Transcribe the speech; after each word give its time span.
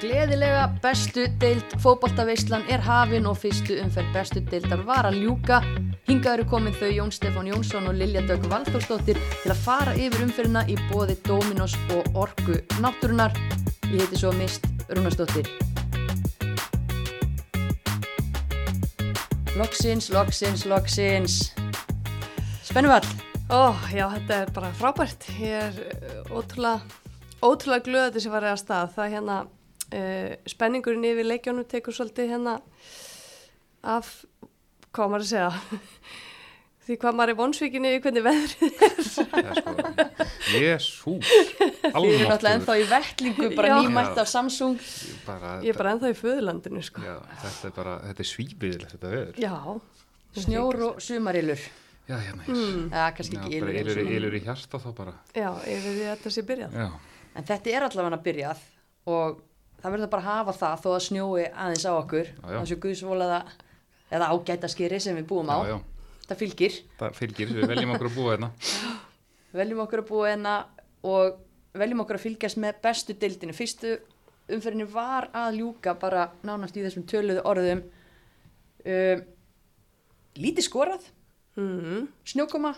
Gleðilega 0.00 0.62
bestu 0.80 1.26
deild 1.42 1.74
fótboltaveislan 1.82 2.62
er 2.72 2.80
hafin 2.80 3.26
og 3.28 3.34
fyrstu 3.36 3.74
umferð 3.82 4.14
bestu 4.14 4.40
deildar 4.48 4.80
var 4.88 5.04
að 5.10 5.18
ljúka. 5.20 5.58
Hingað 6.08 6.38
eru 6.38 6.46
komin 6.48 6.72
þau 6.78 6.88
Jón 6.88 7.12
Stefán 7.12 7.50
Jónsson 7.50 7.90
og 7.90 7.98
Lilja 7.98 8.22
Dögg 8.24 8.46
Valþórsdóttir 8.48 9.20
til 9.42 9.52
að 9.52 9.60
fara 9.60 9.92
yfir 9.92 10.24
umferðina 10.24 10.62
í 10.72 10.78
bóði 10.88 11.18
Dominos 11.28 11.76
og 11.92 12.16
Orku 12.16 12.56
Náttúrunar. 12.80 13.36
Ég 13.90 14.00
heiti 14.00 14.22
svo 14.22 14.32
Mist 14.40 14.64
Rúnarsdóttir. 14.88 15.52
Loksins, 19.60 20.08
loksins, 20.16 20.64
loksins. 20.64 21.38
Spennuvall. 22.64 23.04
Ó, 23.52 23.76
já, 23.92 24.08
þetta 24.16 24.42
er 24.46 24.56
bara 24.56 24.72
frábært. 24.80 25.28
Ég 25.44 25.60
er 25.60 25.80
uh, 25.92 26.36
ótrúlega, 26.40 26.80
ótrúlega 27.44 27.84
glöð 27.84 28.08
að 28.08 28.14
þessi 28.16 28.38
farið 28.38 28.56
að 28.56 28.62
stað. 28.64 28.92
Það 28.96 29.10
er 29.10 29.18
hérna, 29.18 29.40
uh, 29.94 30.32
spenningurinn 30.48 31.04
yfir 31.10 31.26
leikjónu 31.28 31.64
tekur 31.70 31.94
svolítið 31.96 32.32
hérna 32.34 32.58
af, 33.82 34.10
hvað 34.92 35.12
maður 35.14 35.24
að 35.24 35.30
segja, 35.30 35.50
því 36.86 36.96
hvað 37.02 37.16
maður 37.20 37.32
er 37.34 37.38
vonsvíkinni 37.38 37.90
yfir 37.96 38.02
hvernig 38.06 38.24
veðrið 38.26 38.80
er. 38.86 39.60
Er 40.50 40.64
jésús, 40.64 41.28
Þið 41.30 41.96
eru 42.00 42.24
náttúrulega 42.26 42.54
ennþá 42.58 42.76
í 42.80 42.86
vettlingu, 42.90 43.50
bara 43.56 43.76
nýmætt 43.80 44.18
af 44.20 44.28
Samsung. 44.30 44.78
bara, 45.26 45.52
Ég 45.64 45.72
er 45.74 45.78
bara 45.78 45.92
ennþá 45.96 46.10
í 46.12 46.16
föðurlandinu, 46.18 46.82
sko. 46.86 47.04
já, 47.06 47.16
þetta 47.44 47.68
er 47.70 47.76
bara, 47.76 47.94
þetta 48.08 48.24
er 48.24 48.30
svíbiðilegt 48.32 48.96
þetta 48.96 49.12
veður. 49.14 49.38
Já. 49.44 49.54
Snjór 50.40 50.82
og 50.88 51.00
sumarilur. 51.02 51.62
Já, 52.10 52.16
hérna, 52.18 52.42
Mm. 52.50 52.88
Já, 52.90 53.04
kannski 53.14 53.36
já, 53.36 53.42
ekki 53.46 53.60
bara 53.62 53.72
ylur. 53.78 53.98
ylur, 54.00 54.12
ylur 54.16 54.34
í 54.34 54.42
hjarta 54.42 54.78
þá 54.82 54.88
bara. 54.96 55.12
Já, 55.36 55.50
yfir 55.62 55.92
því 55.94 56.04
að 56.06 56.10
þetta 56.16 56.30
sé 56.34 56.42
byrjað. 56.48 56.72
Já, 56.74 56.88
En 57.38 57.44
þetta 57.46 57.70
er 57.70 57.84
allavega 57.86 58.16
að 58.18 58.24
byrjað 58.26 58.62
og 59.06 59.38
það 59.82 59.92
verður 59.94 60.10
bara 60.12 60.22
að 60.22 60.30
hafa 60.30 60.52
það 60.60 60.82
þó 60.84 60.88
að 60.96 61.04
snjói 61.06 61.44
aðeins 61.50 61.86
á 61.88 61.92
okkur. 61.96 62.30
Já. 62.36 62.56
Þessu 62.60 62.78
guðsvolaða 62.84 63.40
eða 64.10 64.28
ágæta 64.34 64.68
skýri 64.72 65.00
sem 65.00 65.16
við 65.16 65.26
búum 65.30 65.50
á. 65.50 65.58
já, 65.64 65.74
já, 65.74 65.78
Það 66.30 66.38
fylgir. 66.44 66.74
það 67.00 67.14
fylgir, 67.18 67.48
við 67.56 67.66
veljum 67.72 67.92
okkur 67.96 68.08
að 68.10 68.16
búa 68.20 68.34
hérna. 68.36 68.50
Veljum 69.60 69.80
okkur 69.82 70.02
að 70.04 70.08
búa 70.12 70.28
hérna 70.30 70.52
og 71.02 71.38
veljum 71.74 72.02
okkur 72.04 72.18
að 72.20 72.24
fylgjast 72.26 72.58
með 72.62 72.76
bestu 72.84 73.14
deildinu. 73.18 73.54
Fyrstu 73.56 73.96
umferðinu 74.50 74.86
var 74.92 75.26
að 75.34 75.56
ljúka 75.58 75.94
bara 75.98 76.28
nánast 76.46 76.76
í 76.78 76.84
þessum 76.84 77.06
töluðu 77.10 77.42
orðum. 77.46 77.82
Um, 78.86 79.24
lítið 80.40 80.66
skorað, 80.68 81.08
Mm. 81.58 82.06
snjókoma, 82.24 82.70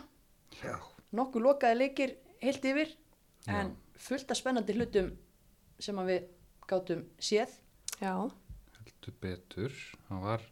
Já. 0.62 0.78
nokkuð 1.14 1.42
lokaði 1.44 1.76
leikir 1.76 2.14
heilt 2.42 2.64
yfir 2.64 2.88
en 3.46 3.76
fullt 4.00 4.30
af 4.32 4.36
spennandi 4.40 4.72
hlutum 4.74 5.10
sem 5.78 5.94
að 6.00 6.08
við 6.08 6.22
gátum 6.70 7.04
séð 7.22 7.58
Já. 8.02 8.14
Heldur 8.82 9.14
betur, 9.22 9.74
það 10.08 10.22
var, 10.26 10.46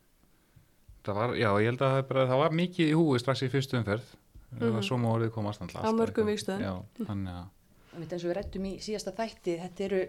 það 1.07 1.17
var, 1.19 1.33
já, 1.39 1.49
ég 1.63 1.71
held 1.73 1.83
að 1.83 1.95
það, 1.97 2.03
bara, 2.11 2.27
það 2.31 2.43
var 2.45 2.57
mikið 2.61 2.91
í 2.93 2.99
húi 2.99 3.23
strax 3.23 3.43
í 3.43 3.51
fyrstu 3.51 3.79
umferð. 3.81 4.13
Það 4.51 4.75
var 4.77 4.87
svo 4.87 4.99
mórið 4.99 5.33
komast 5.35 5.63
alltaf. 5.63 5.87
Á 5.87 5.91
mörgum 5.95 6.31
vígstöðum. 6.31 6.63
Já, 6.67 7.05
þannig 7.07 7.39
að, 7.41 7.49
Það 7.91 8.03
veit 8.05 8.13
eins 8.15 8.25
og 8.25 8.31
við 8.31 8.37
rættum 8.39 8.67
í 8.69 8.73
síðasta 8.79 9.13
þætti 9.17 9.55
þetta 9.65 9.85
eru 9.89 10.01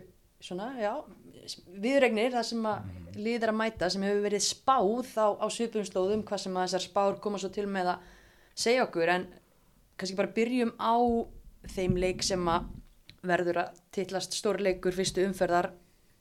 svona, 0.42 0.68
já 0.78 0.92
viðregnir 1.82 2.34
það 2.36 2.48
sem 2.52 2.66
að 2.70 3.18
liðir 3.18 3.52
að 3.52 3.58
mæta 3.58 3.90
sem 3.90 4.04
hefur 4.06 4.26
verið 4.26 4.44
spáð 4.46 5.14
á, 5.18 5.28
á 5.42 5.46
svipum 5.50 5.86
slóðum 5.88 6.22
hvað 6.28 6.44
sem 6.44 6.58
að 6.58 6.68
þessar 6.68 6.86
spár 6.86 7.18
koma 7.24 7.42
svo 7.42 7.50
til 7.54 7.66
með 7.66 7.96
að 7.96 8.12
segja 8.62 8.86
okkur 8.86 9.14
en 9.16 9.26
kannski 9.98 10.18
bara 10.20 10.34
byrjum 10.36 10.74
á 10.78 10.94
þeim 11.74 11.98
leik 12.02 12.22
sem 12.26 12.52
að 12.54 12.70
verður 13.26 13.64
að 13.64 13.82
titlast 13.98 14.38
stórleikur 14.38 14.96
fyrstu 14.98 15.26
umferðar 15.26 15.72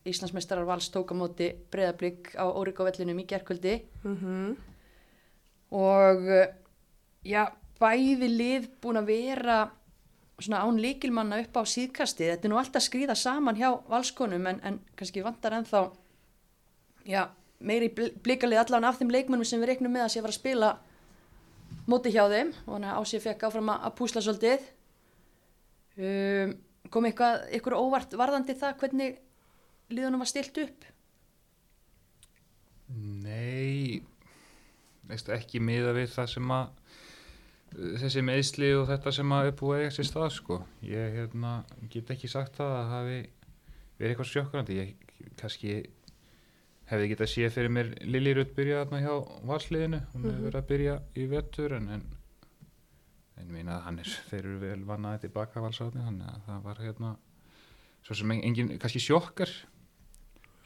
Íslandsmeistarar 0.08 0.64
vals 0.64 0.88
tók 0.92 1.12
á 1.12 1.14
móti 1.18 1.50
breyðablík 1.72 2.32
á 2.40 2.48
Órikóvellinum 2.48 3.20
í 3.20 3.28
gerkvöldi 3.28 3.80
Mm 4.04 4.56
og 5.70 6.24
uh, 6.26 6.48
já, 7.22 7.44
bæði 7.78 8.28
lið 8.28 8.64
búin 8.82 8.98
að 8.98 9.10
vera 9.12 9.58
svona 10.40 10.62
án 10.64 10.80
líkilmanna 10.80 11.40
upp 11.44 11.60
á 11.60 11.62
síðkastið. 11.68 12.32
Þetta 12.32 12.48
er 12.48 12.52
nú 12.52 12.58
alltaf 12.58 12.82
skrýða 12.82 13.14
saman 13.18 13.58
hjá 13.58 13.68
valskonum 13.90 14.48
en, 14.50 14.60
en 14.66 14.78
kannski 14.98 15.22
vantar 15.24 15.54
ennþá 15.58 15.84
já, 17.06 17.28
meiri 17.60 17.90
bl- 17.94 18.14
blikalið 18.24 18.64
allan 18.64 18.88
af 18.88 18.98
þeim 18.98 19.12
leikmennum 19.14 19.46
sem 19.46 19.60
við 19.62 19.74
reiknum 19.74 19.94
með 19.94 20.06
að 20.06 20.12
sé 20.14 20.24
fara 20.24 20.34
að 20.34 20.40
spila 20.40 20.72
móti 21.90 22.14
hjá 22.14 22.24
þeim. 22.32 22.54
Og 22.64 22.72
þannig 22.74 22.90
að 22.90 23.00
Ásið 23.04 23.24
fekk 23.28 23.46
áfram 23.46 23.72
að 23.76 23.96
púsla 24.00 24.24
svolítið. 24.24 24.68
Um, 26.00 26.54
kom 26.90 27.06
eitthvað, 27.06 27.44
eitthvað 27.52 27.82
óvart 27.84 28.16
varðandi 28.18 28.56
það 28.58 28.78
hvernig 28.80 29.18
liðunum 29.94 30.22
var 30.22 30.30
stilt 30.30 30.58
upp? 30.62 30.86
Nei, 32.90 34.00
veistu, 35.06 35.34
ekki 35.36 35.62
miða 35.62 35.94
við 35.94 36.10
það 36.14 36.30
sem 36.34 36.54
að 36.54 36.72
þessi 37.70 38.22
meðsli 38.26 38.72
og 38.74 38.88
þetta 38.88 39.12
sem 39.14 39.34
að 39.34 39.50
er 39.50 39.56
búið 39.60 39.76
að 39.76 39.84
eiga 39.84 39.94
sér 39.94 40.08
stað 40.08 40.32
sko. 40.34 40.58
Ég 40.86 41.16
hérna, 41.16 41.52
get 41.92 42.10
ekki 42.10 42.30
sagt 42.30 42.58
það 42.58 42.74
að 42.74 42.80
það 42.80 42.94
hafi 42.96 43.18
verið 44.00 44.10
eitthvað 44.10 44.30
sjökkrandi 44.32 44.78
ég 44.78 44.92
kannski 45.38 45.74
hefði 46.90 47.10
getað 47.12 47.30
séð 47.30 47.52
fyrir 47.54 47.74
mér 47.76 47.90
Lili 48.02 48.32
Rutt 48.34 48.54
byrjað 48.56 48.82
þarna 48.82 49.02
hjá 49.04 49.42
valsliðinu. 49.52 50.00
Hún 50.14 50.26
hefur 50.26 50.46
verið 50.48 50.60
að 50.60 50.70
byrja 50.72 50.96
í 51.14 51.26
vettur 51.30 51.76
en 51.76 51.90
en, 51.94 52.06
en 53.38 53.52
meina 53.54 53.76
að 53.76 53.84
hann 53.86 54.00
er 54.02 54.14
þeir 54.30 54.40
eru 54.40 54.60
vel 54.64 54.80
vannaði 54.88 55.26
tilbaka 55.26 55.62
valsarni 55.62 56.06
þannig 56.08 56.32
að 56.32 56.46
það 56.48 56.64
var 56.66 56.82
hérna 56.86 57.12
svo 58.00 58.16
sem 58.16 58.32
engin, 58.34 58.74
kannski 58.80 59.02
sjokkar 59.04 59.52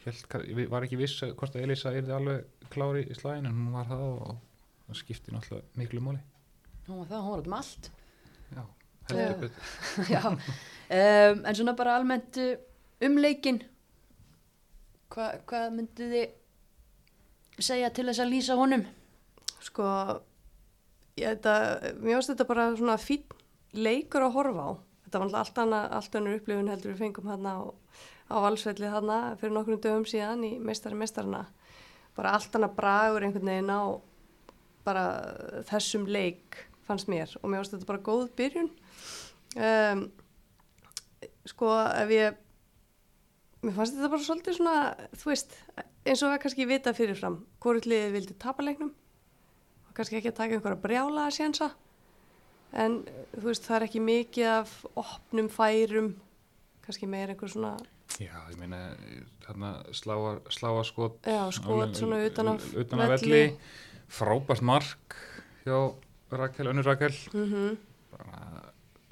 Ég 0.05 0.69
var 0.69 0.85
ekki 0.85 0.99
viss 0.99 1.23
að 1.25 1.35
hvort 1.39 1.55
að 1.57 1.65
Elisa 1.65 1.93
er 1.95 2.09
alveg 2.13 2.69
klári 2.73 3.05
í 3.09 3.17
slæðin 3.17 3.49
en 3.49 3.57
hún 3.57 3.75
var 3.75 3.89
það 3.89 4.05
og 4.05 4.33
það 4.85 4.99
skipti 5.01 5.33
náttúrulega 5.33 5.81
miklu 5.81 6.03
móli 6.05 6.21
hún 6.87 7.01
var 7.01 7.07
það, 7.09 7.21
hún 7.25 7.31
var 7.31 7.43
út 7.43 7.49
um 7.49 7.59
allt 7.59 7.91
Já, 8.55 8.63
heldur 9.09 9.39
betur. 9.41 9.69
Já, 10.13 10.21
um, 10.29 11.39
en 11.41 11.57
svona 11.57 11.73
bara 11.77 11.95
almennt 11.97 12.37
uh, 12.41 12.51
um 13.07 13.17
leikin 13.17 13.63
Hva, 15.13 15.31
hvað 15.49 15.69
myndu 15.73 16.09
þið 16.11 17.63
segja 17.63 17.91
til 17.95 18.07
þess 18.09 18.21
að 18.23 18.31
lýsa 18.33 18.57
honum? 18.59 18.83
Sko, 19.63 19.85
ég 21.15 21.37
þetta, 21.37 21.53
mér 22.01 22.17
finnst 22.17 22.33
þetta 22.33 22.47
bara 22.49 22.65
svona 22.75 22.97
fín 22.99 23.23
leikur 23.75 24.25
að 24.25 24.35
horfa 24.35 24.65
á. 24.65 24.71
Þetta 25.05 25.21
var 25.21 25.27
alltaf 25.27 25.41
allt 25.45 25.61
annað, 25.63 25.85
allt 25.97 26.17
önnur 26.19 26.39
upplifun 26.39 26.71
heldur 26.73 26.93
við 26.93 27.01
fengum 27.03 27.29
hérna 27.31 27.53
á, 27.55 27.63
á 28.31 28.35
valsvelli 28.41 28.89
hérna 28.89 29.19
fyrir 29.39 29.53
nokkrum 29.55 29.81
dögum 29.81 30.05
síðan 30.09 30.43
í 30.47 30.55
meistari 30.59 30.97
meistarana. 30.97 31.45
Bara 32.15 32.35
allt 32.37 32.55
annað 32.55 32.77
bragur 32.77 33.25
einhvern 33.25 33.51
veginn 33.51 33.73
á 33.73 33.83
bara 34.85 35.05
þessum 35.69 36.05
leik 36.09 36.59
fannst 36.85 37.09
mér 37.09 37.31
og 37.41 37.49
mér 37.49 37.63
finnst 37.63 37.75
þetta 37.75 37.89
bara 37.89 38.05
góð 38.05 38.27
byrjun. 38.37 38.71
Um, 39.55 40.03
sko, 41.49 41.71
ef 42.03 42.13
ég, 42.13 42.37
mér 43.65 43.77
fannst 43.77 43.97
þetta 43.97 44.11
bara 44.13 44.27
svolítið 44.27 44.59
svona, 44.59 44.75
þú 45.15 45.31
veist, 45.31 45.57
eins 46.05 46.21
og 46.21 46.33
við 46.33 46.43
kannski 46.43 46.69
vita 46.69 46.93
fyrirfram, 46.97 47.39
hvort 47.63 47.89
liðið 47.89 48.15
vildi 48.19 48.37
tapa 48.41 48.65
leiknum 48.65 48.93
og 49.87 49.97
kannski 49.97 50.19
ekki 50.19 50.33
að 50.33 50.39
taka 50.41 50.57
einhverja 50.57 50.81
brjála 50.83 51.25
að 51.25 51.37
sjensa 51.39 51.71
en 52.75 53.01
þú 53.33 53.45
veist 53.47 53.65
það 53.65 53.77
er 53.77 53.87
ekki 53.87 54.03
mikið 54.03 54.51
af 54.51 54.73
opnum 54.99 55.49
færum 55.51 56.09
kannski 56.85 57.09
meir 57.09 57.31
einhver 57.31 57.51
svona 57.51 57.75
Já, 58.19 58.31
ég 58.51 58.55
meina 58.61 58.77
þarna 59.43 59.71
sláa, 59.91 60.37
sláa 60.53 60.83
skot 60.87 61.17
svona 61.99 62.21
utan 62.29 62.47
af 62.53 62.67
velli, 62.75 63.31
velli. 63.31 63.57
frábært 64.07 64.61
mark 64.63 65.17
hjá 65.65 65.79
Rakel, 66.31 66.69
önnur 66.71 66.87
Rakel. 66.87 67.13
Mm 67.33 67.75
bara 68.15 68.61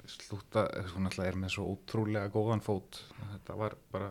slúta, 0.08 0.62
hún 0.94 1.04
alltaf 1.10 1.26
er 1.26 1.36
með 1.36 1.50
svo 1.52 1.64
ótrúlega 1.74 2.30
góðan 2.32 2.62
fót. 2.64 3.02
Þetta 3.34 3.56
var 3.58 3.74
bara 3.92 4.06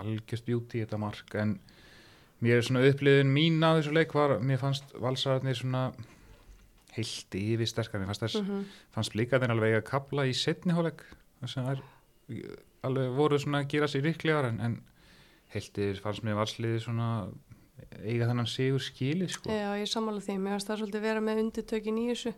algjörst 0.00 0.46
bjúti 0.46 0.80
þetta 0.80 0.98
mark. 1.00 1.34
En 1.36 1.58
mér 2.40 2.58
er 2.62 2.64
svona 2.64 2.84
uppliðin 2.88 3.28
mín 3.32 3.60
á 3.60 3.76
þessu 3.76 3.92
leik 3.92 4.14
var, 4.16 4.38
mér 4.40 4.60
fannst 4.62 4.94
valsararnir 4.96 5.56
svona 5.60 5.90
heilt 6.96 7.36
yfir 7.36 7.68
sterkar, 7.68 8.00
mér 8.00 8.08
fannst 8.12 8.24
þess 8.24 8.40
Mhm. 8.42 8.64
fannst 8.96 9.12
blíkaðin 9.12 9.50
alveg 9.52 9.76
að 9.82 9.84
kapla 9.90 10.24
í 10.24 10.32
setniháleik 10.32 11.04
þess 11.42 11.56
að 11.58 11.64
það 11.66 11.76
er 11.76 12.58
alveg 12.86 13.14
voru 13.16 13.38
svona 13.40 13.62
að 13.64 13.70
gera 13.74 13.88
sér 13.90 14.04
ríklegar 14.06 14.48
en, 14.50 14.60
en 14.60 14.78
yfir 15.54 16.00
fannst 16.02 16.24
mér 16.26 16.38
valsliði 16.38 16.82
svona 16.84 17.08
eiga 18.02 18.28
þennan 18.28 18.48
sigur 18.50 18.82
skili 18.82 19.28
sko. 19.30 19.50
Já, 19.52 19.72
ég 19.78 19.88
sammála 19.90 20.22
því, 20.22 20.36
mér 20.42 20.56
finnst 20.56 20.70
það 20.70 20.82
svolítið 20.82 21.06
vera 21.06 21.22
með 21.24 21.42
undirtökin 21.44 22.00
í 22.00 22.06
þessu. 22.10 22.34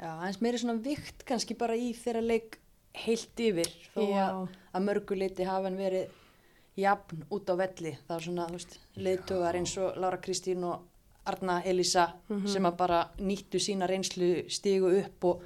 Já, 0.00 0.08
aðeins 0.16 0.40
meiri 0.42 0.60
svona 0.62 0.80
vikt 0.82 1.24
kannski 1.28 1.56
bara 1.58 1.76
í 1.78 1.92
þeirra 1.96 2.22
leik 2.24 2.58
heilt 3.04 3.40
yfir 3.40 3.70
þó 3.94 4.02
að, 4.02 4.40
að 4.72 4.86
mörguleiti 4.88 5.46
hafa 5.48 5.68
hann 5.68 5.78
verið 5.80 6.18
jafn 6.76 7.24
út 7.32 7.52
á 7.52 7.54
velli. 7.60 7.92
Það 8.08 8.16
er 8.16 8.26
svona, 8.26 8.48
þú 8.48 8.58
veist, 8.58 8.78
leiðtugar 8.96 9.58
eins 9.60 9.76
og 9.80 10.00
Lára 10.02 10.20
Kristín 10.24 10.66
og 10.68 10.88
Arna 11.28 11.60
Elisa 11.68 12.08
sem 12.50 12.66
að 12.66 12.78
bara 12.80 13.02
nýttu 13.22 13.60
sína 13.62 13.86
reynslu 13.86 14.48
stigu 14.50 14.90
upp 14.98 15.28
og, 15.30 15.44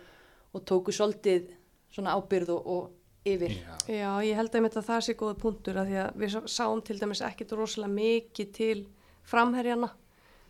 og 0.56 0.62
tóku 0.64 0.94
svolítið 0.94 1.50
svona 1.93 2.14
ábyrð 2.17 2.55
og, 2.55 2.70
og 2.73 2.94
yfir. 3.26 3.55
Já, 3.58 3.75
Já, 3.87 4.11
ég 4.26 4.34
held 4.40 4.55
einmitt 4.58 4.76
að 4.81 4.88
það 4.88 5.05
sé 5.06 5.14
góða 5.20 5.37
punktur 5.43 5.76
að 5.81 5.90
því 5.93 5.99
að 6.02 6.17
við 6.23 6.32
sá- 6.37 6.49
sáum 6.56 6.81
til 6.87 6.99
dæmis 7.00 7.23
ekkit 7.26 7.52
rosalega 7.58 7.93
mikið 7.94 8.52
til 8.56 8.78
framherjana 9.26 9.90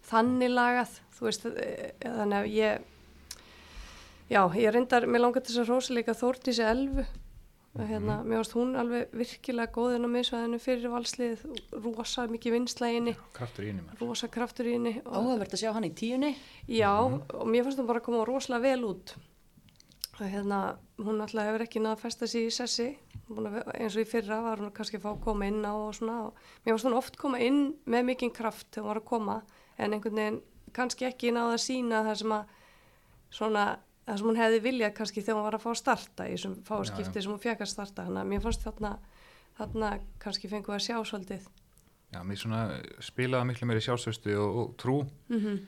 þannig 0.07 0.53
lagað, 0.55 0.95
þú 1.19 1.27
veist 1.29 1.47
eh, 1.51 1.93
þannig 2.05 2.39
að 2.39 2.51
ég 2.55 2.85
já, 4.31 4.41
ég 4.59 4.73
reyndar, 4.75 5.07
mér 5.11 5.23
langar 5.27 5.43
til 5.45 5.55
þess 5.55 5.63
að 5.65 5.71
rosa 5.75 5.95
líka 5.97 6.15
Þórdísi 6.17 6.65
Elfu 6.67 7.05
að 7.77 7.91
hérna, 7.91 8.15
mér 8.25 8.41
varst 8.41 8.55
hún 8.57 8.71
alveg 8.81 9.11
virkilega 9.13 9.69
góð 9.75 9.99
inn 9.99 10.07
á 10.09 10.11
misvæðinu 10.15 10.59
fyrir 10.65 10.89
valslið 10.95 11.43
rosa 11.85 12.25
mikið 12.33 12.55
vinsla 12.57 12.89
í 12.89 12.95
henni 12.97 13.13
kraftur 13.37 13.67
í 13.67 13.69
henni 13.69 13.85
með. 13.85 13.99
rosa 14.01 14.29
kraftur 14.33 14.71
í 14.71 14.77
henni 14.79 14.95
og, 15.05 15.11
Áhugavert 15.13 15.53
að 15.53 15.61
sjá 15.61 15.73
hann 15.77 15.85
í 15.85 15.93
tíunni. 15.93 16.31
já, 16.73 16.89
og 16.97 17.45
mér 17.53 17.67
fannst 17.67 17.83
hún 17.83 17.91
bara 17.91 18.01
að 18.01 18.07
koma 18.09 18.25
rosalega 18.25 18.65
vel 18.71 18.87
út 18.89 19.13
og 20.17 20.31
hérna, 20.33 20.61
hún 20.97 21.21
alltaf 21.21 21.45
hefur 21.45 21.65
ekki 21.67 21.81
náða 21.83 21.97
að 21.99 22.03
festa 22.07 22.27
sig 22.31 22.47
í 22.49 22.53
sessi. 22.55 22.89
Að, 23.27 23.59
eins 23.75 23.97
og 23.97 24.05
í 24.05 24.09
fyrra 24.09 24.39
var 24.45 24.63
hún 24.63 24.73
kannski 24.75 24.97
að 25.01 25.05
fá 25.05 25.11
að 25.13 25.25
koma 25.27 25.49
inn 25.51 25.65
á 25.67 25.75
og 25.75 25.95
svona 25.99 26.19
og 26.29 26.45
mér 26.65 26.73
fannst 26.73 26.87
hún 26.89 26.97
oft 26.97 27.19
koma 27.21 27.41
inn 27.43 27.75
með 27.85 28.07
mikinn 28.11 28.33
kraft 28.33 28.71
þegar 28.71 28.85
hún 28.85 28.93
var 28.93 29.01
að 29.03 29.09
koma 29.11 29.37
en 29.77 29.97
einhvern 29.97 30.21
veginn 30.21 30.39
kannski 30.77 31.09
ekki 31.09 31.35
náða 31.35 31.57
að 31.57 31.65
sína 31.65 32.05
það 32.07 32.21
sem 32.23 32.37
að 32.37 32.55
svona 33.37 33.67
það 34.07 34.21
sem 34.21 34.29
hún 34.31 34.41
hefði 34.41 34.63
viljað 34.63 34.97
kannski 34.97 35.23
þegar 35.23 35.39
hún 35.39 35.47
var 35.49 35.59
að 35.59 35.65
fá 35.65 35.71
að 35.73 35.79
starta 35.81 36.27
í 36.27 36.35
þessum 36.37 36.57
fáskipti 36.67 37.23
sem 37.23 37.33
hún 37.33 37.43
fekk 37.43 37.65
að 37.65 37.73
starta. 37.73 38.07
Þannig 38.07 38.23
að 38.23 38.29
mér 38.31 38.45
fannst 38.45 38.67
þarna, 38.67 38.93
þarna 39.59 39.93
kannski 40.23 40.51
fengið 40.53 40.77
að 40.77 40.85
sjá 40.87 40.99
svolítið. 41.11 41.49
Já, 42.15 42.21
mér 42.23 42.39
svona 42.39 42.61
spilaði 43.03 43.49
miklu 43.51 43.69
meiri 43.69 43.83
sjálfsvöstu 43.83 44.37
og, 44.39 44.61
og 44.63 44.77
trú. 44.79 45.01
Mm 45.33 45.41
-hmm. 45.43 45.59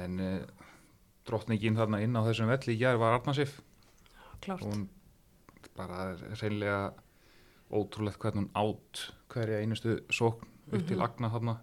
en 0.00 0.20
uh, 0.20 0.59
drottningin 1.30 1.78
þarna 1.78 2.02
inn 2.04 2.18
á 2.18 2.26
þessum 2.26 2.50
velli 2.50 2.74
í 2.74 2.80
gær 2.80 3.00
var 3.00 3.16
Arnarsif. 3.20 3.60
Klárt 4.44 4.66
hún 4.66 4.88
bara 5.78 6.10
reynlega 6.40 6.92
ótrúlegt 7.70 8.20
hvernig 8.20 8.48
hún 8.48 8.52
átt 8.58 9.10
hverja 9.30 9.62
einustu 9.62 10.00
sókn 10.10 10.48
upp 10.70 10.86
til 10.88 11.00
agna 11.02 11.30
þarna. 11.32 11.56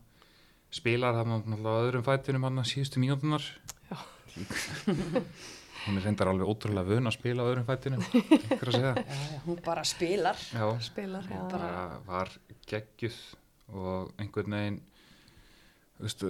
Spilar 0.73 1.15
þarna 1.19 1.41
á 1.63 1.73
öðrum 1.79 2.05
fætinum 2.07 2.47
hann 2.47 2.65
síðustu 2.67 2.99
mínútunar 3.03 3.43
Já. 3.87 3.97
hún 5.87 5.99
er 5.99 6.03
reyndar 6.03 6.31
alveg 6.31 6.49
ótrúlega 6.51 6.89
vön 6.89 7.07
að 7.07 7.15
spila 7.15 7.45
á 7.45 7.49
öðrum 7.49 7.67
fætinum 7.67 8.03
einhver 8.13 8.71
að 8.71 8.75
segja. 8.75 8.93
Já, 8.99 9.17
já, 9.31 9.39
hún 9.45 9.61
bara 9.65 9.83
spilar. 9.87 10.43
Já, 10.51 10.65
spilar, 10.83 11.29
já, 11.31 11.41
bara 11.51 11.71
var 12.07 12.33
geggjuð 12.67 13.19
og 13.75 14.13
einhvern 14.19 14.57
veginn 14.57 14.79
veistu, 15.99 16.29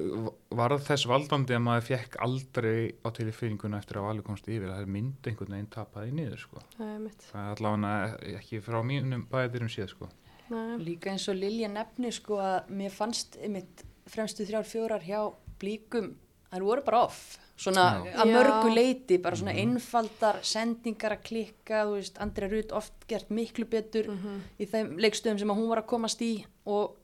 var 0.55 0.75
þess 0.79 1.07
valdandi 1.09 1.55
að 1.57 1.63
maður 1.65 1.87
fekk 1.89 2.15
aldrei 2.23 2.93
á 3.03 3.07
tilfinninguna 3.17 3.79
eftir 3.81 3.99
að 3.99 4.07
valur 4.07 4.23
komst 4.27 4.47
yfir 4.47 4.69
að 4.69 4.77
það 4.77 4.85
er 4.85 4.93
mynd 4.95 5.27
einhvern 5.31 5.55
veginn 5.57 5.71
tapaði 5.73 6.11
niður 6.15 6.39
sko. 6.45 6.61
það 6.77 6.93
er 6.95 6.99
mitt 7.03 7.25
það 7.31 7.41
er 7.41 7.57
allavega 7.57 8.37
ekki 8.39 8.61
frá 8.63 8.79
mínum 8.83 9.25
bæðirum 9.31 9.69
séð 9.73 9.89
sko. 9.95 10.09
Nei. 10.49 10.77
Líka 10.79 11.11
eins 11.11 11.27
og 11.27 11.35
Lilja 11.35 11.67
nefni 11.67 12.11
sko 12.15 12.37
að 12.39 12.69
mér 12.71 12.93
fannst 12.95 13.35
einmitt 13.43 13.83
fremstu 14.07 14.45
þrjár 14.47 14.63
fjórar 14.69 15.03
hjá 15.03 15.25
blíkum, 15.59 16.13
þær 16.53 16.63
voru 16.63 16.83
bara 16.87 17.01
off. 17.09 17.37
Svona 17.57 18.05
Já. 18.05 18.13
að 18.21 18.31
mörgu 18.31 18.69
leiti, 18.71 19.17
bara 19.17 19.35
svona 19.35 19.55
einfaldar 19.57 20.37
sendingar 20.45 21.15
að 21.17 21.23
klikka, 21.25 21.79
þú 21.89 21.95
veist, 21.97 22.19
Andrea 22.21 22.47
Rutt 22.51 22.71
oft 22.71 22.93
gert 23.09 23.29
miklu 23.33 23.65
betur 23.65 24.07
Mhm. 24.13 24.39
í 24.61 24.65
þeim 24.69 24.91
leikstöðum 25.01 25.39
sem 25.39 25.49
að 25.49 25.57
hún 25.57 25.67
var 25.69 25.81
að 25.81 25.87
komast 25.87 26.21
í 26.21 26.45
og, 26.67 26.95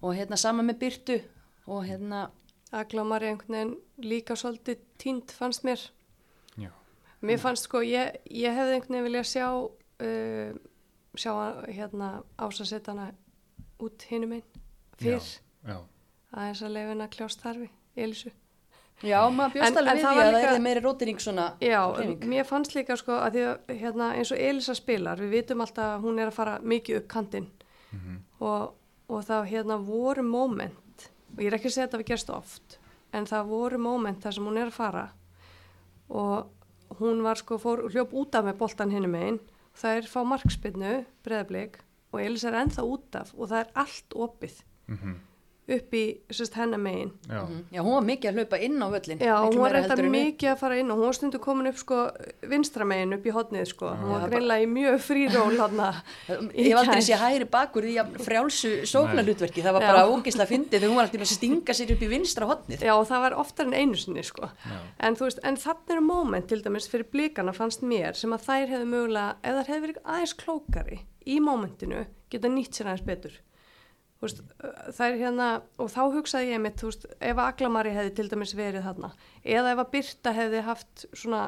og 0.00 0.14
hérna 0.14 0.38
sama 0.38 0.62
með 0.62 0.78
Byrtu 0.78 1.20
og 1.68 1.84
hérna, 1.84 2.30
Agla 2.72 3.04
Mari 3.04 3.30
einhvern 3.30 3.54
veginn 3.54 3.76
líka 4.04 4.34
svolítið 4.36 4.80
tínt 5.00 5.32
fannst 5.32 5.64
mér. 5.64 5.80
Já. 6.60 6.70
Mér 7.22 7.38
fannst 7.40 7.64
sko, 7.68 7.80
ég, 7.84 8.18
ég 8.28 8.52
hefði 8.56 8.74
einhvern 8.78 8.96
veginn 8.98 9.06
viljað 9.08 9.28
sjá, 9.30 9.46
uh, 10.04 10.58
sjá 11.18 11.32
hérna 11.68 12.10
ásasettana 12.38 13.12
út 13.80 14.02
hinum 14.10 14.32
einn 14.36 14.44
fyrr 14.98 15.22
Já. 15.64 15.78
aðeins 16.34 16.62
að 16.66 16.74
kljást 17.14 17.40
þarfi, 17.44 17.68
Elisu. 17.96 18.30
já, 19.02 19.20
maður 19.30 19.52
bjóst 19.54 19.68
en 19.70 19.78
alveg 19.78 19.94
við 19.94 20.02
því 20.02 20.22
að 20.24 20.32
það 20.42 20.54
er 20.56 20.62
meiri 20.64 20.80
rótiring 20.82 21.20
svona 21.22 21.44
Já, 21.62 21.80
hreyfing. 21.94 22.24
mér 22.28 22.44
fannst 22.48 22.74
líka 22.74 22.96
sko 22.98 23.12
að 23.12 23.32
því 23.36 23.44
að 23.46 23.78
hérna, 23.78 24.08
eins 24.18 24.32
og 24.34 24.38
Elisa 24.42 24.74
spilar, 24.74 25.16
við 25.22 25.30
vitum 25.36 25.60
alltaf 25.62 25.92
að 25.96 26.02
hún 26.02 26.18
er 26.18 26.26
að 26.32 26.34
fara 26.34 26.58
mikið 26.60 26.96
upp 27.02 27.08
kantinn 27.08 27.46
Mhm. 27.92 28.16
og, 28.40 28.74
og 29.08 29.22
það 29.24 29.46
hérna 29.48 29.78
voru 29.86 30.22
moment, 30.22 30.74
og 31.38 31.42
ég 31.44 31.52
er 31.52 31.56
ekki 31.58 31.70
að 31.70 31.74
segja 31.76 31.86
að 31.86 31.90
þetta 31.92 32.00
við 32.02 32.08
gerst 32.10 32.30
oft, 32.34 32.78
en 33.14 33.26
það 33.30 33.46
voru 33.52 33.78
moment 33.78 34.22
þar 34.24 34.34
sem 34.34 34.48
hún 34.50 34.58
er 34.58 34.72
að 34.72 34.76
fara 34.80 35.04
og 36.08 36.98
hún 36.98 37.22
var 37.22 37.38
sko, 37.38 37.58
fór, 37.62 37.84
hljóp 37.92 38.12
út 38.16 38.34
af 38.34 38.44
með 38.48 38.58
boltan 38.58 38.90
hinum 38.90 39.14
einn, 39.14 39.38
það 39.78 39.98
er 40.00 40.08
fá 40.10 40.18
markspinnu, 40.26 40.92
breðablik 41.22 41.78
og 42.12 42.20
Elisa 42.24 42.48
er 42.50 42.58
ennþá 42.64 42.84
út 42.88 43.18
af 43.20 43.34
og 43.36 43.50
það 43.52 43.60
er 43.64 43.72
allt 43.84 44.14
opið 44.16 44.62
Mhm. 44.88 45.14
Upp 45.68 45.94
í 45.94 46.02
sérst, 46.32 46.54
hennar 46.56 46.80
megin 46.80 47.10
Já. 47.28 47.42
Mhm. 47.44 47.58
Já, 47.74 47.80
hún 47.84 47.94
var 47.98 48.06
mikið 48.08 48.30
að 48.30 48.38
hlaupa 48.38 48.60
inn 48.64 48.78
á 48.80 48.86
völlin 48.94 49.20
Já, 49.20 49.34
hún 49.44 49.58
var 49.60 49.72
reynda 49.76 49.96
mikið 50.08 50.50
að 50.52 50.58
fara 50.62 50.78
inn 50.80 50.90
og 50.90 50.98
hún 50.98 51.06
var 51.10 51.16
stundu 51.18 51.38
komin 51.44 51.68
upp 51.70 51.78
sko 51.78 51.98
vinstramegin 52.48 53.14
upp 53.18 53.26
í 53.28 53.34
hotnið 53.34 53.66
sko. 53.72 53.90
Hún 53.92 54.08
Já, 54.08 54.20
var 54.20 54.30
greinlega 54.32 54.64
í 54.64 54.68
mjög 54.72 54.98
fríról 55.04 55.58
hann 55.60 55.82
Ég 56.58 56.70
hef 56.72 56.80
aldrei 56.82 57.02
sé 57.04 57.18
hægri 57.20 57.48
bakur 57.50 57.84
í 57.88 57.94
jafn 57.96 58.16
frjálsu 58.22 58.72
sóknarlutverki, 58.88 59.62
það 59.64 59.76
var 59.78 59.82
Já. 59.84 59.90
bara 59.92 60.06
ógislega 60.08 60.50
fyndið 60.52 60.78
þegar 60.78 60.88
hún 60.92 60.98
var 61.00 61.08
alltaf 61.08 61.24
að 61.26 61.32
stinga 61.34 61.76
sér 61.76 61.92
upp 61.94 62.02
í 62.02 62.10
vinstra 62.12 62.48
hotnið. 62.48 62.84
Já, 62.88 62.94
það 63.10 63.24
var 63.26 63.36
oftar 63.44 63.68
en 63.68 63.74
einu 63.78 63.98
sinni 64.00 64.24
sko. 64.26 64.48
En 64.98 65.18
þú 65.18 65.28
veist, 65.28 65.42
en 65.44 65.56
þannig 65.60 65.94
eru 65.96 66.04
moment 66.06 66.48
til 66.48 66.62
dæmis 66.64 66.88
fyrir 66.90 67.08
blíkana 67.12 67.52
fannst 67.56 67.82
mér 67.82 68.16
sem 68.18 68.32
að 68.32 68.46
þær 68.48 68.72
hefðu 68.74 68.88
mögulega, 68.94 69.36
ef 69.42 69.58
þær 69.60 69.70
hefðu 69.72 69.84
verið 69.86 70.00
aðeins 70.04 70.34
klókari 70.38 71.00
í 71.28 71.38
momentinu, 71.44 72.06
geta 72.32 72.48
nýtt 72.48 72.78
sér 72.78 72.90
aðeins 72.92 73.06
betur. 73.06 73.36
Veist, 74.18 74.40
það 74.58 75.04
er 75.04 75.16
hérna, 75.20 75.48
og 75.78 75.92
þá 75.94 76.00
hugsaði 76.16 76.50
ég 76.50 76.62
mitt, 76.64 76.80
þú 76.80 76.88
veist, 76.90 77.04
ef 77.22 77.38
að 77.38 77.44
Aglamari 77.52 77.92
hefði 77.94 78.14
til 78.18 78.28
dæmis 78.32 78.54
verið 78.58 78.86
þarna, 78.88 79.12
eða 79.46 79.74
ef 79.76 79.82
að 79.84 79.90
Birta 79.92 80.32
hefði 80.34 80.62
haft 80.66 81.04
svona 81.12 81.42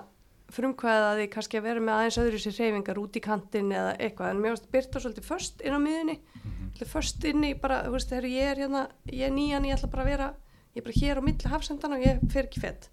frumkvæðaði 0.54 1.26
kannski 1.30 1.58
að 1.58 1.66
vera 1.66 1.82
með 1.82 1.96
aðeins 1.96 2.18
öðru 2.22 2.38
sér 2.42 2.56
reyfingar 2.58 3.00
út 3.02 3.18
í 3.18 3.22
kantinn 3.22 3.74
eða 3.74 3.96
eitthvað, 3.98 4.30
en 4.32 4.42
mér 4.42 4.54
varst 4.54 4.70
Birta 4.70 5.02
svolítið 5.02 5.26
först 5.26 5.64
inn 5.66 5.74
á 5.78 5.80
miðunni, 5.82 6.16
mm 6.44 6.60
först 6.88 7.24
inn 7.28 7.44
í 7.44 7.50
bara, 7.60 7.82
þú 7.84 7.92
veist, 7.96 8.08
þegar 8.08 8.26
ég 8.30 8.50
er 8.52 8.60
hérna, 8.64 8.84
ég 9.10 9.26
er 9.26 9.34
nýjan, 9.34 9.66
ég 9.68 9.76
ætla 9.76 9.90
bara 9.92 10.04
að 10.06 10.10
vera, 10.10 10.28
ég 10.72 10.80
er 10.80 10.86
bara 10.86 11.00
hér 11.00 11.20
á 11.20 11.22
milli 11.26 11.50
hafsendana 11.52 11.98
og 11.98 12.06
ég 12.06 12.22
fer 12.32 12.48
ekki 12.48 12.62
fett. 12.62 12.88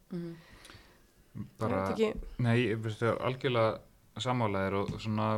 bara, 1.61 1.77
Ég 1.77 1.87
veit 1.87 1.93
ekki, 1.93 2.09
nei, 2.43 2.55
ég 2.65 2.81
veist 2.83 2.99
það 3.03 3.21
algjörlega 3.29 4.21
sammálaðir 4.25 4.77
og 4.81 4.93
svona 4.99 5.29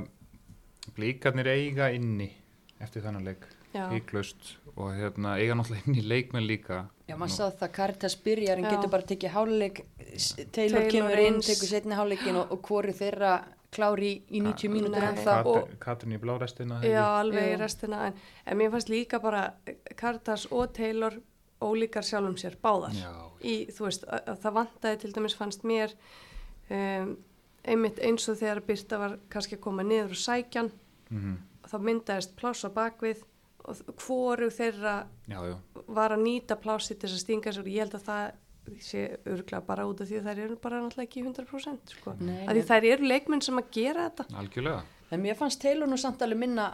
blíkarnir 0.95 1.51
eiga 1.51 1.91
inni 1.93 2.31
eftir 2.79 3.03
þennan 3.03 3.27
leik, 3.27 3.45
híklaust 3.73 4.55
og 4.75 4.93
hérna 4.97 5.35
eiga 5.37 5.53
náttúrulega 5.55 5.87
inni 5.87 6.01
leikmenn 6.09 6.47
líka 6.47 6.85
Já, 7.09 7.15
maður 7.17 7.33
sá 7.35 7.45
það 7.59 7.71
Karitas 7.75 8.15
byrjar 8.23 8.57
en 8.57 8.65
Já. 8.65 8.71
getur 8.75 8.89
bara 8.93 9.05
tekið 9.09 9.31
háluleik, 9.33 9.79
Taylor, 10.53 10.83
kemur 10.91 11.19
inn, 11.21 11.39
tekur 11.41 11.69
setni 11.69 11.95
háluleikin 11.97 12.37
og, 12.37 12.51
og 12.53 12.61
hvori 12.67 12.93
þeirra 12.93 13.31
klári 13.73 14.11
í, 14.29 14.37
í 14.37 14.41
90 14.41 14.69
mínútur 14.73 15.03
en 15.05 15.17
það. 15.21 15.45
og- 15.53 15.73
Katrin, 15.81 16.13
í 16.17 16.19
blárestina 16.21 16.79
já, 16.85 17.03
alveg 17.19 17.47
í 17.47 17.55
Já. 17.55 17.57
restina, 17.61 18.03
en, 18.07 18.13
en 18.45 18.57
mér 18.57 18.71
fannst 18.73 18.89
líka 18.89 19.19
bara 19.21 19.43
Kartas 19.95 20.47
og 20.51 20.73
Taylor 20.73 21.17
ólíkar 21.61 22.05
sjálfum 22.05 22.37
sér, 22.39 22.55
báðar. 22.61 22.93
já, 22.97 23.11
Í, 23.43 23.67
þú 23.71 23.85
veist, 23.85 24.03
að, 24.07 24.23
að 24.33 24.39
það 24.43 24.53
vantaði 24.59 24.97
til 25.01 25.11
dæmis 25.15 25.35
fannst 25.35 25.63
mér 25.67 25.93
um, 26.69 27.17
einmitt 27.65 27.99
eins 28.05 28.25
og 28.31 28.37
þegar 28.39 28.61
Birta 28.65 28.97
var 29.01 29.17
kannski 29.29 29.57
að 29.57 29.63
koma 29.65 29.83
niður 29.83 30.15
og 30.15 30.21
sækjan, 30.25 30.71
mm 31.11 31.37
þá 31.69 31.75
myndaðist 31.85 32.31
pláss 32.39 32.65
á 32.65 32.69
bakvið 32.73 33.19
hvoru 33.99 34.49
þeirra 34.53 34.93
já, 35.29 35.39
já, 35.45 35.55
var 35.87 36.15
að 36.15 36.23
nýta 36.25 36.57
plássi 36.59 36.95
til 36.95 37.09
þess 37.09 37.17
að 37.19 37.25
stinga 37.25 37.53
sér 37.53 37.65
og 37.65 37.73
ég 37.73 37.83
held 37.83 37.97
að 37.99 38.05
það 38.07 38.29
sé 38.83 39.03
örglega 39.25 39.61
bara 39.65 39.85
út 39.89 40.01
af 40.03 40.09
því 40.09 40.19
að 40.19 40.27
þær 40.29 40.41
eru 40.45 40.57
bara 40.61 40.81
náttúrulega 40.83 41.07
ekki 41.07 41.23
100% 41.25 41.95
sko. 41.95 42.13
Nei, 42.21 42.43
að 42.45 42.59
því 42.59 42.63
þær 42.69 42.87
eru 42.91 43.09
leikmenn 43.09 43.43
sem 43.45 43.59
að 43.61 43.71
gera 43.75 44.05
þetta. 44.09 44.25
Algjörlega. 44.41 44.83
En 45.09 45.23
mér 45.23 45.37
fannst 45.39 45.61
Taylor 45.63 45.89
nú 45.89 45.97
samt 45.97 46.21
alveg 46.21 46.41
minna 46.43 46.69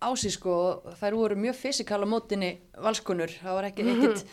á 0.00 0.10
sig 0.20 0.34
sko. 0.36 0.56
Og 0.84 1.00
þær 1.00 1.16
voru 1.16 1.40
mjög 1.40 1.58
fysikal 1.60 2.02
á 2.04 2.08
mótinni 2.08 2.52
valskonur. 2.76 3.32
Það 3.40 3.58
var 3.58 3.68
ekki 3.70 3.86
ekkit, 3.94 4.24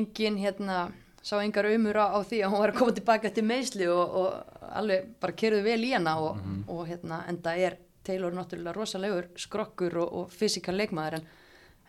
engin 0.00 0.38
hérna, 0.42 0.80
sá 1.22 1.38
engar 1.42 1.70
umur 1.70 2.00
á, 2.02 2.06
á 2.10 2.18
því 2.26 2.42
að 2.42 2.54
hún 2.54 2.64
var 2.64 2.74
að 2.74 2.80
koma 2.80 2.96
tilbaka 2.98 3.34
til 3.34 3.46
meðsli 3.46 3.90
og, 3.90 4.20
og 4.20 4.70
alveg 4.80 5.10
bara 5.22 5.38
kerðu 5.42 5.64
vel 5.66 5.82
í 5.86 5.94
hana 5.94 6.18
og, 6.22 6.42
og 6.70 6.86
hérna 6.90 7.22
enda 7.30 7.54
er 7.54 7.78
Taylor 8.06 8.34
náttúrulega 8.36 8.76
rosalegur 8.76 9.28
skrokkur 9.40 9.98
og, 10.02 10.12
og 10.20 10.32
fysikal 10.34 10.76
leikmaður 10.78 11.18
en, 11.18 11.28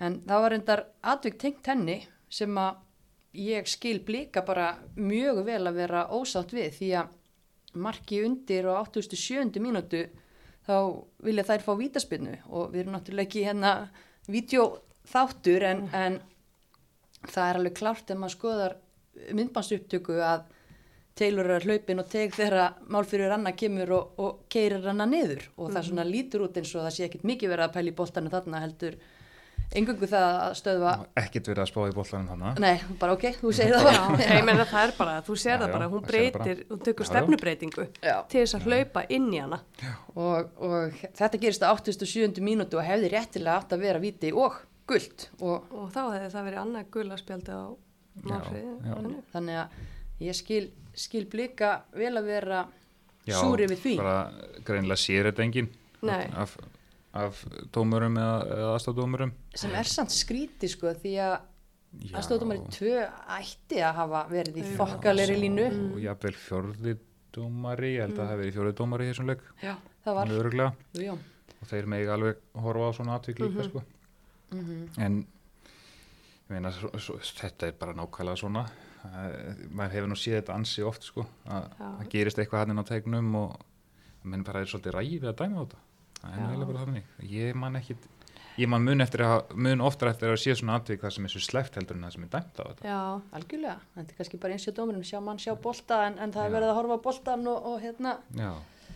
en 0.03 0.19
það 0.27 0.43
var 0.45 0.57
endar 0.57 0.83
atvik 1.13 1.39
tengt 1.41 1.69
henni 1.71 2.01
sem 2.29 2.57
að 2.61 2.83
ég 3.37 3.69
skil 3.69 3.99
blika 4.05 4.41
bara 4.45 4.71
mjög 4.95 5.43
vel 5.45 5.61
að 5.69 5.81
vera 5.83 6.07
ósátt 6.13 6.55
við 6.55 6.71
því 6.79 6.89
að 7.01 7.13
marki 7.77 8.23
undir 8.25 8.65
á 8.65 8.81
87. 8.81 9.59
mínútu 9.61 10.07
þá 10.67 10.75
vilja 11.23 11.45
þær 11.47 11.63
fá 11.63 11.71
vítaspinnu 11.79 12.35
og 12.49 12.73
við 12.73 12.83
erum 12.83 12.97
náttúrulega 12.97 13.27
ekki 13.27 13.45
hérna 13.45 13.73
vídeoþáttur 14.27 15.65
en, 15.69 15.85
en 15.93 16.19
það 17.27 17.49
er 17.49 17.59
alveg 17.59 17.77
klárt 17.77 18.11
ef 18.11 18.19
maður 18.19 18.35
skoðar 18.35 18.77
myndbandsupptöku 19.37 20.17
að 20.23 20.47
Taylor 21.17 21.49
er 21.51 21.59
að 21.59 21.67
hlaupin 21.71 22.01
og 22.03 22.09
teg 22.11 22.33
þegar 22.37 22.77
málfyrir 22.93 23.33
Anna 23.35 23.51
kemur 23.57 23.91
og, 23.97 24.17
og 24.21 24.39
keirir 24.53 24.87
Anna 24.91 25.05
niður 25.09 25.45
og 25.57 25.71
það 25.75 25.89
svona 25.91 26.07
lítur 26.07 26.45
út 26.47 26.57
eins 26.61 26.73
og 26.77 26.85
það 26.87 26.95
sé 26.97 27.07
ekkit 27.09 27.27
mikið 27.27 27.53
verið 27.53 27.67
að 27.67 27.77
pæla 27.77 27.91
í 27.93 27.95
boltanu 28.01 28.33
þarna 28.33 28.63
heldur 28.65 28.97
engungu 29.75 30.07
það 30.07 30.27
að 30.45 30.53
stöðva 30.61 30.91
ekkert 31.19 31.49
verið 31.51 31.61
að 31.63 31.69
spá 31.71 31.79
í 31.89 31.95
bollanum 31.97 32.27
þannig 32.31 32.61
Nei, 32.63 32.95
bara 33.01 33.15
ok, 33.17 33.25
þú 33.41 33.51
segir 33.57 33.75
það 33.75 33.89
Já, 33.89 33.97
bara 34.13 34.37
ég 34.37 34.45
meina 34.47 34.67
það 34.69 34.85
er 34.85 34.93
bara, 34.99 35.15
þú 35.27 35.35
Já, 35.35 35.57
það 35.63 35.73
bara, 35.73 35.89
hún 35.91 36.05
breytir, 36.07 36.61
hún 36.69 36.83
já. 37.03 37.09
stefnubreitingu 37.09 37.87
Já. 38.05 38.15
til 38.31 38.43
þess 38.45 38.55
að 38.59 38.69
hlaupa 38.69 39.03
inn 39.17 39.27
í 39.33 39.41
hana. 39.43 39.59
og, 40.15 40.53
og 40.63 41.03
þetta 41.19 41.41
gerist 41.43 41.67
á 41.67 41.73
87. 41.75 42.39
mínútu 42.47 42.79
og 42.79 42.87
hefði 42.87 43.11
réttilega 43.11 43.57
átt 43.59 43.75
að 43.75 43.83
vera 43.83 43.99
viti 44.03 44.31
og 44.31 44.55
guld 44.87 45.27
og 45.41 45.67
Og 45.75 45.91
þá 45.91 46.01
hefði 46.15 46.31
það 46.37 46.47
verið 46.47 46.63
annað 46.63 46.89
gulaspjaldi 46.95 47.59
á 47.59 47.63
málfriði. 48.23 48.73
já. 48.87 48.95
þannig 49.35 49.61
að 49.65 49.77
ég 50.19 50.33
skil, 50.35 50.71
skil 50.97 51.25
blika 51.29 51.83
vel 51.93 52.15
að 52.17 52.25
vera 52.25 52.61
Já, 53.27 53.35
súri 53.41 53.67
við 53.67 53.81
því. 53.83 53.95
bara 53.97 54.31
greinilega 54.63 54.95
sér 55.01 55.29
þetta 55.31 55.43
enginn 55.43 55.69
Nei. 56.01 56.27
af, 56.33 56.57
af 57.13 57.43
dómurum 57.75 58.15
eða, 58.17 58.37
eða 58.55 58.71
aðstafdómurum 58.77 59.31
sem 59.55 59.73
er 59.75 59.83
samt 59.83 60.11
skríti 60.15 60.69
sko 60.71 60.93
því 60.93 61.13
að 61.25 61.37
aðstofdómari 62.13 62.61
2 62.71 62.93
ætti 63.39 63.81
að 63.81 63.93
hafa 64.01 64.23
verið 64.29 64.57
í 64.61 64.63
Já. 64.65 64.73
þokkalegri 64.77 65.37
línu. 65.41 65.67
Og 65.95 66.01
jafnvel 66.03 66.33
fjörði 66.37 66.97
dómari 67.33 67.93
ég 67.95 68.01
held 68.05 68.13
að 68.13 68.19
það 68.19 68.29
hafi 68.31 68.41
verið 68.43 68.57
fjörði 68.57 68.75
dómari 68.77 69.05
í 69.07 69.11
þessum 69.11 69.29
leik. 69.31 69.41
Já, 69.63 69.73
það 70.05 70.17
var. 70.17 70.33
Og 71.57 71.69
þeir 71.71 71.87
megi 71.89 72.09
alveg 72.13 72.41
horfa 72.63 72.89
á 72.89 72.91
svona 72.93 73.15
atvik 73.17 73.39
líka 73.41 73.63
Mhm. 73.63 73.69
sko. 73.69 73.83
Mhm. 74.51 74.89
en 74.97 75.15
ég 76.47 76.49
meina 76.49 76.71
svo, 76.71 76.89
svo, 76.99 77.17
þetta 77.17 77.67
er 77.67 77.71
bara 77.79 77.93
nákvæmlega 77.93 78.37
svona 78.37 78.69
maður 79.71 79.95
hefur 79.95 80.11
nú 80.11 80.19
séð 80.19 80.39
þetta 80.41 80.57
ansi 80.57 80.85
oft 80.87 81.07
sko, 81.07 81.25
að 81.47 81.69
það 81.79 82.11
gerist 82.13 82.41
eitthvað 82.41 82.63
hann 82.63 82.75
inn 82.75 82.83
á 82.83 82.91
tegnum 82.91 83.35
og 83.41 83.57
menn 84.27 84.45
bara 84.47 84.61
er 84.63 84.69
svolítið 84.71 84.97
ræði 84.97 85.19
við 85.23 85.31
að 85.31 85.41
dæma 85.41 85.57
á 85.57 85.63
þetta. 85.63 85.81
Það 86.17 86.29
er 86.31 86.39
Já. 86.39 86.45
eiginlega 86.47 86.69
bara 86.71 86.85
þannig. 86.85 87.11
Ég 87.31 87.59
man 87.61 87.79
ekki 87.79 87.97
ég 88.57 88.69
man 88.69 88.85
mun, 88.85 89.03
eftir 89.05 89.21
að, 89.25 89.51
mun 89.53 89.83
oftar 89.85 90.11
eftir 90.11 90.31
að 90.33 90.39
sé 90.41 90.55
svona 90.57 90.79
atvik 90.79 91.03
það 91.03 91.13
sem 91.13 91.27
er 91.27 91.33
svo 91.33 91.41
sleft 91.45 91.77
heldur 91.77 91.97
en 91.97 92.07
það 92.07 92.15
sem 92.15 92.25
er 92.25 92.31
dæmt 92.33 92.57
á 92.57 92.63
þetta. 92.63 92.87
Já, 92.89 93.01
algjörlega, 93.37 93.75
þetta 93.97 94.13
er 94.15 94.19
kannski 94.21 94.39
bara 94.41 94.57
eins 94.57 94.67
og 94.71 94.77
dómurum 94.79 95.05
sjá 95.05 95.19
mann 95.23 95.41
sjá 95.41 95.53
bolta 95.61 95.99
en, 96.07 96.17
en 96.23 96.33
það 96.33 96.47
er 96.47 96.55
verið 96.55 96.71
að 96.71 96.79
horfa 96.79 96.97
boltan 97.05 97.45
og, 97.51 97.69
og 97.71 97.77
hérna, 97.83 98.15
já, 98.33 98.51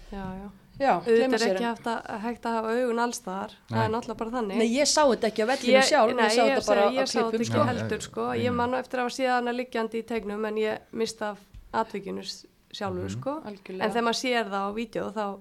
já, 0.10 0.26
já. 0.42 0.48
Auðvitað 0.80 1.34
er 1.34 1.44
ekki 1.52 1.62
en- 1.62 1.68
haft 1.68 1.86
að, 1.86 2.20
hægt 2.24 2.46
að 2.46 2.54
hafa 2.58 2.70
augun 2.74 3.00
allstaðar, 3.04 3.52
það 3.70 3.76
Nei. 3.78 3.84
er 3.86 3.90
náttúrulega 3.92 4.18
bara 4.18 4.32
þannig. 4.32 4.58
Nei, 4.58 4.70
ég 4.80 4.88
sá 4.90 5.02
þetta 5.06 5.28
ekki 5.30 5.44
á 5.44 5.48
vellinu 5.52 5.82
sjálf, 5.86 6.16
nei, 6.16 6.24
ég 6.24 6.32
sá 6.32 6.44
þetta 6.48 6.66
bara 6.68 6.82
segi- 6.82 6.98
á 6.98 7.02
ég 7.02 7.08
sá 7.08 7.20
þetta 7.20 7.30
klippum 7.30 7.42
ekki 7.42 7.46
sko. 7.52 7.58
Já, 7.62 7.66
heldur 7.72 8.02
sko, 8.02 8.22
ég 8.42 8.54
man 8.56 8.74
eftir 8.74 8.98
að 9.00 9.04
hafa 9.04 9.16
síðan 9.18 9.36
hana 9.38 9.52
liggjandi 9.52 9.98
í 10.02 10.06
tegnum 10.08 10.46
en 10.46 10.56
ég 10.56 10.80
mista 10.92 11.30
af 11.32 11.40
atvikinu 11.74 12.24
sjálfur 12.72 13.10
Mhm. 13.10 13.22
sko, 13.22 13.32
Algjörlega. 13.46 13.84
en 13.84 13.92
þegar 13.92 14.04
maður 14.08 14.22
sér 14.24 14.46
það 14.50 14.64
á 14.66 14.72
vídeo 14.74 15.12
þá, 15.12 15.40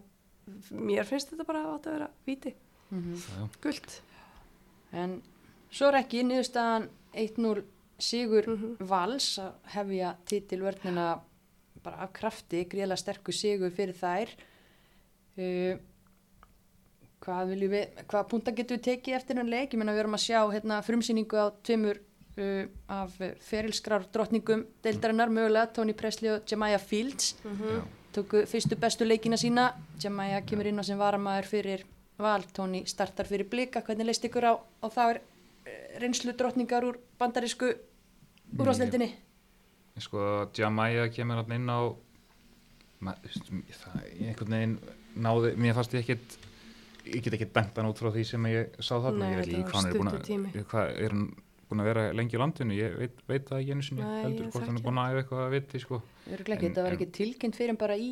mér 0.73 1.05
finnst 1.07 1.31
þetta 1.31 1.47
bara 1.47 1.65
átt 1.65 1.87
að 1.87 1.93
vera 1.99 2.09
víti, 2.27 2.55
Mhm. 2.93 3.15
já, 3.17 3.49
guld. 3.63 4.01
En 4.93 5.23
svo 5.71 5.89
er 5.89 6.03
ekki 6.05 6.23
niðurstaðan 6.25 6.89
1-0 7.15 7.63
Sigur 8.01 8.47
Mhm. 8.47 8.77
Vals 8.81 9.39
að 9.39 9.53
hefja 9.75 10.15
titilvörnina 10.25 11.21
bara 11.83 11.97
af 12.03 12.13
krafti, 12.15 12.67
gríðlega 12.67 12.97
sterkur 12.97 13.33
sigur 13.35 13.71
fyrir 13.71 13.93
þær. 13.95 14.29
Uh, 15.41 15.79
hvað 17.25 17.55
viljum 17.55 17.73
við, 17.75 18.03
hvað 18.11 18.29
punta 18.31 18.55
getum 18.57 18.79
við 18.79 18.87
tekið 18.89 19.17
eftir 19.19 19.41
henn 19.41 19.53
leik? 19.53 19.73
Ég 19.73 19.81
menna 19.81 19.95
við 19.97 20.05
erum 20.05 20.17
að 20.19 20.25
sjá 20.27 20.41
hérna, 20.53 20.81
frumsýningu 20.85 21.41
á 21.41 21.47
tveimur 21.67 22.01
uh, 22.01 22.67
af 23.01 23.17
ferilskrar 23.47 24.05
drottningum 24.13 24.67
deildarinnar, 24.85 25.33
mögulega 25.33 25.73
Tony 25.77 25.97
Presley 25.97 26.35
og 26.35 26.45
Jemiah 26.49 26.83
Fields. 26.83 27.35
já. 27.45 27.81
Tóku 28.11 28.43
fyrstu 28.51 28.75
bestu 28.75 29.07
leikina 29.07 29.37
sína, 29.39 29.69
Jemiah 30.03 30.43
kemur 30.43 30.67
inn 30.67 30.83
á 30.83 30.85
sem 30.85 30.99
varamæður 30.99 31.47
fyrir 31.47 31.85
val, 32.19 32.43
Tony 32.53 32.83
startar 32.91 33.29
fyrir 33.29 33.47
blika, 33.47 33.85
hvernig 33.87 34.09
leist 34.09 34.25
ykkur 34.27 34.49
á, 34.51 34.53
á 34.59 34.87
það 34.91 35.13
er 35.15 35.21
reynslu 36.03 36.35
drottningar 36.35 36.85
úr 36.89 36.99
bandarísku 37.21 37.71
úrvarsleildinni? 38.59 39.13
sko 40.01 40.49
Jamaya 40.57 41.09
kemur 41.13 41.43
hann 41.43 41.57
inn 41.57 41.69
á 41.71 41.81
ma, 43.05 43.15
það 43.21 43.99
ég 44.17 44.31
einhvern 44.31 44.57
veginn 44.57 44.77
náði, 45.17 45.55
mér 45.57 45.75
fannst 45.79 45.95
ég 45.95 46.05
ekkit 46.05 46.39
ég 47.11 47.23
get 47.25 47.37
ekki 47.39 47.49
dæmt 47.55 47.79
hann 47.81 47.89
út 47.91 48.01
frá 48.01 48.11
því 48.13 48.25
sem 48.29 48.51
ég 48.51 48.75
sá 48.79 48.97
þarna, 49.01 49.25
Nei, 49.25 49.31
ég 49.33 49.39
veit 49.41 49.55
var 49.55 49.71
hvað 49.71 49.79
hann 49.81 49.89
er 49.91 49.99
búin 49.99 50.11
að 50.11 50.67
hvað, 50.71 50.91
er 51.01 51.15
hann 51.15 51.25
búin 51.71 51.81
að 51.85 51.89
vera 51.91 52.05
lengi 52.19 52.35
í 52.35 52.41
landinu, 52.41 52.75
ég 52.75 52.97
veit, 52.99 53.21
veit 53.31 53.45
það 53.49 53.61
ekki 53.63 53.75
einu 53.77 53.85
sinni 53.87 54.03
Nei, 54.03 54.23
heldur, 54.25 54.49
hvort 54.51 54.67
hann 54.67 54.79
er 54.81 54.85
búin 54.85 54.99
að 55.01 55.11
æfa 55.13 55.23
eitthvað 55.23 55.43
að 55.45 55.53
viti 55.55 55.81
sko. 55.83 56.01
Þetta 56.31 56.83
var 56.83 56.91
en- 56.91 56.97
ekki 56.99 57.09
tilkynnt 57.15 57.59
fyrir 57.59 57.75
en 57.75 57.79
bara 57.81 57.97
í 57.97 58.09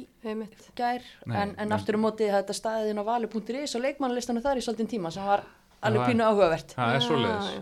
gær, 0.79 1.03
Nei, 1.27 1.37
en, 1.43 1.55
en 1.59 1.75
aftur 1.75 1.99
á 1.99 2.01
móti 2.01 2.29
þetta 2.31 2.55
staðið 2.55 2.93
inn 2.95 3.03
á 3.03 3.09
vali.is 3.11 3.75
og 3.75 3.83
leikmannalistanum 3.83 4.45
þar 4.47 4.61
í 4.61 4.65
svolítinn 4.65 4.93
tíma 4.95 5.13
sem 5.15 5.27
var 5.27 5.43
alveg 5.83 6.09
pínu 6.11 6.25
áhugavert. 6.27 6.73
það 6.75 6.95
er. 6.95 7.03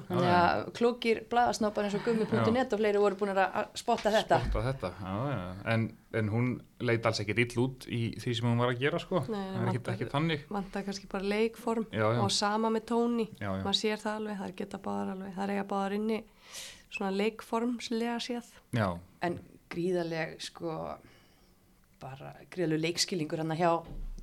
Þannig 0.09 0.31
að 0.33 0.61
klókir 0.79 1.19
blaðasnápar 1.31 1.85
eins 1.85 1.97
og 1.99 2.05
gummi.net 2.07 2.73
og 2.73 2.81
fleiri 2.81 2.99
voru 3.03 3.19
búin 3.21 3.33
að 3.35 3.41
að 3.45 3.67
spotta 3.77 4.13
þetta. 4.15 4.39
spotta 4.47 4.63
þetta 4.73 4.91
já, 5.01 5.17
já. 5.33 5.41
En, 5.75 5.85
en 6.17 6.31
hún 6.33 6.47
leit 6.81 7.05
alls 7.07 7.21
ekki 7.21 7.37
ill 7.45 7.61
út 7.65 7.87
í 7.93 8.01
því 8.23 8.35
sem 8.39 8.49
hún 8.49 8.59
var 8.63 8.73
að 8.73 8.81
gera 8.81 8.99
sko. 9.03 9.21
Nei, 9.29 9.43
það 9.43 9.59
er 9.61 9.69
ekkit, 9.69 9.83
vantar- 9.83 9.95
ekkit 9.99 10.15
þannig 10.17 10.47
Vantar 10.57 10.87
kannski 10.87 11.11
bara 11.13 11.25
leikform 11.35 11.87
Já, 11.93 12.07
já. 12.07 12.23
og 12.25 12.31
sama 12.33 12.71
með 12.73 12.87
tóni, 12.93 13.29
maður 13.43 13.81
sér 13.83 14.01
það 14.01 14.17
alveg, 14.23 14.39
það 14.41 14.49
er 14.49 14.57
geta 14.63 14.79
báðar 14.89 15.13
alveg, 15.17 15.35
það 15.37 15.45
er 15.49 15.55
eiga 15.57 15.67
báðar 15.75 15.97
inni 15.99 16.23
svona 16.97 17.11
leikformslega 17.19 18.17
séð. 18.25 18.49
já, 18.73 18.89
En 19.27 19.39
gríðaleg, 19.69 20.37
sko, 20.41 20.73
bara 22.01 22.33
gríðaleg 22.53 22.81
leikskilningur 22.87 23.43
hann 23.43 23.57
hjá 23.59 23.71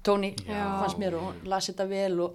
Tóni, 0.03 0.33
Já. 0.43 0.81
fannst 0.81 0.97
mér 0.99 1.13
og 1.15 1.21
hún 1.29 1.37
las 1.47 1.69
þetta 1.69 1.85
vel 1.87 2.17
og, 2.25 2.33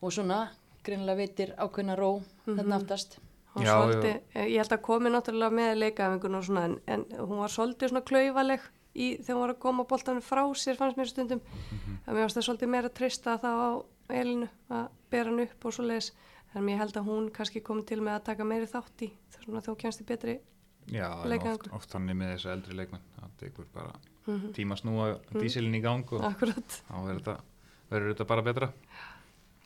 og 0.00 0.12
svona, 0.14 0.46
gríðalega 0.86 1.16
veitir 1.22 1.52
ákveðna 1.58 1.96
ró 1.98 2.10
þarna 2.46 2.76
aftast. 2.78 3.18
Og 3.54 3.64
Já, 3.66 3.72
svolítið, 3.76 4.14
ég 4.48 4.58
held 4.62 4.72
að 4.72 4.82
komi 4.86 5.10
náttúrulega 5.12 5.52
með 5.58 5.74
leikafingun 5.82 6.38
og 6.38 6.44
svona 6.46 6.62
en, 6.70 6.76
en 6.88 7.02
hún 7.20 7.42
var 7.42 7.52
svolítið 7.52 7.90
svona 7.92 8.04
klaufaleg 8.08 8.62
í 8.96 9.08
þegar 9.20 9.34
hún 9.36 9.42
var 9.44 9.52
að 9.54 9.58
koma 9.66 9.84
boltanum 9.88 10.24
frá 10.24 10.42
sér 10.56 10.78
fannst 10.80 10.96
mér 11.00 11.10
stundum. 11.10 11.42
Að 12.06 12.14
mér 12.16 12.22
varst 12.26 12.38
það 12.38 12.46
svolítið 12.48 12.72
meira 12.72 12.88
að 12.88 12.96
treysta 13.00 13.34
þá 13.42 13.50
á 13.52 13.70
elinu 14.12 14.48
að 14.72 14.86
bera 15.12 15.30
hann 15.30 15.44
upp 15.44 15.66
og 15.68 15.76
svoleiðis. 15.76 16.12
En 16.56 16.68
ég 16.68 16.80
held 16.80 16.96
að 16.96 17.06
hún 17.08 17.28
kannski 17.32 17.60
komi 17.64 17.84
til 17.88 18.00
með 18.04 18.18
að 18.18 18.24
taka 18.30 18.44
meiri 18.48 18.66
þátt 18.68 19.04
í 19.04 19.10
þess 19.32 19.48
að 19.52 19.68
þú 19.68 19.76
kemst 19.84 20.00
í 20.02 20.08
betri 20.08 20.38
já 20.92 21.06
oft, 21.14 21.68
oft 21.72 21.92
þannig 21.94 22.16
með 22.18 22.32
þessu 22.34 22.50
eldri 22.56 22.74
leikmenn 22.80 23.04
það 23.20 23.36
tekur 23.44 23.68
bara 23.72 23.92
Mhm. 24.22 24.52
tíma 24.54 24.76
að 24.76 24.80
snúa 24.82 25.06
dísilin 25.34 25.74
í 25.74 25.80
gang 25.82 26.04
og 26.14 26.22
akkurat. 26.22 26.74
þá 26.86 26.94
verður 27.02 27.22
þetta, 27.22 27.36
verður 27.90 28.12
þetta 28.14 28.26
bara 28.30 28.42
betra 28.46 28.68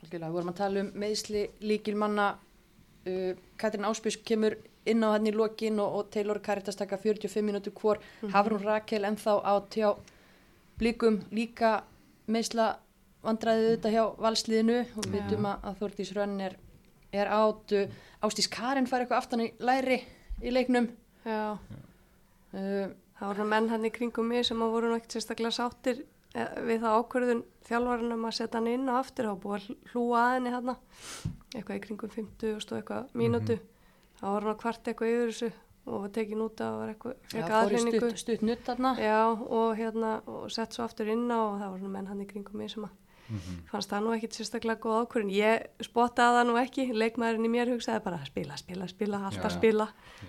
Algjörlega, 0.07 0.31
við 0.31 0.39
vorum 0.39 0.51
að 0.53 0.59
tala 0.61 0.83
um 0.83 0.89
meðsli 1.03 1.41
líkilmanna 1.67 2.27
uh, 2.37 3.39
Katrin 3.59 3.87
Áspjós 3.89 4.19
kemur 4.23 4.55
inn 4.87 5.03
á 5.03 5.17
hann 5.17 5.27
í 5.27 5.33
lokin 5.35 5.81
og, 5.83 5.95
og 5.99 6.11
Taylor 6.15 6.39
Caritas 6.39 6.79
taka 6.79 6.99
45 7.03 7.43
mínútur 7.43 7.75
hvor. 7.75 7.99
Hafrún 8.31 8.63
Rakel 8.63 9.07
ennþá 9.09 9.41
á 9.43 9.55
tjá 9.67 9.97
blikum. 10.79 11.19
Líka 11.35 11.81
meðsla 12.31 12.77
vandræðið 13.27 13.73
þetta 13.73 13.95
hjá 13.97 14.05
valsliðinu. 14.23 14.79
Og 14.95 15.09
við 15.09 15.17
veitum 15.17 15.51
að, 15.51 15.67
að 15.67 15.81
Þórdís 15.83 16.15
Rönn 16.15 16.39
er, 16.47 16.59
er 17.11 17.33
átt 17.35 17.75
uh, 17.75 17.99
Ástís 18.23 18.51
Karin 18.53 18.87
fær 18.87 19.03
eitthvað 19.03 19.25
aftan 19.25 19.43
í 19.43 19.51
læri 19.59 20.05
í 20.39 20.55
leiknum. 20.55 20.93
Já, 21.27 21.57
uh, 21.59 22.85
það 23.19 23.33
voru 23.33 23.49
menn 23.51 23.73
hann 23.75 23.91
í 23.91 23.95
kringum 23.95 24.31
mig 24.31 24.47
sem 24.47 24.63
að 24.63 24.77
voru 24.79 24.95
ekkert 24.95 25.19
sérstaklega 25.19 25.59
sáttir 25.59 26.07
við 26.67 26.83
það 26.83 26.97
ákvörðun 27.01 27.45
þjálfarinn 27.67 28.17
um 28.17 28.27
að 28.29 28.35
setja 28.37 28.59
hann 28.59 28.73
inn 28.73 28.91
og 28.91 28.99
aftur 29.01 29.31
og 29.31 29.39
búið 29.43 29.57
að 29.57 29.93
hlúa 29.93 30.25
að 30.25 30.35
henni 30.37 30.53
hann 30.55 30.75
eitthvað 31.57 31.79
í 31.79 31.85
kringum 31.87 32.13
50 32.13 32.57
og 32.57 32.65
stóð 32.65 32.81
eitthvað 32.81 33.17
mínútu. 33.17 33.57
Þá 34.21 34.27
voru 34.27 34.49
hann 34.49 34.55
að 34.55 34.61
kvart 34.63 34.91
eitthvað 34.91 35.15
yfir 35.15 35.33
þessu 35.33 35.51
og 35.87 36.03
var 36.03 36.13
tekin 36.17 36.43
út 36.43 36.61
að 36.67 36.77
var 36.81 36.93
eitthvað 36.93 37.17
já, 37.31 37.39
í 37.39 37.43
aðreiningu 37.47 37.99
stutt, 38.03 38.23
stutt 38.23 38.47
nutt 38.47 38.71
já 38.99 39.19
og 39.31 39.75
hérna 39.79 40.13
og 40.27 40.47
sett 40.53 40.75
svo 40.75 40.87
aftur 40.87 41.11
inn 41.13 41.29
á 41.31 41.39
og 41.39 41.59
það 41.61 41.75
voru 41.77 41.91
menn 41.95 42.09
hann 42.11 42.23
í 42.25 42.31
kringum 42.31 42.59
mig 42.59 42.73
sem 42.75 42.87
að 42.89 43.03
fannst 43.71 43.91
það 43.91 44.05
nú 44.05 44.15
ekkit 44.15 44.37
sérstaklega 44.39 44.83
góð 44.83 45.01
ákvörðun. 45.03 45.33
Ég 45.35 45.87
spottaði 45.87 46.39
það 46.39 46.49
nú 46.51 46.59
ekki 46.61 46.85
leikmaðurinn 46.95 47.49
í 47.49 47.51
mér 47.51 47.73
hugsaði 47.73 48.03
bara 48.05 48.21
spila, 48.29 48.59
spila, 48.61 48.87
spila, 48.91 49.23
alltaf 49.27 49.49
Já, 49.49 49.51
já. 49.51 49.57
spila. 49.57 49.87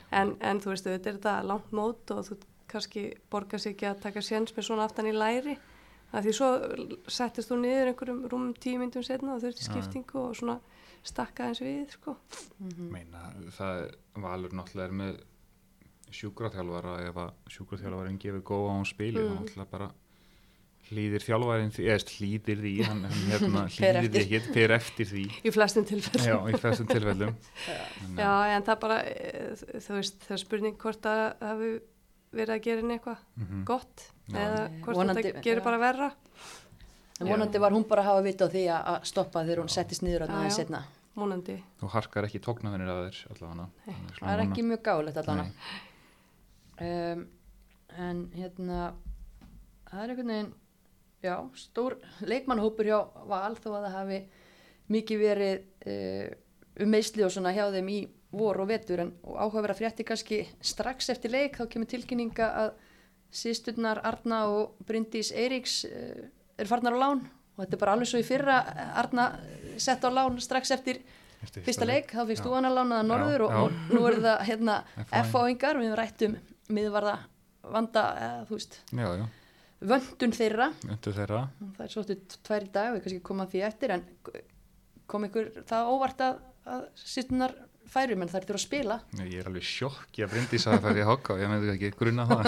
En, 0.09 0.33
en 0.41 0.61
þú 0.63 0.71
veist, 0.71 0.87
þetta 0.87 1.11
er 1.11 1.19
þetta 1.19 1.35
langt 1.45 1.75
mót 1.77 2.13
og 2.15 2.23
þú 2.25 2.39
kannski 2.67 3.03
borgar 3.31 3.61
sig 3.61 3.75
ekki 3.75 3.89
að 3.91 4.01
taka 4.07 4.23
séns 4.25 4.55
með 4.55 4.67
svona 4.67 4.87
aftan 4.87 5.09
í 5.09 5.13
læri 5.15 5.55
að 6.13 6.23
því 6.27 6.33
svo 6.37 6.49
settist 7.11 7.49
þú 7.51 7.57
niður 7.61 7.91
einhverjum 7.91 8.21
rúmum 8.31 8.53
tíu 8.63 8.79
myndum 8.79 9.03
setna 9.03 9.35
og 9.35 9.41
þurfti 9.43 9.65
skiptingu 9.67 10.19
og 10.29 10.35
svona 10.39 10.59
stakka 11.03 11.47
eins 11.49 11.59
við 11.61 11.91
sko. 11.93 12.15
meina, 12.77 13.33
það 13.57 13.91
valur 14.15 14.51
náttúrulega 14.55 14.87
er 14.87 14.95
með 15.01 15.19
sjúkraþjálfara 16.17 16.93
ef 17.09 17.17
að 17.19 17.31
sjúkraþjálfarin 17.51 18.19
gefur 18.21 18.43
góða 18.47 18.71
á 18.71 18.75
hún 18.79 18.85
spili 18.87 19.19
Mm. 19.19 19.27
þá 19.27 19.39
náttúrulega 19.41 19.71
bara 19.71 19.89
hlýðir 20.87 21.23
þjálfarin 21.27 21.71
því, 21.75 21.83
eða 21.91 22.11
hlýðir 22.15 22.59
því 22.63 22.73
hann, 22.87 23.01
hérna 23.31 23.63
hlýðir 23.67 24.09
því 24.13 24.21
ekki, 24.23 24.53
fer 24.55 24.71
eftir 24.77 25.05
því 25.11 25.23
í 25.43 25.51
flestum 25.51 25.85
tilfellum 25.89 26.27
já, 26.31 26.37
í 26.47 26.59
flestum 26.63 26.87
tilfellum 26.87 27.35
Já, 28.23 28.31
en 28.55 28.63
það 28.63 28.79
bara, 28.85 28.99
eh, 29.03 29.55
þú 29.83 29.97
veist, 29.99 30.21
það 30.23 30.35
er 30.37 30.43
spurning 30.45 30.77
hvort 30.79 31.09
að 31.11 31.23
það 31.41 31.49
hafi 31.51 31.71
verið 32.37 32.53
að 32.55 32.63
gera 32.69 32.81
henni 32.85 32.97
eitthvað 32.99 33.25
Mhm. 33.35 33.65
gott 33.67 33.97
Já. 34.07 34.13
Eða 34.33 34.67
hvort 34.83 34.97
vonandi- 34.97 35.23
þetta 35.23 35.43
gerir 35.45 35.63
bara 35.63 35.77
verra. 35.81 36.11
En 37.19 37.27
vonandi 37.27 37.59
var 37.59 37.73
hún 37.73 37.87
bara 37.87 38.03
að 38.03 38.11
hafa 38.11 38.21
vita 38.27 38.45
á 38.45 38.49
því 38.53 38.63
að 38.75 39.03
stoppa 39.09 39.43
þegar 39.43 39.63
hún 39.63 39.73
settist 39.73 40.03
niður 40.05 40.27
að 40.27 40.35
já. 40.45 40.53
setna. 40.59 40.83
múnandi 41.17 41.57
Þú 41.81 41.89
harkar 41.89 42.27
ekki 42.27 42.41
tóknaðinir 42.45 42.91
að 42.93 42.99
þér 43.07 43.19
allavega. 43.33 43.67
Það 44.19 44.31
er 44.33 44.43
ekki 44.43 44.65
mjög 44.67 44.81
gáðilegt 44.85 45.19
allavega. 45.23 45.51
Um, 46.77 47.23
en 47.97 48.19
hérna, 48.35 48.81
það 49.89 50.03
er 50.03 50.11
einhvern 50.13 50.33
veginn, 50.33 50.51
já, 51.25 51.35
stór 51.57 51.97
leikmannhópur 52.21 52.85
hjá 52.85 52.99
Val 53.31 53.55
þó 53.57 53.71
að 53.71 53.87
það 53.87 53.95
hafi 53.95 54.19
mikið 54.93 55.23
verið 55.23 55.65
uh, 55.89 56.27
um 56.85 56.93
meðsli 56.93 57.25
og 57.25 57.33
svona 57.33 57.55
hjá 57.55 57.65
þeim 57.73 57.89
í 57.95 57.99
vor 58.37 58.61
og 58.61 58.69
vetur. 58.69 59.01
En 59.01 59.15
og 59.25 59.39
áhuga 59.41 59.71
að 59.73 59.79
frétti 59.81 60.05
kannski 60.05 60.43
strax 60.61 61.09
eftir 61.09 61.33
leik 61.33 61.57
þá 61.57 61.65
kemur 61.71 61.89
tilkynninga 61.89 62.51
að 62.61 62.69
sísturnar 63.33 64.01
Arna 64.07 64.45
og 64.51 64.75
Bryndís 64.87 65.31
Eiríks 65.35 65.81
uh, 65.89 66.25
er 66.57 66.69
farnar 66.69 66.95
á 66.95 66.99
lán. 67.01 67.23
Og 67.57 67.63
þetta 67.65 67.75
er 67.77 67.81
bara 67.81 67.93
alveg 67.97 68.09
svo 68.11 68.19
í 68.21 68.25
fyrra 68.27 68.57
Arna 69.01 69.31
sett 69.81 70.03
á 70.05 70.09
lán 70.13 70.37
strax 70.41 70.71
eftir 70.75 70.99
Eftir 71.37 71.61
fyrsta 71.67 71.85
leik, 71.85 72.09
þá 72.09 72.23
fyrst 72.31 72.41
þú 72.45 72.53
hann 72.57 72.65
að 72.65 72.75
lánaða 72.79 73.05
norður 73.05 73.43
og, 73.45 73.51
Já, 73.51 73.57
já. 73.57 73.63
og 73.63 73.91
nú 73.93 74.05
er 74.09 74.15
það 74.23 74.39
hérna. 74.47 74.75
F-fáingar, 75.21 75.77
við 75.77 75.85
hefum 75.91 75.99
rætt 75.99 76.23
um 76.25 76.37
miðvarða 76.73 77.13
vanda, 77.67 78.03
eða, 78.17 78.39
þú 78.49 78.57
veist 78.57 78.77
Já, 78.97 79.27
vöndun 79.91 80.33
þeirra, 80.33 80.67
þeirra. 81.05 81.41
það 81.77 81.83
er 81.85 81.93
svolítið 81.93 82.37
tvær 82.47 82.65
dag, 82.73 82.89
við 82.95 83.03
kannski 83.05 83.21
koma 83.29 83.45
að 83.45 83.51
því 83.53 83.61
eftir 83.67 83.93
en 83.93 84.05
kom 85.13 85.27
ykkur 85.29 85.51
það 85.69 85.91
óvart 85.93 86.23
að, 86.25 86.39
að 86.73 86.87
sýstunar 87.03 87.53
færum 87.93 88.23
en 88.23 88.31
það 88.31 88.39
er 88.39 88.47
þurfa 88.47 88.59
að 88.59 88.63
spila 88.65 88.97
Nei, 89.17 89.25
Ég 89.31 89.41
er 89.41 89.49
alveg 89.51 89.65
sjokk, 89.67 90.07
ég 90.21 90.31
brindi 90.31 90.59
það 90.61 90.77
að 90.77 90.87
færi 90.87 91.03
að 91.03 91.09
hokka 91.11 91.35
og 91.35 91.43
ég 91.43 91.51
með 91.51 91.69
ekki 91.73 91.91
grunna 91.97 92.25
það. 92.31 92.43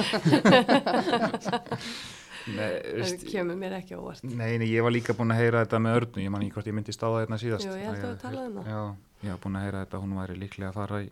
Nei, 2.50 2.70
veist, 2.96 3.20
það 3.22 3.32
kemur 3.34 3.60
mér 3.60 3.76
ekki 3.78 3.94
á 3.94 4.00
óvart 4.00 4.24
Nei, 4.26 4.54
nei, 4.62 4.68
ég 4.72 4.86
var 4.86 4.94
líka 4.96 5.14
búin 5.18 5.34
að 5.36 5.42
heyra 5.44 5.64
þetta 5.66 5.82
með 5.84 5.98
örnu, 6.00 6.24
ég 6.24 6.34
man 6.34 6.46
ekki 6.46 6.56
hvort 6.56 6.70
ég 6.72 6.78
myndi 6.78 6.96
stáða 6.96 7.22
hérna 7.24 7.40
síðast. 7.42 7.68
Jú, 7.68 7.76
ég 7.78 7.90
held 7.90 8.00
að 8.00 8.10
þú 8.10 8.22
talaðir 8.24 8.50
um 8.50 8.58
það. 8.58 8.72
Já, 8.72 8.82
ég 9.28 9.36
var 9.36 9.42
búin 9.44 9.60
að 9.60 9.66
heyra 9.68 9.84
þetta, 9.84 10.02
hún 10.06 10.18
væri 10.18 10.38
líklega 10.40 10.72
að 10.72 10.78
fara 10.80 11.02
í, 11.04 11.10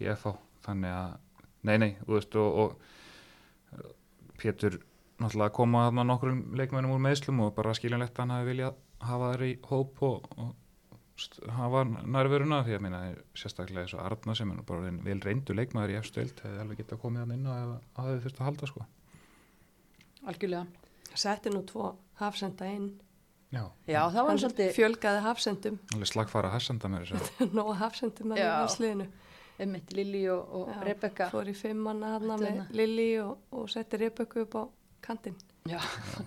í 0.00 0.08
FH, 0.14 0.34
þannig 0.68 0.94
að, 0.94 1.12
nei, 1.68 1.76
nei, 1.82 1.90
þú 2.04 2.16
veist, 2.16 2.38
og, 2.40 2.48
og 2.64 2.70
Pétur 4.40 4.78
náttúrulega 5.22 5.54
koma 5.54 5.86
þarna 5.88 6.04
nokkrum 6.08 6.40
leikmennum 6.58 6.94
úr 6.96 7.02
meðslum 7.02 7.42
og 7.44 7.54
bara 7.56 7.74
skiljanlegt 7.76 8.16
að 8.16 8.24
hann 8.24 8.34
hafi 8.34 8.48
viljað 8.50 8.80
hafa 9.04 9.30
þær 9.34 9.44
í 9.46 9.52
hóp 9.70 10.02
og, 10.08 10.28
og 10.42 10.50
hafa 11.54 11.84
nærveruna 11.86 12.62
því 12.66 12.74
að 12.76 12.82
minna 12.82 13.00
sérstaklega 13.38 13.84
eins 13.84 13.94
og 13.94 14.02
Arna 14.02 14.34
sem 14.34 14.50
er 14.50 14.58
nú 14.58 14.64
bara 14.66 14.82
orðinn 14.82 15.02
vel 15.06 15.20
reyndu 15.22 15.54
leikmaður 15.54 15.92
í 15.94 15.98
efstöld 16.00 16.40
hefði 16.42 16.62
alveg 16.64 16.80
getað 16.82 17.00
komið 17.04 17.22
hann 17.24 17.34
inn 17.36 17.46
að 17.46 17.74
það 17.94 18.08
hefði 18.10 18.24
þurft 18.24 18.40
að 18.40 18.48
halda 18.48 18.70
sko. 18.72 18.86
algjörlega 20.26 20.66
setti 21.14 21.52
nú 21.54 21.62
tvo 21.68 21.92
hafsenda 22.20 22.66
inn 22.74 22.92
Já, 23.54 23.68
já, 23.86 24.00
það 24.10 24.16
var 24.18 24.28
Hann 24.32 24.40
svolítið 24.42 24.70
fjölgaði 24.74 25.20
hafsendum 25.22 25.76
alveg 25.94 26.08
slagfara 26.10 26.48
hassanda 26.50 26.88
með 26.90 27.04
þessu. 27.04 27.46
nóga 27.58 27.74
hafsendum 27.84 28.32
að 28.34 28.40
Já. 28.40 28.48
það 28.50 28.70
sliðinu 28.74 29.06
einmitt 29.62 29.92
Lili 29.94 30.22
og, 30.34 30.48
og 30.58 30.72
Rebecca 30.82 31.28
fór 31.30 31.50
í 31.52 31.54
fimm 31.54 31.84
manna 31.86 32.16
hann 32.16 32.26
með. 32.42 32.64
Lili 32.74 33.06
og, 33.22 33.44
og 33.54 33.68
setti 33.70 34.00
Rebecca 34.02 34.42
upp 34.42 34.56
á 34.58 34.62
kantinn 35.06 35.36
já, 35.64 35.78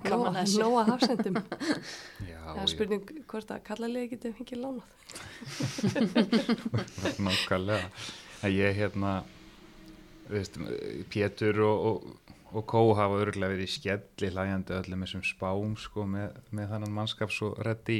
gaman 0.01 0.33
að 0.33 0.39
þessu. 0.39 0.59
Nóga 0.63 0.83
hafsendum 0.87 1.35
Já, 2.31 2.39
það 2.41 2.61
er 2.63 2.71
spurning 2.71 3.09
hvort 3.29 3.51
að 3.53 3.59
kallalegi 3.67 4.11
getum 4.15 4.33
fengið 4.37 4.63
lánað. 4.63 4.87
Nákvæmlega. 7.27 7.91
Ég 8.49 8.77
hérna, 8.77 9.11
veist, 10.31 10.57
Pétur 11.13 11.61
og, 11.67 11.85
og, 11.89 12.35
og 12.53 12.65
Kó 12.69 12.81
hafa 12.97 13.19
örgulega 13.21 13.53
verið 13.53 13.69
í 13.69 13.75
skelli 13.75 14.31
hlæjandi 14.33 14.77
öllum 14.77 15.05
þessum 15.05 15.25
spám 15.29 15.75
sko 15.81 16.05
með, 16.09 16.37
með 16.49 16.71
þannan 16.73 16.95
mannskap 16.97 17.33
svo 17.33 17.51
reddi 17.61 17.99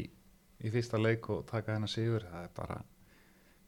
í 0.57 0.71
fyrsta 0.73 0.97
leik 0.97 1.29
og 1.33 1.45
taka 1.49 1.75
hennar 1.75 1.91
sigur. 1.91 2.25
Það 2.31 2.47
er 2.47 2.55
bara, 2.57 2.79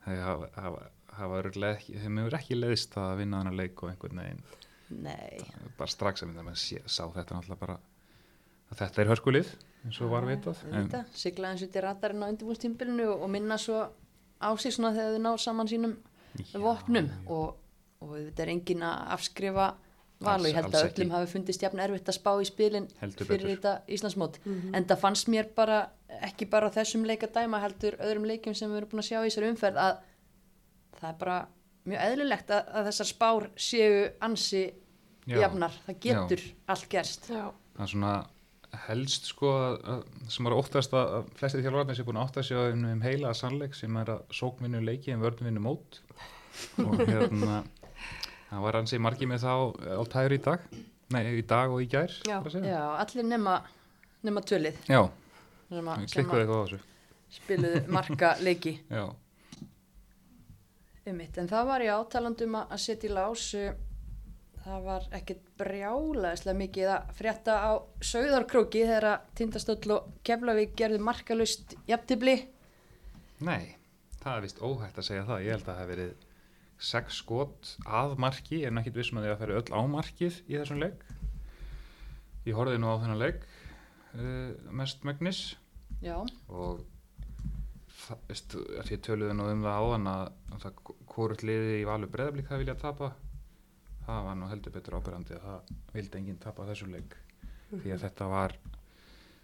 það 0.08 0.24
hafa, 0.58 1.44
örgulega 1.44 1.78
ekki, 1.78 2.00
þeim 2.02 2.24
hefur 2.24 2.40
ekki 2.40 2.58
leiðist 2.58 2.98
að 2.98 3.16
vinna 3.22 3.44
þannan 3.44 3.62
leik 3.62 3.84
og 3.84 3.94
einhvern 3.94 4.24
veginn, 4.24 4.44
nei, 4.90 5.40
bara 5.78 5.92
strax 5.92 6.24
að 6.24 6.32
vinna 6.32 6.46
með 6.48 6.60
sé, 6.62 6.82
sá 6.86 7.04
þetta 7.14 7.38
náttúrulega 7.38 7.62
bara 7.62 7.80
að 8.70 8.82
þetta 8.84 9.02
er 9.04 9.12
hörskulið 9.14 9.52
eins 9.86 10.00
og 10.04 10.12
var 10.12 10.28
vitað. 10.28 10.64
Sigla 11.16 11.54
eins 11.54 11.64
og 11.66 11.72
til 11.74 11.84
radarinn 11.86 12.26
á 12.26 12.30
undirbúrstímbilinu 12.30 13.10
og, 13.16 13.28
minna 13.32 13.58
svo 13.62 13.84
á 14.40 14.50
sig 14.60 14.76
svona 14.76 14.94
þegar 14.96 15.16
þau 15.16 15.22
ná 15.26 15.32
saman 15.40 15.70
sínum 15.72 15.96
vopnum. 16.54 17.10
og, 17.28 17.56
og 18.04 18.18
þetta 18.18 18.44
er 18.46 18.52
engin 18.56 18.84
að 18.86 19.14
afskrifa 19.16 19.70
val 20.20 20.42
og 20.42 20.50
ég 20.50 20.58
held 20.58 20.76
að 20.76 20.90
öllum 20.90 21.14
hafi 21.16 21.32
fundist 21.32 21.64
jafn 21.64 21.80
erfitt 21.80 22.10
að 22.12 22.18
spá 22.18 22.34
í 22.42 22.48
spilin 22.48 22.90
Heldur 23.00 23.30
fyrir 23.30 23.46
betur. 23.48 23.56
þetta 23.56 23.96
Íslandsmót. 23.96 24.40
En 24.76 24.88
það 24.90 25.02
fannst 25.06 25.32
mér 25.32 25.48
bara 25.56 25.80
ekki 26.28 26.50
bara 26.52 26.72
þessum 26.76 27.06
leikadæma 27.08 27.62
heldur 27.64 27.96
öðrum 28.04 28.28
leikjum 28.28 28.58
sem 28.58 28.72
við 28.72 28.82
erum 28.82 28.92
búin 28.92 29.04
að 29.04 29.10
sjá 29.12 29.20
í 29.22 29.30
þessari 29.30 29.52
umferð 29.54 29.80
að 29.86 30.02
það 31.00 31.10
er 31.14 31.18
bara 31.24 31.38
mjög 31.88 32.04
eðlilegt 32.08 32.52
að, 32.54 32.74
að 32.76 32.90
þessar 32.90 33.10
spár 33.10 33.48
séu 33.60 34.04
ansi 34.26 34.66
Já. 35.30 35.38
jafnar, 35.44 35.80
það 35.86 36.04
getur 36.04 36.44
allt 36.74 36.90
gerst. 36.92 37.30
Já, 37.32 37.48
það 37.78 37.86
er 37.86 37.94
svona 37.94 38.14
helst 38.86 39.30
sko 39.32 39.50
að, 39.58 39.76
að, 39.94 40.04
sem 40.30 40.48
er 40.50 40.56
óttast 40.58 40.94
að, 40.94 41.14
að 41.20 41.30
flesti 41.40 41.64
þjálfarnir 41.64 41.98
sem 41.98 42.04
er 42.04 42.10
búin 42.10 42.22
að 42.22 42.42
sig 42.46 42.60
á 42.60 42.64
um, 42.70 43.02
heila 43.02 43.34
sannleik 43.38 43.78
sem 43.78 43.98
er 44.02 44.12
að 44.14 44.36
sókvinnu 44.40 44.82
leiki 44.86 45.14
en 45.14 45.24
vörnvinnu 45.24 45.64
mót. 45.64 46.02
Og 46.84 47.00
hérna 47.00 47.64
það 48.50 48.64
var 48.66 48.80
hansi 48.80 49.00
margið 49.02 49.32
með 49.32 49.46
þá 49.46 49.54
á 49.98 50.04
tæður 50.14 50.36
í 50.36 50.42
dag. 50.50 50.68
Nei, 51.10 51.24
í 51.40 51.46
dag 51.50 51.72
og 51.74 51.82
í 51.82 51.88
gær 51.90 52.14
Já. 52.28 52.38
Já, 52.62 52.82
allir 53.02 53.26
nema, 53.26 53.56
nema 54.26 54.44
tölið. 54.46 54.78
Já, 54.86 55.02
sem, 55.72 55.90
að, 55.90 56.04
sem 56.04 56.12
klikkuðu 56.14 56.36
að 56.36 56.44
eitthvað 56.44 56.60
á 56.60 56.66
þessu. 56.68 56.82
spiluðu 57.40 57.82
marka 57.96 58.36
leiki. 58.46 58.76
Já, 58.90 59.06
um 61.12 61.20
mitt, 61.22 61.38
en 61.38 61.50
það 61.52 61.72
var 61.72 61.86
ég 61.86 62.02
átalandum 62.02 62.60
að 62.62 62.78
setja 62.84 63.10
í 63.10 63.16
lás 63.16 63.48
uh, 63.58 63.72
það 64.66 64.86
var 64.86 65.10
ekkert 65.20 65.50
brjálaðislega 65.60 66.62
mikið 66.62 66.94
að 66.94 67.12
frétta 67.18 67.58
á 67.64 67.72
Sauðarkróki 68.12 68.86
þegar 68.86 69.10
að 69.14 69.28
Tindastöll 69.40 69.98
og 69.98 70.16
Keflavík 70.28 70.78
gerðu 70.80 71.02
markalust 71.04 71.78
jafntibli 71.90 72.38
nei 73.40 73.80
það 74.20 74.36
er 74.36 74.46
vist 74.46 74.60
óhægt 74.64 75.00
að 75.00 75.08
segja 75.08 75.28
það. 75.28 75.46
Ég 75.46 75.56
held 75.56 75.64
að 75.64 75.70
það 75.70 75.80
hef 75.82 75.90
verið 75.94 76.26
sex 76.90 77.22
skot 77.22 77.72
að 78.00 78.16
marki. 78.24 78.62
En 78.68 78.82
ekki 78.82 78.96
vissum 78.96 79.20
að 79.20 79.26
því 79.26 79.32
að 79.32 79.36
það 79.36 79.44
fer 79.44 79.56
öll 79.60 79.80
á 79.80 79.82
markið 79.96 80.40
í 80.46 80.58
þessum 80.58 80.84
leik. 80.84 81.06
Ég 82.48 82.58
horfði 82.58 82.82
nú 82.82 82.92
á 82.92 83.02
þennan 83.02 83.22
leik 83.22 83.44
uh, 84.16 84.52
mest 84.74 85.04
megnis 85.08 85.42
já, 86.02 86.16
og 86.48 86.80
veist, 88.30 88.56
því 88.88 89.00
töluðu 89.06 89.38
nú 89.38 89.48
um 89.52 89.66
það 89.66 89.80
áðan 89.84 90.12
að, 90.12 90.30
hvort 91.14 91.44
liði 91.46 91.80
í 91.82 91.88
valur 91.88 92.12
breðablík 92.14 92.50
það 92.50 92.64
vilja 92.64 92.78
tapa 92.82 93.12
það 94.06 94.26
var 94.26 94.40
nú 94.40 94.50
heldur 94.50 94.76
betur 94.76 94.98
ábyrjandi 94.98 95.38
að 95.38 95.46
það 95.46 95.74
vildi 95.98 96.22
enginn 96.22 96.42
tapa 96.42 96.68
þessu 96.70 96.90
leik 96.90 97.16
því 97.70 97.94
að 97.94 98.04
þetta 98.06 98.30
var 98.32 98.56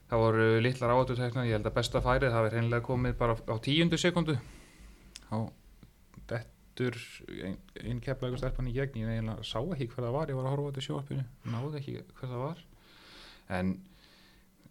það 0.10 0.24
voru 0.24 0.48
litlar 0.62 0.96
áhættutekna 0.96 1.46
ég 1.46 1.58
held 1.58 1.70
að 1.70 1.78
besta 1.78 2.02
færið 2.06 2.34
það 2.34 2.50
er 2.50 2.58
reynilega 2.58 2.88
komið 2.88 3.18
bara 3.22 3.38
á 3.38 3.56
tíundu 3.66 4.00
sekundu 4.02 4.38
á 5.30 5.38
dettur 6.30 6.98
ein, 7.46 7.58
ein 7.82 8.02
keflagur 8.04 8.42
stelpan 8.42 8.70
í 8.70 8.76
gegn 8.76 9.02
ég 9.02 9.14
eiginlega 9.14 9.46
sá 9.48 9.60
ekki 9.62 9.90
hver 9.94 10.08
það 10.08 10.18
var 10.18 10.32
ég 10.32 10.40
var 10.40 10.50
að 10.50 10.56
horfa 10.56 10.66
á 10.66 10.70
þetta 10.72 10.86
sjóarpinu 10.88 11.26
náði 11.54 11.82
ekki 11.82 11.96
hver 12.18 12.32
það 12.34 12.44
var. 12.44 12.64
En 13.56 13.74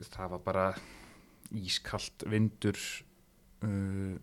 það 0.03 0.31
var 0.35 0.45
bara 0.45 0.67
ískalt 1.55 2.25
vindur 2.31 2.79
uh, 3.65 4.15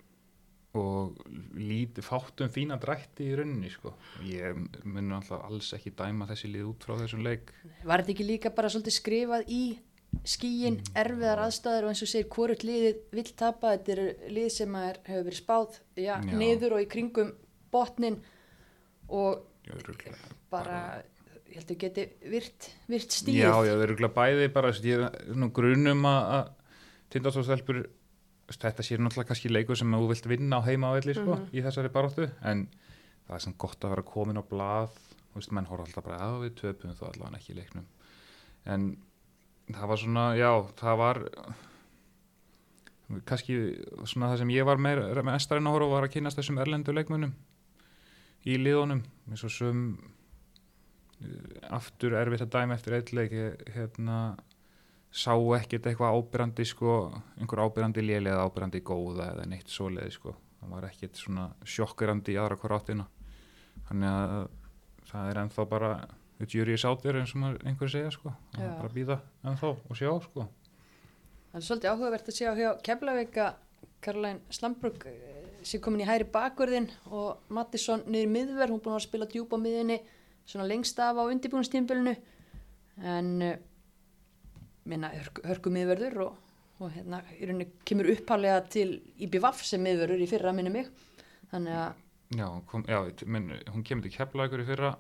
og 0.80 1.18
lítið 1.60 2.06
fátum 2.08 2.48
fína 2.54 2.78
drætti 2.80 3.26
í 3.28 3.36
rauninni 3.36 3.68
sko. 3.74 3.92
ég 4.24 4.56
mun 4.88 5.12
alltaf 5.18 5.44
alls 5.44 5.74
ekki 5.76 5.92
dæma 6.00 6.28
þessi 6.30 6.48
lið 6.54 6.70
út 6.70 6.86
frá 6.88 6.96
þessum 7.02 7.26
leik. 7.26 7.52
Var 7.84 8.04
þetta 8.06 8.14
ekki 8.16 8.28
líka 8.30 8.54
bara 8.56 8.70
svolítið 8.72 8.96
skrifað 8.96 9.44
í 9.52 9.64
skíin, 10.28 10.80
erfiðar 10.96 11.40
aðstæður 11.46 11.88
og 11.88 11.92
eins 11.94 12.04
og 12.06 12.10
segir 12.12 12.30
hvort 12.32 12.64
liðið 12.68 12.98
vill 13.16 13.30
tapa? 13.40 13.76
Þetta 13.78 13.94
er 13.98 14.32
lið 14.38 14.50
sem 14.56 14.76
er, 14.80 15.00
hefur 15.08 15.28
verið 15.28 15.40
spáð 15.42 15.78
já, 15.96 16.16
Já. 16.20 16.34
niður 16.40 16.78
og 16.78 16.84
í 16.84 16.90
kringum 16.92 17.32
botnin 17.72 18.18
og 19.12 19.44
er 19.68 19.78
örugglega. 19.80 20.18
bara, 20.52 20.82
ég 21.52 21.62
held 21.62 21.72
að 21.76 21.80
geti 21.84 22.08
virt, 22.32 22.68
virt 22.92 23.12
stíð 23.16 23.40
Já, 23.40 23.50
já, 23.52 23.72
það 23.72 23.72
eru 23.76 23.88
örugglega 23.90 24.18
bæði 24.20 24.50
bara, 24.56 24.74
grunum 25.56 26.06
að, 26.12 26.52
tindastóðstelpur 27.12 27.84
þetta 28.60 28.84
sé 28.84 28.98
náttúrulega 28.98 29.30
kannski 29.32 29.52
leikur 29.52 29.80
sem 29.80 29.96
þú 29.96 30.10
vilt 30.12 30.28
vinna 30.28 30.60
á 30.60 30.68
heima 30.68 30.92
á 30.92 30.96
velli 30.98 31.16
sko, 31.16 31.40
í 31.56 31.64
þessari 31.64 31.94
baróttu 31.94 32.28
en 32.42 32.68
það 33.28 33.36
er 33.38 33.44
samt 33.46 33.60
gott 33.62 33.86
að 33.86 33.96
vera 33.96 34.08
komin 34.12 34.42
á 34.42 34.44
blað 34.44 34.98
þú 35.32 35.40
veist, 35.40 35.54
menn 35.56 35.70
horfa 35.70 35.88
alltaf 35.88 36.06
bara 36.06 36.20
að 36.28 36.38
við 36.46 36.56
töpum 36.60 36.96
þó 36.98 37.06
allavega 37.08 37.40
ekki 37.40 37.54
í 37.54 37.58
leiknum. 37.60 37.86
En 38.68 38.88
það 39.72 39.92
var 39.92 40.02
svona, 40.02 40.26
já, 40.36 40.50
það 40.82 40.98
var 41.00 41.22
kannski 43.28 43.58
svona 44.08 44.32
það 44.32 44.42
sem 44.44 44.54
ég 44.56 44.68
var 44.68 44.82
meir, 44.82 45.02
með 45.24 45.38
estarinn 45.38 45.68
að 45.70 45.78
horfa 45.78 45.96
var 45.96 46.08
að 46.08 46.14
kynast 46.16 46.40
þessum 46.40 46.60
erlendu 46.64 46.96
leikmunum 46.96 47.34
í 48.48 48.58
liðunum 48.60 49.04
eins 49.30 49.44
og 49.48 49.54
sum 49.54 49.82
uh, 51.20 51.76
aftur 51.78 52.16
erfitt 52.20 52.46
að 52.46 52.54
dæma 52.56 52.78
eftir 52.78 52.96
eitt 52.98 53.12
leik 53.16 53.36
ég, 53.36 53.66
hérna 53.76 54.18
sá 55.12 55.34
ekkert 55.58 55.90
eitthvað 55.90 56.16
ábyrrandi 56.16 56.66
sko, 56.68 56.96
einhver 57.38 57.64
ábyrrandi 57.66 58.04
léli 58.06 58.32
eða 58.32 58.46
ábyrrandi 58.48 58.82
góða 58.86 59.32
eða 59.34 59.48
neitt 59.52 59.72
svoleiði 59.72 60.16
sko. 60.16 60.36
Það 60.62 60.74
var 60.76 60.88
ekkert 60.88 61.20
svona 61.20 61.48
sjokkurandi 61.66 62.36
í 62.36 62.40
aðra 62.40 62.58
hver 62.62 62.76
áttina 62.78 63.08
þannig 63.90 64.12
að 64.12 64.48
það 65.12 65.30
er 65.32 65.40
ennþá 65.44 65.68
bara 65.72 65.92
is 66.42 66.86
out 66.86 67.02
there 67.04 67.20
eins 67.20 67.36
og 67.36 67.60
einhver 67.66 67.90
segja 67.90 68.12
sko. 68.12 68.32
Það 68.56 68.64
er 68.66 68.78
bara 68.78 68.90
að 68.90 68.96
býða 68.96 69.18
ennþá 69.44 69.72
og 69.90 69.98
sjá 69.98 70.12
sko. 70.24 70.48
Það 71.52 71.60
er 71.60 71.66
svolítið 71.68 71.92
áhugavert 71.92 72.32
að 72.32 72.38
sjá 72.38 72.50
hjá 72.56 72.70
Keflavíka 72.82 73.48
Karlæn 74.02 74.40
Slambrug 74.50 75.06
sem 75.62 75.82
komin 75.84 76.02
í 76.02 76.08
hæri 76.08 76.26
bakverðin 76.32 76.88
og 77.12 77.44
Mattisson 77.54 78.06
niður 78.08 78.32
miðverð, 78.34 78.74
hún 78.74 78.82
búin 78.82 78.98
að 78.98 79.06
spila 79.06 79.28
djúpa 79.30 79.60
miðinni 79.62 80.00
svona 80.46 80.66
lengst 80.66 80.98
af 81.00 81.20
á 81.22 81.24
undirbúinstímbilinu 81.28 82.16
en 83.12 83.30
uh, 83.46 83.60
minna 84.90 85.12
hörku, 85.14 85.44
hörku 85.48 85.74
miðverður 85.74 86.18
og, 86.26 86.40
og 86.82 86.92
hérna 86.96 87.22
í 87.38 87.46
rauninni 87.46 87.68
kemur 87.86 88.10
upphálega 88.16 88.64
til 88.74 88.90
IBVF 89.22 89.62
sem 89.68 89.84
miðverður 89.86 90.24
í 90.26 90.30
fyrra 90.32 90.54
minni 90.58 90.74
mig 90.74 90.90
þannig 91.52 91.78
að 91.84 92.00
Já, 92.32 92.46
kom, 92.72 92.86
já 92.88 93.02
menn, 93.28 93.50
hún 93.74 93.84
kemur 93.84 94.06
til 94.08 94.14
Keflavíkur 94.16 94.62
í 94.64 94.68
fyrra 94.70 94.94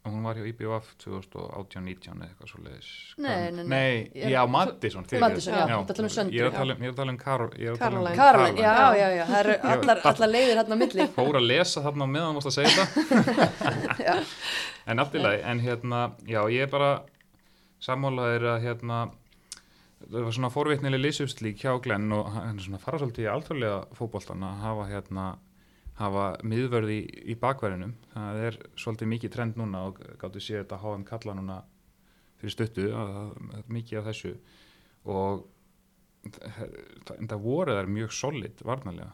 og 0.00 0.12
hún 0.14 0.22
var 0.24 0.38
hjá 0.38 0.46
IBF 0.48 0.92
2018-19 1.02 2.14
eða 2.14 2.28
eitthvað 2.30 2.48
svo 2.52 2.60
leiðis 2.64 2.90
Nei, 3.20 3.50
nei, 3.52 3.58
nei. 3.58 3.64
Nei, 3.68 4.30
já, 4.32 4.38
Mattisson. 4.48 5.04
Mattisson, 5.20 5.56
já, 5.58 5.64
þú 5.66 5.80
ert 5.82 5.90
að 5.90 5.98
tala 5.98 6.06
um 6.08 6.14
Söndru, 6.14 6.36
Ég 6.38 6.40
er 6.40 6.46
að 6.46 6.54
já. 6.54 6.60
tala 6.60 6.76
um, 6.78 7.10
um 7.12 7.18
Karol 7.20 7.50
um 7.50 7.80
Caroline. 7.82 8.14
Karlæn, 8.16 8.56
já, 8.62 8.70
Já. 8.70 8.86
já, 8.96 9.08
já, 9.18 9.24
það 9.32 9.40
eru 9.42 9.56
allar, 9.74 10.00
allar 10.12 10.32
leiðir 10.32 10.60
hérna 10.62 10.78
á 10.78 10.82
milli 10.84 11.06
Fór 11.18 11.40
að 11.42 11.48
lesa 11.50 11.82
þarna 11.84 12.06
á 12.08 12.10
meðan 12.14 12.38
mást 12.38 12.48
að 12.48 12.56
segja 12.62 12.86
Já. 14.08 14.14
En 14.88 15.04
allt 15.04 15.18
í 15.18 15.24
lagi, 15.26 15.42
en 15.52 15.60
hérna 15.66 16.00
Já, 16.24 16.40
ég 16.54 16.64
er 16.64 16.72
bara 16.72 16.92
sammálaðir 17.84 18.46
að 18.54 18.64
hérna 18.66 19.00
það 20.00 20.24
var 20.24 20.34
svona 20.36 20.52
forvitnileg 20.52 21.02
lýsufslík 21.02 21.60
hjá 21.60 21.74
Glenn 21.84 22.12
og 22.16 22.32
hann 22.34 22.58
er 22.58 22.64
svona 22.64 22.80
fara 22.82 23.00
svolítið 23.00 23.26
í 23.26 23.30
alþjóðlega 23.34 23.80
fótboltan 23.98 24.44
að 24.46 24.60
hafa 24.64 24.88
hérna 24.90 25.26
hafa 26.00 26.26
miðvörði 26.46 26.96
í, 26.96 27.04
í 27.32 27.36
bakverðinum. 27.40 27.92
Það 28.14 28.42
er 28.46 28.58
svolítið 28.80 29.10
mikið 29.14 29.32
trend 29.34 29.58
núna 29.60 29.84
og 29.90 30.00
gáttu 30.20 30.42
séð 30.42 30.62
þetta 30.62 30.80
HM 30.80 31.06
kalla 31.08 31.36
núna 31.36 31.58
fyrir 32.40 32.94
að, 32.96 33.18
mikið 33.68 34.00
af 34.00 34.08
þessu. 34.08 34.34
Og 35.10 35.42
það, 36.38 36.76
það 37.18 37.42
voru 37.44 37.76
þær 37.76 37.90
mjög 37.98 38.14
solid 38.16 38.64
varnarlega. 38.64 39.12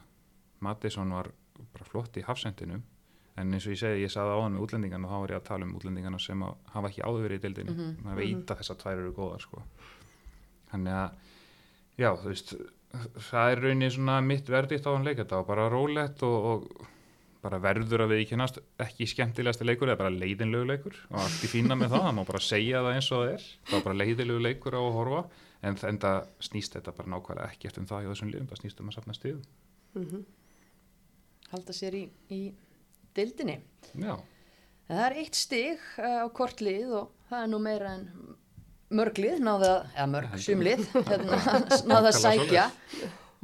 Mattisson 0.63 1.11
var 1.13 1.31
bara 1.73 1.89
flott 1.89 2.17
í 2.17 2.23
hafsendinu 2.25 2.79
en 3.37 3.53
eins 3.53 3.65
og 3.67 3.73
ég 3.75 3.79
segi, 3.79 4.01
ég 4.03 4.11
saði 4.13 4.33
áðan 4.37 4.55
með 4.57 4.63
útlendingarna 4.67 5.07
þá 5.11 5.17
var 5.21 5.29
ég 5.35 5.39
að 5.41 5.47
tala 5.51 5.65
um 5.67 5.75
útlendingarna 5.77 6.19
sem 6.19 6.41
að 6.47 6.55
hafa 6.73 6.89
ekki 6.89 7.03
áður 7.05 7.25
verið 7.27 7.37
í 7.37 7.43
deildinu, 7.47 7.75
Mhm. 7.75 7.95
maður 8.03 8.17
veit 8.23 8.45
að 8.53 8.57
þessar 8.61 8.77
tvær 8.81 8.97
eru 9.03 9.13
góðar 9.13 9.41
sko. 9.45 9.63
Þannig 10.71 10.93
að, 10.93 11.11
já, 11.97 12.09
þú 12.17 12.27
veist 12.33 12.53
það 13.29 13.51
er 13.51 13.61
rauninni 13.61 13.89
svona 13.93 14.21
mitt 14.23 14.47
verditt 14.49 14.85
á 14.87 14.91
hann 14.95 15.03
leik. 15.05 15.17
Þetta 15.17 15.35
var 15.41 15.43
bara 15.45 15.69
rólegt 15.69 16.23
og, 16.23 16.45
og 16.45 16.87
bara 17.43 17.59
verður 17.59 18.01
að 18.07 18.13
viðkennast 18.15 18.57
ekki 18.79 19.05
skemmtilegasti 19.07 19.63
leikur 19.67 19.87
eða 19.91 19.97
bara 20.01 20.09
leiðinlegu 20.09 20.65
leikur. 20.67 20.95
Og 21.11 21.19
allt 21.21 21.43
í 21.45 21.47
fína 21.51 21.77
með 21.77 21.91
það, 21.93 22.01
það 22.07 22.15
má 22.17 22.23
bara 22.25 22.39
segja 22.43 22.81
það 22.81 22.95
eins 22.95 23.11
og 23.11 23.21
það 23.21 23.33
er. 23.35 23.43
Var 23.71 23.83
bara 23.85 23.99
leiðinlegu 24.01 24.41
leikur 24.41 24.73
á 24.73 24.81
að 24.81 24.95
horfa. 24.97 25.21
En 25.63 25.75
það 25.77 26.27
snýst 26.41 26.73
þetta 26.75 26.95
bara 26.97 27.09
nákvæmlega 27.13 27.51
ekkert 27.53 27.77
um 27.77 27.85
það 27.85 28.01
hjá 28.03 28.09
þessum 28.13 28.31
liðum, 28.33 28.47
það 28.49 28.59
snýst 28.61 28.79
um 28.81 28.89
að 28.89 28.93
safna 28.97 29.13
stíðum 29.13 29.45
Mhm. 29.97 30.25
halda 31.51 31.73
sér 31.73 31.93
í, 31.95 32.09
í 32.29 32.53
deildinni. 33.17 33.57
Já, 33.97 34.13
það 34.87 35.05
er 35.05 35.17
eitt 35.23 35.37
stig 35.37 35.87
uh, 35.99 36.23
á 36.23 36.27
hvort 36.29 36.61
lið 36.63 36.93
og 37.01 37.15
það 37.29 37.43
er 37.43 37.51
nú 37.51 37.61
meira 37.63 37.95
en 37.97 38.05
mörg 38.97 39.19
lið 39.19 39.41
náða, 39.43 39.71
eða 39.95 40.07
mörg 40.13 40.29
Heldur. 40.31 40.45
sum 40.45 40.63
lið 40.63 40.85
hérna, 41.09 41.39
náða 41.91 42.11
að 42.13 42.19
sækja. 42.21 42.67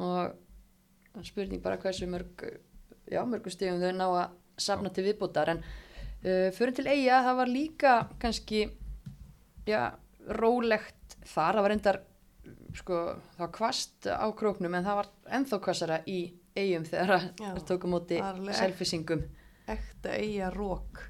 og 0.03 1.25
spurning 1.27 1.61
bara 1.63 1.79
hversu 1.81 2.07
mörg 2.09 2.45
já, 3.11 3.21
mörgum 3.27 3.53
stigum 3.53 3.81
þau 3.81 3.91
ná 3.97 4.05
að 4.07 4.37
safna 4.63 4.91
til 4.93 5.05
viðbútar 5.09 5.51
en 5.53 5.59
uh, 5.65 6.49
fyrir 6.55 6.73
til 6.77 6.87
eiga 6.87 7.19
það 7.27 7.37
var 7.41 7.51
líka 7.51 7.93
kannski 8.21 8.63
já, 9.67 9.93
rólegt 10.39 11.17
þar, 11.25 11.57
það 11.57 11.61
var 11.61 11.73
reyndar 11.73 12.01
sko, 12.73 13.01
það 13.35 13.43
var 13.45 13.53
kvast 13.59 14.09
á 14.09 14.27
króknum 14.37 14.79
en 14.79 14.87
það 14.87 14.99
var 15.01 15.11
ennþá 15.37 15.59
kvastara 15.67 15.99
í 16.09 16.19
eigum 16.55 16.85
þegar 16.87 17.29
það 17.37 17.63
tók 17.67 17.85
á 17.85 17.89
móti 17.89 18.19
selfisingum 18.55 19.23
ekta 19.69 20.15
eiga 20.17 20.49
rók 20.53 21.03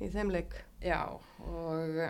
í 0.00 0.10
þeim 0.12 0.32
leik 0.34 0.54
Já, 0.84 1.00
og, 1.08 2.00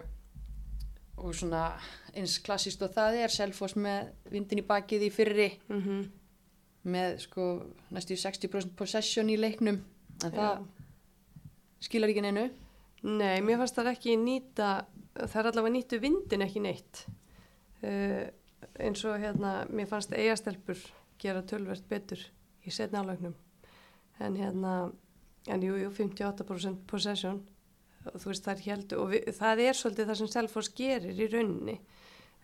og 1.23 1.35
svona 1.37 1.69
eins 2.15 2.41
klassíst 2.43 2.83
og 2.83 2.91
það 2.95 3.21
er 3.23 3.35
Selfoss 3.35 3.77
með 3.79 4.11
vindin 4.33 4.63
í 4.65 4.67
bakið 4.67 5.07
í 5.07 5.11
fyrri 5.15 5.49
mm 5.69 5.81
-hmm. 5.81 6.01
með 6.91 7.19
sko 7.27 7.45
næstu 7.95 8.19
60% 8.19 8.75
possession 8.75 9.31
í 9.31 9.39
leiknum 9.39 9.79
en 10.25 10.33
það 10.33 10.67
skilar 11.81 12.09
ekki 12.09 12.23
neinu. 12.23 12.51
Nei, 13.03 13.41
mér 13.45 13.59
fannst 13.61 13.77
það 13.77 13.93
ekki 13.93 14.17
nýta 14.17 14.87
það 15.15 15.41
er 15.41 15.51
allavega 15.51 15.75
nýttu 15.75 16.01
vindin 16.01 16.43
ekki 16.43 16.61
neitt 16.61 17.07
uh, 17.85 18.27
eins 18.81 19.05
og 19.05 19.21
hérna 19.21 19.67
mér 19.71 19.87
fannst 19.87 20.13
eigastelpur 20.13 20.81
gera 21.19 21.43
tölvert 21.43 21.87
betur 21.89 22.19
í 22.65 22.71
setna 22.71 23.05
álögnum 23.05 23.35
en 24.19 24.37
hérna 24.37 24.93
en 25.51 25.63
jú, 25.65 25.77
jú, 25.81 25.91
58% 25.93 26.87
possession. 26.91 27.43
Og 28.05 28.19
þú 28.21 28.31
veist 28.31 28.45
það 28.45 28.55
er 28.55 28.65
heldur 28.69 29.01
og 29.01 29.13
við, 29.15 29.29
það 29.39 29.63
er 29.65 29.79
svolítið 29.79 30.09
það 30.11 30.19
sem 30.21 30.33
Selfoss 30.35 30.73
gerir 30.77 31.21
í 31.25 31.29
rauninni. 31.33 31.79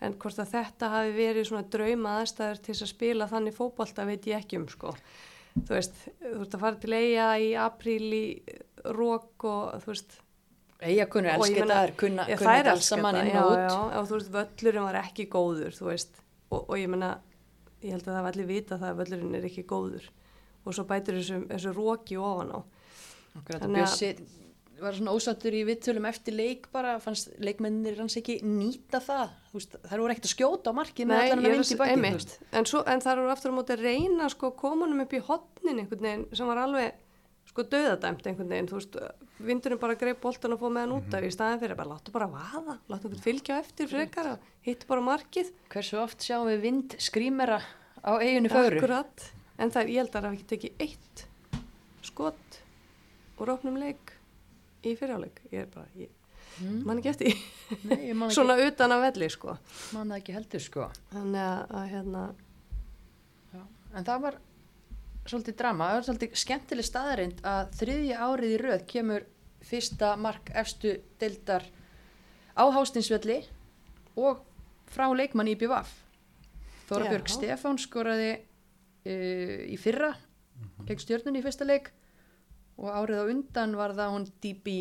En 0.01 0.15
hvort 0.17 0.39
að 0.41 0.55
þetta 0.55 0.89
hafi 0.95 1.11
verið 1.13 1.49
svona 1.51 1.67
drauma 1.69 2.15
aðstæður 2.23 2.63
til 2.65 2.77
að 2.79 2.89
spila 2.95 3.29
þannig 3.29 3.57
fótbolta 3.59 4.07
veit 4.09 4.29
ég 4.31 4.41
ekki 4.41 4.57
um 4.57 4.65
sko. 4.73 4.95
Þú 5.59 5.75
veist, 5.75 6.01
þú 6.23 6.41
ert 6.47 6.57
að 6.57 6.63
fara 6.65 6.81
til 6.81 6.95
eiga 6.97 7.29
í 7.43 7.51
apríl 7.59 8.09
í 8.17 8.25
rók 8.97 9.45
og 9.51 9.83
þú 9.83 9.93
veist. 9.93 10.17
Ég 11.37 11.51
elsketa 11.51 11.67
meina- 11.67 11.81
þær, 11.83 11.97
kunna, 12.01 12.25
Já, 12.25 12.37
saman 12.87 13.15
þetta, 13.19 13.27
inn 13.27 13.35
já, 13.37 13.43
og 13.45 13.51
út. 13.51 13.59
Já, 13.59 13.99
og 14.01 14.09
þú 14.09 14.15
veist, 14.17 14.31
völlurinn 14.37 14.87
var 14.87 14.99
ekki 15.03 15.27
góður, 15.29 15.77
þú 15.77 15.87
veist, 15.91 16.23
og, 16.51 16.63
og 16.71 16.77
ég 16.81 16.89
menna, 16.89 17.11
ég 17.83 17.91
held 17.93 18.07
að 18.09 18.15
það 18.15 18.23
var 18.25 18.33
allir 18.33 18.49
vita 18.49 18.79
það 18.81 18.89
að 18.95 19.01
völlurinn 19.03 19.37
er 19.37 19.45
ekki 19.51 19.67
góður. 19.69 20.09
Og 20.65 20.73
svo 20.77 20.85
bætir 20.89 21.19
þessu, 21.21 21.43
þessu 21.51 21.75
róki 21.77 22.17
ofan 22.17 22.55
á. 22.57 22.61
Akkurat, 23.39 23.63
og 23.63 23.71
Bjössi 23.77 24.11
var 24.81 24.97
svona 24.97 25.13
ósattur 25.13 25.53
í 25.53 25.61
viðtölum 25.69 26.07
eftir 26.09 26.33
leik 26.33 26.71
bara, 26.73 26.95
fannst 27.05 27.29
leikmennir 27.39 27.99
hans 28.01 28.17
ekki 28.17 28.39
nýta 28.43 28.97
það, 29.05 29.29
veist, 29.53 29.77
þær 29.85 30.01
voru 30.01 30.15
ekkert 30.15 30.25
að 30.31 30.33
skjóta 30.33 30.73
á 30.73 30.79
markið 30.79 31.07
með 31.11 31.19
allan 31.21 31.39
að 31.39 31.51
að- 31.77 31.83
bakið, 31.83 32.01
en, 32.53 32.65
svo, 32.71 32.81
en 32.89 33.01
það 33.05 33.13
eru 33.13 33.29
aftur 33.35 33.53
á 33.53 33.59
móti 33.59 33.75
að 33.77 33.83
reyna 33.85 34.29
sko 34.33 34.51
komunum 34.57 35.01
upp 35.05 35.13
í 35.13 35.21
hotnin 35.21 35.79
einhvern 35.83 36.01
veginn 36.07 36.25
sem 36.33 36.47
var 36.49 36.57
alveg 36.65 36.93
sko 37.51 37.63
döðadæmt 37.67 38.25
einhvern 38.31 38.49
veginn, 38.49 38.69
þú 38.71 38.79
veist, 38.79 38.97
vindurinn 39.41 39.81
bara 39.83 39.95
greip 40.01 40.21
boltan 40.23 40.53
og 40.57 40.61
fóð 40.61 40.73
með 40.73 40.81
hann 40.87 40.97
út 40.97 41.15
af 41.19 41.25
í 41.29 41.31
staðin 41.35 41.61
fyrir 41.61 41.77
bara 41.77 41.93
láttu 41.93 42.13
bara 42.15 42.29
vaða, 42.33 42.79
láttu 42.89 43.09
einhvern 43.11 43.25
fylgja 43.25 43.59
eftir 43.61 43.87
frekar 43.91 44.33
og 44.33 44.39
hittu 44.65 44.87
bara 44.89 45.01
markið. 45.05 45.53
Hversu 45.69 45.99
oft 46.01 46.25
sjáum 46.25 46.49
við 46.49 46.61
vind 46.65 46.97
skrýmera 46.97 47.61
á 48.01 48.13
eiginu 48.17 48.49
fögru? 48.49 48.81
Akkurat, 48.81 49.29
en 49.59 49.71
það, 49.71 49.93
ég 49.93 50.01
held 50.05 50.15
að 50.15 50.25
það 50.25 50.39
úr 53.41 53.53
opnum 53.57 53.77
leik 53.81 54.13
í 54.85 54.95
fyrirháleik, 54.97 55.43
ég 55.53 55.67
er 55.67 55.71
bara, 55.75 55.87
ég 55.99 56.17
Mm. 56.61 56.81
man 56.85 56.99
ekki 56.99 57.09
eftir. 57.13 57.37
Nei, 57.87 58.09
ég 58.11 58.17
man 58.19 58.27
ekki, 58.29 58.35
svona 58.35 58.57
utan 58.59 58.93
af 58.93 59.01
velli 59.05 59.29
sko 59.31 59.53
man 59.95 60.09
það 60.11 60.17
ekki 60.19 60.33
heldur, 60.35 60.61
sko. 60.65 60.87
þannig 61.13 61.41
að, 61.47 61.61
að 61.79 61.85
hérna 61.93 62.23
Já, 63.55 63.61
en 63.95 64.05
það 64.09 64.25
var 64.25 64.39
svolítið 65.31 65.57
drama, 65.61 65.87
það 65.93 65.95
var 66.01 66.07
svolítið 66.09 66.35
skemmtileg 66.43 66.89
staðarind 66.89 67.41
að 67.47 67.71
þriðja 67.79 68.19
árið 68.27 68.55
í 68.57 68.59
röð 68.65 68.85
kemur 68.91 69.27
fyrsta 69.71 70.11
mark 70.17 70.51
efstu 70.59 70.97
deildar 71.23 71.65
á 72.59 72.65
Hástinsvelli 72.75 73.39
og 74.19 74.43
frá 74.91 75.07
leikmann 75.15 75.49
í 75.53 75.57
BVF. 75.61 75.95
Þóra 76.91 77.07
Já. 77.07 77.11
Björg 77.15 77.31
Stefán 77.31 77.79
skoraði 77.79 78.31
uh, 79.07 79.57
í 79.71 79.79
fyrra 79.81 80.13
gegn 80.89 81.01
stjörnunni 81.07 81.41
í 81.41 81.47
fyrsta 81.47 81.65
leik 81.69 81.93
og 82.81 82.89
árið 82.97 83.21
á 83.21 83.25
undan 83.35 83.75
var 83.79 83.93
það 83.99 84.15
hún 84.15 84.27
D.B. 84.43 84.75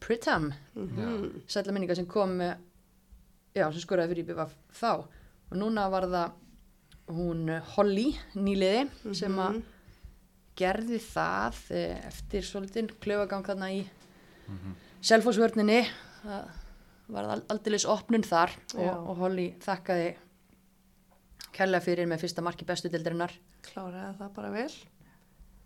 Pritham 0.00 0.46
mm 0.78 1.42
sætla 1.50 1.72
minninga 1.74 1.94
sem 1.98 2.06
kom 2.08 2.30
með, 2.38 2.54
já, 3.54 3.66
sem 3.74 3.82
skoraði 3.82 4.14
fyrir 4.14 4.24
IBVF 4.30 4.54
þá. 4.78 4.92
Og 5.52 5.58
núna 5.60 5.88
var 5.92 6.06
það 6.08 6.38
hún 7.12 7.42
eh, 7.52 7.60
Holly 7.74 8.08
nýliði 8.38 8.86
sem 9.18 9.36
að 9.42 9.58
gerði 10.56 10.98
það 11.02 11.58
eh, 11.76 11.98
eftir 12.08 12.46
svolítið 12.46 12.94
klöfagang 13.02 13.44
þarna 13.46 13.72
í 13.74 13.82
Mhm. 14.48 14.72
selfosvörninni 15.06 15.80
það 16.22 16.48
var 17.14 17.28
aldeilis 17.48 17.84
opnun 17.86 18.24
þar 18.26 18.50
og, 18.74 19.08
og 19.12 19.16
Holly 19.22 19.44
þakkaði 19.62 20.08
kærlega 21.54 21.84
fyrir 21.84 22.08
með 22.10 22.20
fyrsta 22.24 22.42
marki 22.44 22.66
bestu 22.68 22.90
deildarinnar. 22.90 23.32
Kláraði 23.62 24.16
það 24.18 24.32
bara 24.36 24.50
vel 24.54 24.72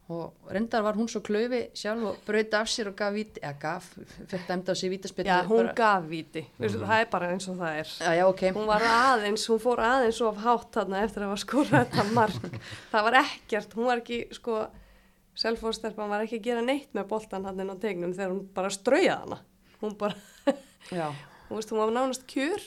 og 0.08 0.50
reyndar 0.54 0.84
var 0.86 0.94
hún 0.94 1.08
svo 1.10 1.18
klöfi 1.26 1.64
sjálf 1.74 2.04
og 2.06 2.18
braut 2.26 2.52
af 2.54 2.68
sér 2.70 2.92
og 2.92 2.94
gaf 2.98 3.14
víti 3.14 3.40
eða 3.42 3.56
gaf, 3.58 3.88
fekk 4.30 4.44
dæmda 4.46 4.70
á 4.70 4.78
sér 4.78 4.92
vítaspilnu 4.92 5.30
Já, 5.32 5.42
hún 5.48 5.64
bara, 5.64 5.74
gaf 5.74 6.04
víti, 6.06 6.44
mm. 6.58 6.76
það 6.86 7.00
er 7.00 7.08
bara 7.10 7.30
eins 7.34 7.48
og 7.50 7.56
það 7.58 7.78
er. 7.80 7.90
já, 7.98 8.12
já, 8.14 8.24
ok 8.28 8.42
Hún 8.54 8.68
var 8.70 8.86
aðeins, 8.86 9.46
hún 9.50 9.62
fór 9.64 9.82
aðeins 9.82 10.20
of 10.22 10.38
hátt 10.44 10.70
þarna 10.78 11.02
eftir 11.02 11.26
að 11.26 11.34
skorað 11.42 11.88
þetta 11.90 12.04
mark. 12.14 12.58
það 12.92 13.08
var 13.08 13.18
ekkert, 13.24 13.74
hún 13.74 13.90
var 13.90 14.02
ekki, 14.04 14.20
sko, 14.38 14.60
selfóðstelpan 15.42 16.12
var 16.14 16.22
ekki 16.22 16.38
að 16.38 16.46
gera 16.46 16.62
neitt 16.62 16.94
með 16.94 17.08
boltan 17.10 17.48
hann 17.50 17.58
inn 17.64 17.74
á 17.74 17.76
tegnum 17.82 18.14
þegar 18.14 18.34
hún 18.36 18.44
bara 18.54 18.70
straujaði 18.70 19.24
hana. 19.24 19.40
Hún 19.82 19.96
bara, 19.98 20.14
já. 20.94 21.10
hún 21.48 21.58
veist, 21.58 21.74
hún 21.74 21.82
var 21.82 21.96
nánast 21.98 22.28
kjur. 22.30 22.62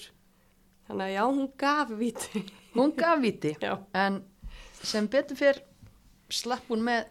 Þannig 0.90 1.08
að 1.08 1.16
já, 1.16 1.24
hún 1.24 1.54
gaf 1.56 1.96
víti. 1.96 2.44
hún 2.76 2.92
gaf 2.98 3.20
víti 3.22 3.56
já. 3.62 3.78
en 3.94 4.24
sem 4.84 5.08
betur 5.08 5.38
fyrr 5.40 5.64
slapp 6.30 6.68
hún 6.70 6.84
með 6.86 7.08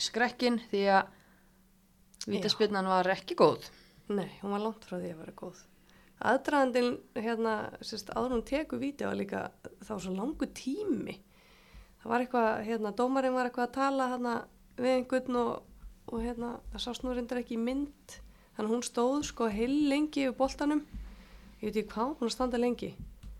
skrekkin 0.00 0.60
því 0.70 0.82
að 0.98 2.28
vítaspilnan 2.30 2.88
var 2.88 3.08
ekki 3.14 3.36
góð 3.38 3.68
Nei, 4.08 4.28
hún 4.42 4.52
var 4.52 4.60
langt 4.60 4.84
frá 4.84 4.98
því 4.98 5.10
að 5.14 5.20
vera 5.22 5.32
góð. 5.38 5.60
Aðdraðandin, 6.28 6.90
hérna, 7.16 7.54
áður 8.12 8.34
hún 8.34 8.42
teku 8.44 8.76
víti 8.80 9.06
var 9.06 9.16
líka, 9.16 9.46
var 9.88 10.02
svo 10.02 10.12
langu 10.12 10.48
tími. 10.52 11.14
Það 12.02 12.10
var 12.12 12.24
eitthvað, 12.24 12.48
hérna, 12.66 12.92
dómarinn 12.98 13.32
var 13.36 13.48
eitthvað 13.48 13.70
að 13.70 13.78
tala 13.78 14.10
hérna 14.12 14.34
við 14.76 14.96
einhvern 14.98 15.38
og, 15.40 15.54
og 16.12 16.20
hérna, 16.20 16.50
það 16.74 16.84
sást 16.84 17.04
nú 17.04 17.16
reyndar 17.16 17.40
ekki 17.40 17.56
mynd. 17.60 18.18
Þannig 18.58 18.74
hún 18.74 18.84
stóð 18.84 19.24
sko 19.30 19.48
heil 19.48 19.72
lengi 19.88 20.26
yfir 20.26 20.36
boltanum. 20.36 20.84
Ég 21.62 21.70
veit 21.70 21.80
ekki 21.80 21.94
hvað, 21.96 22.14
hún 22.20 22.34
standa 22.34 22.60
lengi. 22.60 22.92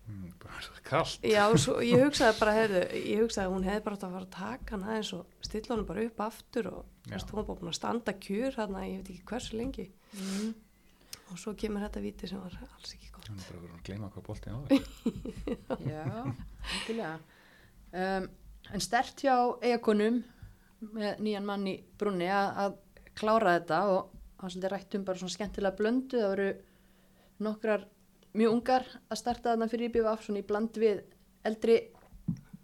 Mm, 0.05 0.33
bara 0.37 0.59
svo 0.61 0.75
kallt 0.85 1.23
Já, 1.25 1.43
svo, 1.57 1.79
ég 1.81 2.03
hugsaði 2.05 2.35
bara, 2.37 2.51
heyrðu, 2.59 2.81
ég 2.99 3.23
hugsaði 3.23 3.47
að 3.47 3.53
hún 3.55 3.63
hefði 3.65 3.83
bara 3.87 3.97
átt 3.97 4.03
að 4.05 4.11
fara 4.15 4.27
að 4.27 4.35
taka 4.35 4.75
hann 4.75 4.83
aðeins 4.85 5.09
og 5.17 5.47
stilla 5.47 5.71
hann 5.73 5.85
bara 5.89 6.03
upp 6.05 6.21
aftur 6.27 6.69
og 6.69 7.09
veist, 7.09 7.31
hún 7.31 7.39
var 7.39 7.47
bara 7.47 7.59
búin 7.61 7.71
að 7.71 7.77
standa 7.79 8.13
kjur 8.25 8.59
hérna, 8.59 8.83
ég 8.85 8.99
veit 9.01 9.09
ekki 9.15 9.25
hversu 9.31 9.57
lengi. 9.57 9.87
mm. 10.13 10.53
Og 11.33 11.39
svo 11.41 11.55
kemur 11.57 11.81
þetta 11.81 12.03
víti 12.03 12.29
sem 12.29 12.37
var 12.37 12.53
alls 12.61 12.91
ekki 12.93 13.09
gott. 13.15 13.31
Hún 13.31 13.39
er 13.41 13.47
bara 13.49 13.63
verið 13.63 13.79
að 13.79 13.85
gleyma 13.87 14.11
hvað 14.13 14.27
boltinn 14.27 14.53
á 14.53 14.59
það 14.61 15.87
já, 15.95 16.05
endilega 16.75 17.15
um, 18.03 18.27
en 18.75 18.85
stert 18.85 19.25
hjá 19.25 19.35
eigakonum 19.65 20.21
með 20.93 21.25
nýjan 21.25 21.49
mann 21.49 21.65
í 21.71 21.75
brunni 21.97 22.29
að, 22.29 22.51
að 22.61 22.77
klára 23.17 23.57
þetta 23.57 23.81
og 23.95 24.13
hann 24.41 24.53
svolítið 24.53 24.73
rætt 24.75 24.97
um 24.99 25.05
bara 25.07 25.21
svona 25.23 25.33
skemmtilega 25.33 25.79
blöndu 25.79 26.21
það 26.21 26.29
voru 26.35 26.49
nokkrar 27.45 27.87
mjög 28.35 28.57
ungar 28.59 28.85
að 29.09 29.21
starta 29.21 29.53
þarna 29.53 29.69
fyrir 29.71 29.89
IBVF 29.89 30.25
svona 30.25 30.43
í 30.43 30.47
bland 30.47 30.77
við 30.81 31.01
eldri 31.45 31.79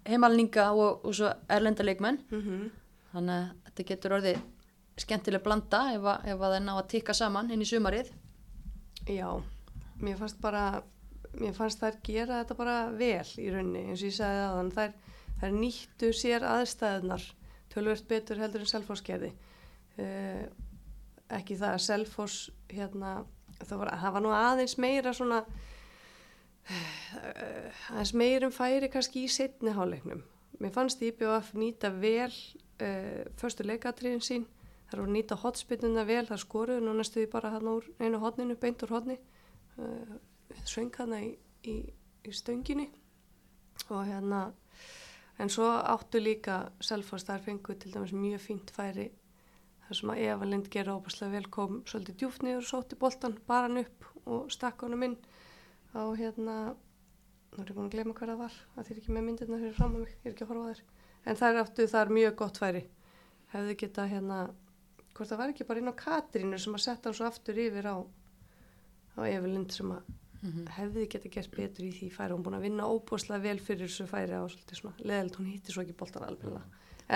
heimalninga 0.07 0.71
og, 0.73 1.05
og 1.05 1.15
svo 1.15 1.31
erlenda 1.51 1.85
leikmenn. 1.85 2.21
Mm 2.31 2.69
þannig 3.11 3.35
að 3.35 3.67
þetta 3.67 3.87
getur 3.89 4.15
orðið 4.17 4.41
skemmtileg 5.01 5.43
blanda 5.43 5.81
ef, 5.95 6.05
að, 6.05 6.25
ef 6.31 6.37
að 6.37 6.45
það 6.45 6.55
er 6.57 6.65
ná 6.65 6.73
að 6.75 6.89
tikka 6.93 7.15
saman 7.17 7.51
inn 7.51 7.63
í 7.63 7.67
sumarið. 7.67 8.11
Já, 9.09 9.27
mér 10.01 10.19
fannst 10.19 10.41
bara, 10.43 10.65
mér 11.39 11.55
fannst 11.57 11.81
þær 11.81 11.99
gera 12.05 12.41
þetta 12.41 12.57
bara 12.59 12.77
vel 12.95 13.27
í 13.41 13.49
rauninni, 13.51 13.85
eins 13.89 14.03
og 14.03 14.11
ég 14.11 14.17
sagði 14.17 14.43
aðan, 14.45 14.73
þær, 14.77 14.95
þær 15.41 15.55
nýttu 15.57 16.11
sér 16.15 16.47
aðstæðunar 16.47 17.27
tölvört 17.71 18.07
betur 18.09 18.41
heldur 18.41 18.65
en 18.65 18.71
Selfoss 18.71 19.03
gerði. 19.05 19.31
Uh, 19.97 20.45
ekki 21.31 21.57
það 21.59 21.77
að 21.77 21.85
Selfoss, 21.87 22.49
hérna, 22.71 23.21
það 23.67 23.83
var, 23.83 23.93
það 24.01 24.15
var 24.15 24.25
nú 24.25 24.33
aðeins 24.35 24.77
meira 24.81 25.13
svona, 25.15 25.41
uh, 26.69 27.83
aðeins 27.93 28.13
meirum 28.17 28.53
færi 28.55 28.89
kannski 28.91 29.25
í 29.25 29.31
setni 29.31 29.73
háleiknum. 29.75 30.23
Mér 30.61 30.73
fannst 30.75 31.01
IBF 31.01 31.53
nýta 31.57 31.91
vel 31.93 32.31
uh, 32.31 33.23
förstu 33.41 33.65
leikatriðin 33.65 34.23
sín, 34.25 34.47
eru 34.91 35.05
að 35.07 35.15
nýta 35.15 35.37
hotspinnuna 35.39 36.05
vel, 36.07 36.25
það 36.29 36.43
skoruðu 36.43 36.85
nú 36.85 36.95
næstu 36.97 37.21
því 37.21 37.29
bara 37.31 37.53
hann 37.55 37.69
úr 37.71 37.87
einu 37.99 38.19
hotninu, 38.21 38.57
beint 38.59 38.83
úr 38.85 38.95
hotni, 38.97 39.17
uh, 39.79 40.17
svöng 40.65 40.91
hann 40.99 41.15
í, 41.17 41.31
í, 41.67 41.77
í 42.27 42.35
stönginni 42.35 42.89
og 43.89 44.05
hérna, 44.07 44.51
en 45.41 45.49
svo 45.49 45.67
áttu 45.71 46.21
líka 46.21 46.67
Selfoss, 46.83 47.25
þar 47.27 47.41
fengu 47.45 47.75
til 47.79 47.93
dæmis 47.93 48.13
mjög 48.13 48.43
fínt 48.43 48.71
færi, 48.75 49.09
þar 49.91 49.99
sem 49.99 50.11
að 50.13 50.21
Eva 50.23 50.47
Lind 50.47 50.69
gera 50.71 50.95
óbærslega 50.95 51.35
vel, 51.35 51.47
kom 51.51 51.81
svolítið 51.89 52.21
djúft 52.21 52.45
niður 52.45 52.61
og 52.61 52.67
sótti 52.69 52.97
boltan, 52.99 53.35
bara 53.47 53.67
hann 53.67 53.81
upp 53.81 54.05
og 54.23 54.53
stakk 54.53 54.85
honum 54.85 55.03
inn. 55.09 55.17
Á 55.91 56.07
hérna, 56.15 56.55
nú 57.51 57.59
er 57.59 57.73
ég 57.73 57.75
búin 57.75 57.89
að 57.89 57.97
glema 57.97 58.15
hvað 58.15 58.31
það 58.31 58.41
var, 58.45 58.55
það 58.77 58.91
er 58.93 59.01
ekki 59.01 59.15
með 59.17 59.27
myndirna 59.27 59.59
fyrir 59.59 59.75
fram 59.75 59.97
að 59.97 60.05
mig, 60.05 60.13
ég 60.21 60.29
er 60.29 60.35
ekki 60.37 60.47
að 60.47 60.53
horfa 60.53 60.63
á 60.63 60.69
þær, 60.71 60.83
en 61.25 61.39
þær 61.41 61.61
áttu 61.65 61.87
þar 61.91 62.13
mjög 62.15 62.37
gott 62.39 62.61
færi, 62.61 62.83
hefðu 63.51 63.75
geta 63.83 64.07
hérna, 64.07 64.39
hvort 65.11 65.33
það 65.33 65.41
var 65.43 65.51
ekki 65.51 65.67
bara 65.67 65.83
inn 65.83 65.91
á 65.91 66.01
Katrínu 66.05 66.61
sem 66.63 66.77
að 66.79 66.85
setja 66.85 67.09
hann 67.09 67.17
svo 67.19 67.27
aftur 67.27 67.59
yfir 67.59 67.91
á 67.91 67.95
á 67.99 69.21
Evelind 69.27 69.75
sem 69.75 69.91
að 69.91 70.07
hefði 70.77 71.09
geta 71.11 71.29
gert 71.35 71.51
betur 71.53 71.85
í 71.85 71.91
því 71.93 72.07
færi. 72.15 72.33
Hún 72.33 72.45
búin 72.45 72.55
að 72.57 72.63
vinna 72.69 72.87
óbúslega 72.87 73.43
vel 73.43 73.59
fyrir 73.61 73.89
þessu 73.91 74.07
færi 74.09 74.39
á 74.39 74.47
svolítið 74.47 74.79
svona 74.79 75.09
leðilt, 75.11 75.37
hún 75.37 75.51
hitti 75.51 75.75
svo 75.75 75.83
ekki 75.83 75.97
boltan 75.99 76.25
alveg 76.25 76.55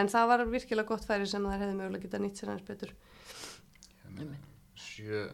en 0.02 0.10
það 0.12 0.28
var 0.32 0.46
virkilega 0.52 0.88
gott 0.92 1.06
færi 1.08 1.28
sem 1.30 1.44
þær 1.48 1.62
hefði 1.64 1.76
mögulega 1.80 2.04
geta 2.06 2.20
nýtt 2.24 2.40
sér 2.42 2.52
aðeins 2.54 2.68
betur. 2.70 2.94
Hérna, 4.06 4.38
sjö, 4.80 5.26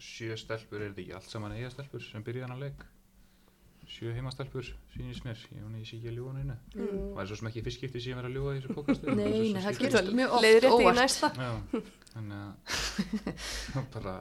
sjö 0.00 0.36
stelpur 0.40 0.82
er 0.82 0.90
þetta 0.92 1.02
ekki 1.04 1.16
allt 1.20 1.32
saman 1.32 1.54
eiga 1.56 1.70
stelpur 1.72 2.04
sem 2.04 2.24
byrja 2.26 2.46
hann 2.48 2.56
að 2.58 2.64
leik? 2.68 2.84
Sjö 3.86 4.10
heimastelpur 4.16 4.66
sýnist 4.96 5.22
mér, 5.22 5.38
ég 5.54 5.62
hún 5.62 5.76
ég 5.78 5.86
sé 5.86 5.94
ekki 6.00 6.08
að 6.10 6.16
ljúa 6.18 6.32
hann 6.32 6.40
einu 6.42 6.56
Mm. 6.76 7.12
það 7.14 7.20
er 7.22 7.28
svo 7.30 7.36
sem 7.38 7.48
ekki 7.52 7.62
fiskipti 7.68 8.00
sem 8.02 8.10
ég 8.12 8.18
verið 8.18 8.30
að 8.32 8.36
ljúa 8.36 8.54
í 8.56 8.58
þessu 8.58 8.74
pókastu 8.74 9.14
Nei, 9.14 9.52
nei, 9.54 9.62
það 9.62 9.78
gerist 9.78 10.10
mjög 10.18 10.32
oft 10.34 10.42
leiðrétti 10.42 10.80
í 10.82 10.86
óvart. 10.86 10.98
næsta. 10.98 11.30
Já, 11.38 11.52
þannig 12.16 12.40
að 12.42 13.86
bara, 13.94 14.14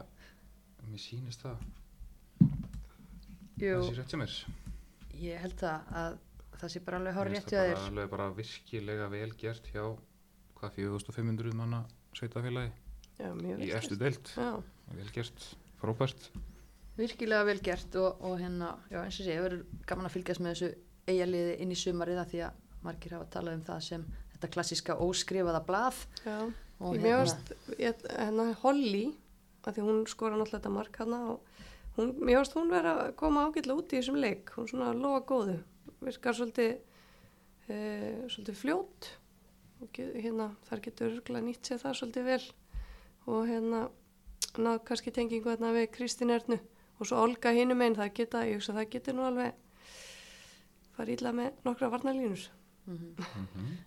mér 0.92 1.02
sýnist 1.02 1.42
það. 1.42 1.66
Jú, 3.56 3.74
það 3.80 3.90
sé 3.90 3.96
rétt 4.00 4.14
sem 4.14 4.24
er 4.26 4.36
ég 5.26 5.42
held 5.46 5.58
það 5.64 5.92
að 6.04 6.18
það 6.62 6.74
sé 6.74 6.82
bara 6.86 7.02
alveg 7.02 7.18
hár 7.18 7.30
Mér 7.30 7.36
rétt 7.36 7.44
finnst 7.44 7.54
hjá 7.54 7.60
það 7.60 7.68
þér. 7.70 7.76
bara, 7.76 7.92
alveg 7.92 8.10
bara 8.16 8.30
virkilega 8.40 9.08
vel 9.14 9.32
gert 9.44 9.70
hjá 9.74 9.84
hvað 10.56 10.76
4500 10.80 11.56
manna 11.60 11.84
sveitafélagi 12.16 12.74
Já, 13.16 13.30
mjög 13.32 13.62
í 13.64 13.98
deild. 14.00 14.32
Já, 14.36 14.50
vel 14.92 15.12
gert, 15.16 15.46
frábært. 15.80 16.30
Virkilega 16.98 17.46
vel 17.48 17.62
gert 17.64 17.96
og, 18.00 18.22
og 18.24 18.38
hérna, 18.42 18.74
já 18.92 19.02
eins 19.04 19.20
og 19.20 19.24
sé, 19.28 19.36
það 19.36 19.46
verður 19.46 19.64
gaman 19.88 20.10
að 20.10 20.16
fylgjast 20.16 20.44
með 20.44 20.54
þessu 20.56 20.70
eigaliði 21.12 21.56
inn 21.64 21.72
í 21.72 21.78
sumarið 21.80 22.20
að 22.22 22.32
því 22.34 22.42
að 22.48 22.62
margir 22.86 23.16
hafa 23.16 23.28
talað 23.34 23.58
um 23.58 23.64
það 23.70 23.82
sem 23.88 24.06
þetta 24.34 24.52
klassiska 24.56 24.98
óskrifaða 25.06 25.62
blað. 25.68 26.02
Já. 26.26 26.38
Og 26.84 26.98
Ég 27.00 27.16
varst, 27.22 27.54
ég, 27.80 28.02
hérna 28.12 28.50
Holly, 28.66 29.06
að 29.64 29.78
því 29.78 29.86
hún 29.88 30.02
skora 30.12 30.36
náttúrulega 30.36 30.60
þetta 30.60 30.74
mark 30.76 31.00
hana 31.00 31.20
og 31.32 31.62
hún, 31.96 32.12
mér 32.20 32.42
varst 32.42 32.58
hún 32.58 32.74
vera 32.74 32.98
að 33.06 33.14
koma 33.22 33.46
ágætlega 33.48 33.80
út 33.80 33.96
í 33.96 34.02
þessum 34.02 34.20
leik, 34.20 34.52
hún 34.58 34.68
svona 34.68 34.92
lofa 34.92 35.22
góðu, 35.32 35.56
virkar 36.06 36.38
svolítið, 36.38 36.78
e, 37.68 37.78
svolítið 38.32 38.60
fljót 38.62 39.10
og 39.82 39.92
get, 39.96 40.14
hérna, 40.24 40.52
þar 40.70 40.84
getur 40.88 41.12
örgulega 41.12 41.46
nýtt 41.46 41.70
sér 41.70 41.82
það 41.84 42.00
svolítið 42.00 42.30
vel. 42.30 42.42
Og 43.26 43.48
hérna 43.50 43.86
náð 44.62 44.82
kannski 44.88 45.12
tengingu 45.12 45.52
hérna 45.52 45.74
við 45.76 45.90
Kristín 45.96 46.34
Ernu 46.34 46.60
og 47.00 47.10
svo 47.10 47.22
Olga 47.24 47.52
hinum 47.56 47.82
einn, 47.84 47.98
það 47.98 48.14
geta, 48.20 48.44
ég 48.48 48.60
hugsa 48.60 48.76
það 48.78 48.92
getur 48.94 49.18
nú 49.18 49.26
alveg 49.28 49.58
farið 50.96 51.20
illa 51.20 51.34
með 51.36 51.66
nokkra 51.66 51.90
varnalínur. 51.92 52.46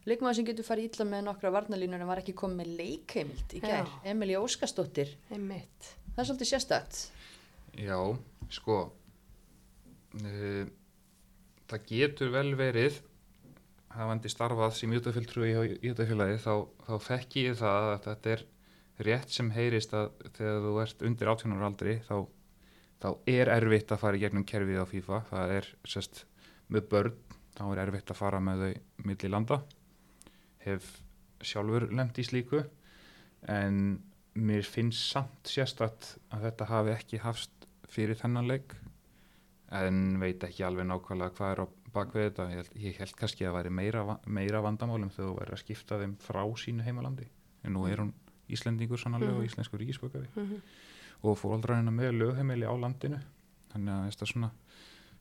leikmaður 0.08 0.36
sem 0.40 0.48
getur 0.48 0.66
farið 0.66 0.90
illa 0.90 1.06
með 1.08 1.24
nokkra 1.28 1.52
varnalínur 1.54 2.02
en 2.02 2.10
var 2.10 2.20
ekki 2.22 2.34
komið 2.36 2.58
með 2.60 2.72
leikheimild 2.80 3.54
í 3.54 3.62
gær, 3.62 3.86
Já. 3.86 4.00
Emilí 4.12 4.36
Óskarsdóttir. 4.36 5.14
Einmitt. 5.30 5.92
það 6.14 6.22
er 6.24 6.28
svolítið 6.30 6.50
sérstakt. 6.50 7.00
Já, 7.78 7.98
sko 8.50 8.78
uh, 10.18 10.64
það 11.68 11.88
getur 11.90 12.32
vel 12.32 12.50
verið 12.58 13.00
hafandi 13.92 14.30
starfað 14.32 14.76
sem 14.78 14.92
jútafylgtrúi 14.94 15.50
í 15.50 15.78
jútafélagi 15.88 16.38
þá, 16.42 16.54
þá 16.86 16.94
þekki 17.08 17.44
ég 17.48 17.58
það 17.58 17.88
að 17.92 18.00
þetta 18.06 18.32
er 18.34 18.44
rétt 19.08 19.34
sem 19.34 19.50
heyrist 19.54 19.94
að 19.94 20.10
þegar 20.36 20.60
þú 20.64 20.74
ert 20.82 21.04
undir 21.06 21.30
18 21.32 21.54
ára 21.54 21.68
aldri 21.70 21.96
þá, 22.06 22.16
þá 23.02 23.08
er 23.30 23.52
erfitt 23.54 23.94
að 23.94 24.02
fara 24.02 24.18
í 24.18 24.22
gegnum 24.24 24.46
kerfið 24.48 24.82
á 24.82 24.86
FIFA. 24.90 25.20
Það 25.30 25.54
er 25.58 25.68
sérst 25.86 26.24
með 26.68 26.88
börn 26.92 27.20
þá 27.58 27.64
er 27.68 27.82
erfitt 27.84 28.12
að 28.12 28.20
fara 28.20 28.42
með 28.42 28.64
þau 28.64 29.06
milli 29.10 29.30
landa. 29.32 29.60
Hef 30.64 30.90
sjálfur 31.46 31.88
lemt 31.94 32.18
í 32.18 32.26
slíku 32.26 32.64
en 33.48 34.00
mér 34.38 34.66
finnst 34.66 35.12
samt 35.14 35.50
sérstætt 35.50 36.16
að 36.34 36.48
þetta 36.48 36.70
hafi 36.72 36.94
ekki 36.94 37.22
hafst 37.22 37.68
fyrir 37.88 38.18
þennan 38.18 38.50
leik 38.50 38.74
en 39.70 40.18
veit 40.20 40.44
ekki 40.44 40.64
alveg 40.64 40.86
nákvæmlega 40.88 41.34
hvað 41.36 41.52
er 41.52 41.60
á 41.60 41.66
bakvið 41.92 42.24
þetta 42.30 42.46
ég 42.50 42.56
held, 42.56 42.70
ég 42.84 42.98
held 42.98 43.16
kannski 43.16 43.44
að 43.44 43.50
það 43.50 43.56
væri 43.58 43.70
meira, 43.70 44.18
meira 44.26 44.60
vandamálum 44.64 45.10
þegar 45.10 45.28
þú 45.30 45.38
væri 45.40 45.52
að 45.56 45.62
skipta 45.62 45.98
þeim 46.00 46.14
frá 46.20 46.42
sínu 46.56 46.84
heimalandi 46.86 47.26
en 47.64 47.72
nú 47.72 47.86
er 47.90 47.98
hún 48.04 48.12
Íslendingur 48.48 48.96
sannarlega 48.96 49.34
og 49.36 49.42
Mhm. 49.42 49.48
íslenskur 49.50 49.78
ríkisbökaði 49.80 50.28
Mm 50.36 50.60
og 51.22 51.34
fóraldræðina 51.36 51.90
með 51.90 52.12
lögheimili 52.14 52.62
á 52.64 52.72
landinu 52.78 53.18
þannig 53.72 53.90
að 53.92 54.04
þetta 54.08 54.22
er 54.22 54.30
svona 54.32 54.50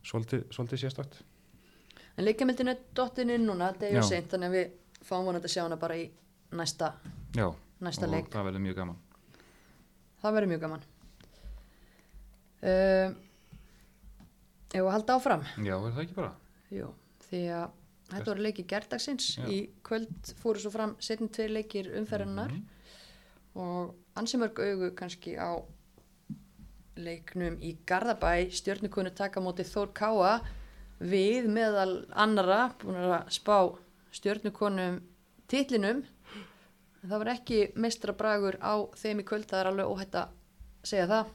svolítið, 0.04 0.44
svolítið 0.54 0.80
sérstætt 0.84 1.16
en 2.18 2.26
leikheimildin 2.26 2.68
er 2.70 2.78
dottin 2.96 3.30
inn 3.34 3.48
núna, 3.48 3.74
þetta 3.74 3.84
er 3.90 3.94
Já. 3.94 3.98
ju 3.98 4.04
seint 4.08 4.30
þannig 4.30 4.48
að 4.48 4.54
við 4.54 4.72
fáum 5.04 5.26
vonandi 5.26 5.48
að 5.48 5.54
sjá 5.56 5.64
hana 5.64 5.76
bara 5.76 5.96
í 5.98 6.10
næsta, 6.52 6.94
Já, 7.36 7.50
næsta 7.82 8.06
og 8.06 8.12
leik. 8.14 8.30
það 8.30 8.46
verður 8.46 8.62
mjög 8.62 8.76
gaman. 8.76 8.96
Það 10.22 10.34
verður 10.38 10.48
mjög 10.54 10.62
gaman. 10.62 10.82
Uh, 12.64 13.14
Ef 14.74 14.82
að 14.84 14.92
halda 14.92 15.16
áfram. 15.20 15.44
Já, 15.64 15.76
er 15.78 15.92
það 15.96 16.02
ekki 16.04 16.16
bara? 16.18 16.32
Jú, 16.76 16.90
því 17.30 17.42
að 17.56 17.70
þetta 18.12 18.26
voru 18.32 18.44
leikir 18.44 18.66
gerdagsins. 18.68 19.28
Já. 19.38 19.46
Í 19.48 19.60
kvöld 19.84 20.34
fóru 20.42 20.60
svo 20.64 20.72
fram 20.74 20.96
setjum 21.00 21.30
tveir 21.32 21.54
leikir 21.56 21.90
umferðinnar 22.00 22.52
Mhm. 22.52 22.64
og 23.56 23.96
ansi 24.16 24.38
mörg 24.38 24.60
augu 24.60 24.92
kannski 24.96 25.38
á 25.40 25.64
leiknum 26.98 27.58
í 27.62 27.76
Garðabæ 27.86 28.50
stjörnukonu 28.52 29.12
taka 29.16 29.40
á 29.40 29.44
móti 29.44 29.64
Þór 29.64 29.94
Káa 29.94 30.42
við 31.00 31.46
meðal 31.48 32.06
annara 32.12 32.74
búin 32.80 32.96
að 32.98 33.30
spá 33.30 33.78
stjörnukonum 34.12 35.02
titlinum 35.48 36.04
en 37.04 37.10
það 37.10 37.18
var 37.20 37.28
ekki 37.36 37.60
mestrabragur 37.76 38.58
á 38.60 38.74
þeim 38.98 39.20
í 39.22 39.24
kvöld, 39.24 39.46
það 39.46 39.60
er 39.60 39.68
alveg 39.72 39.86
óhætt 39.94 40.16
að 40.16 40.30
segja 40.84 41.08
það 41.08 41.26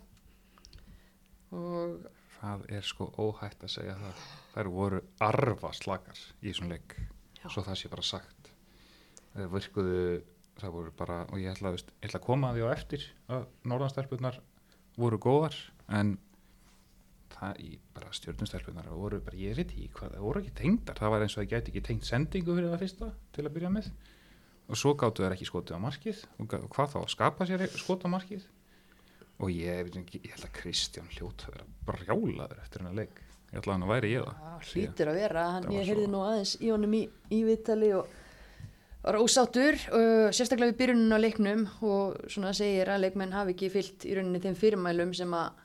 og 1.53 2.07
Það 2.42 2.62
er 2.74 2.87
sko 2.87 3.07
óhætt 3.22 3.62
að 3.62 3.70
segja 3.76 3.94
það. 4.00 4.22
Þær 4.57 4.70
voru 4.74 5.00
arfa 5.22 5.70
slakar 5.78 6.18
í 6.40 6.48
þessum 6.48 6.72
leik, 6.72 6.96
Já. 7.38 7.46
svo 7.46 7.62
það 7.62 7.76
sé 7.78 7.90
bara 7.92 8.07
sagt. 8.07 8.50
Það 9.33 9.52
virkuðu, 9.52 10.00
það 10.59 10.74
voru 10.74 10.94
bara, 10.98 11.20
og 11.31 11.38
ég 11.38 11.52
ætla, 11.55 11.70
veist, 11.76 11.92
ég 12.02 12.11
ætla 12.11 12.18
að 12.18 12.26
koma 12.26 12.50
því 12.57 12.64
á 12.66 12.68
eftir 12.74 13.05
að 13.33 13.46
norðanstelpunar 13.70 14.40
voru 14.98 15.20
góðar, 15.22 15.55
en 15.94 16.16
það 17.33 17.62
í 17.62 17.70
bara 17.94 18.11
stjórnustelpunar 18.18 18.90
voru 18.90 19.20
bara, 19.22 19.38
ég 19.38 19.55
veit 19.57 19.70
ekki 19.70 19.88
hvað, 19.94 20.16
það 20.16 20.26
voru 20.26 20.42
ekki 20.42 20.57
tengdar. 20.59 20.98
Það 20.98 21.14
var 21.14 21.24
eins 21.24 21.37
og 21.37 21.44
það 21.44 21.52
gæti 21.55 21.72
ekki 21.72 21.85
tengt 21.88 22.11
sendingu 22.11 22.59
fyrir 22.59 22.74
það 22.74 22.83
fyrsta 22.83 23.12
til 23.37 23.46
að 23.46 23.55
byrja 23.55 23.70
með. 23.78 23.92
Og 24.66 24.78
svo 24.78 24.92
gáttu 24.98 25.24
þær 25.24 25.35
ekki 25.37 25.48
skotið 25.48 25.78
á 25.78 25.85
markið, 25.87 26.26
og 26.42 26.52
hvað 26.74 26.92
þá 26.96 27.00
skapa 27.14 27.46
sér 27.46 27.64
skot 27.78 28.02
á 28.07 28.09
markið. 28.11 28.44
Og 29.42 29.50
ég, 29.50 29.90
ég 29.96 30.31
held 30.37 30.46
að 30.46 30.55
Kristján 30.61 31.09
hljótt 31.16 31.46
að 31.48 31.57
vera 31.57 31.68
brjálaður 31.88 32.61
eftir 32.62 32.83
hennar 32.85 32.98
leik. 33.02 33.22
Ég 33.52 33.59
ætla 33.61 33.74
að 33.74 33.78
hann 33.81 33.90
væri 33.90 34.12
ég 34.14 34.26
það. 34.28 34.66
Hlýtur 34.72 35.11
að 35.12 35.18
vera, 35.18 35.46
hann, 35.57 35.66
ég 35.74 35.88
heyrði 35.90 36.11
nú 36.12 36.20
aðeins 36.24 36.52
í 36.62 36.70
honum 36.72 36.94
í, 36.96 37.02
í 37.35 37.40
viðtali 37.48 37.90
og 37.98 38.12
var 39.02 39.18
ósáttur, 39.18 39.76
uh, 39.90 40.28
sérstaklega 40.31 40.70
við 40.70 40.78
byrjunin 40.78 41.16
á 41.16 41.18
leiknum 41.18 41.64
og 41.83 42.20
svona 42.31 42.52
segir 42.55 42.92
að 42.94 43.02
leikmenn 43.09 43.35
hafi 43.35 43.57
ekki 43.57 43.72
fyllt 43.74 44.07
í 44.07 44.14
rauninni 44.14 44.40
þeim 44.44 44.57
fyrirmælum 44.62 45.12
sem 45.18 45.35
að 45.35 45.59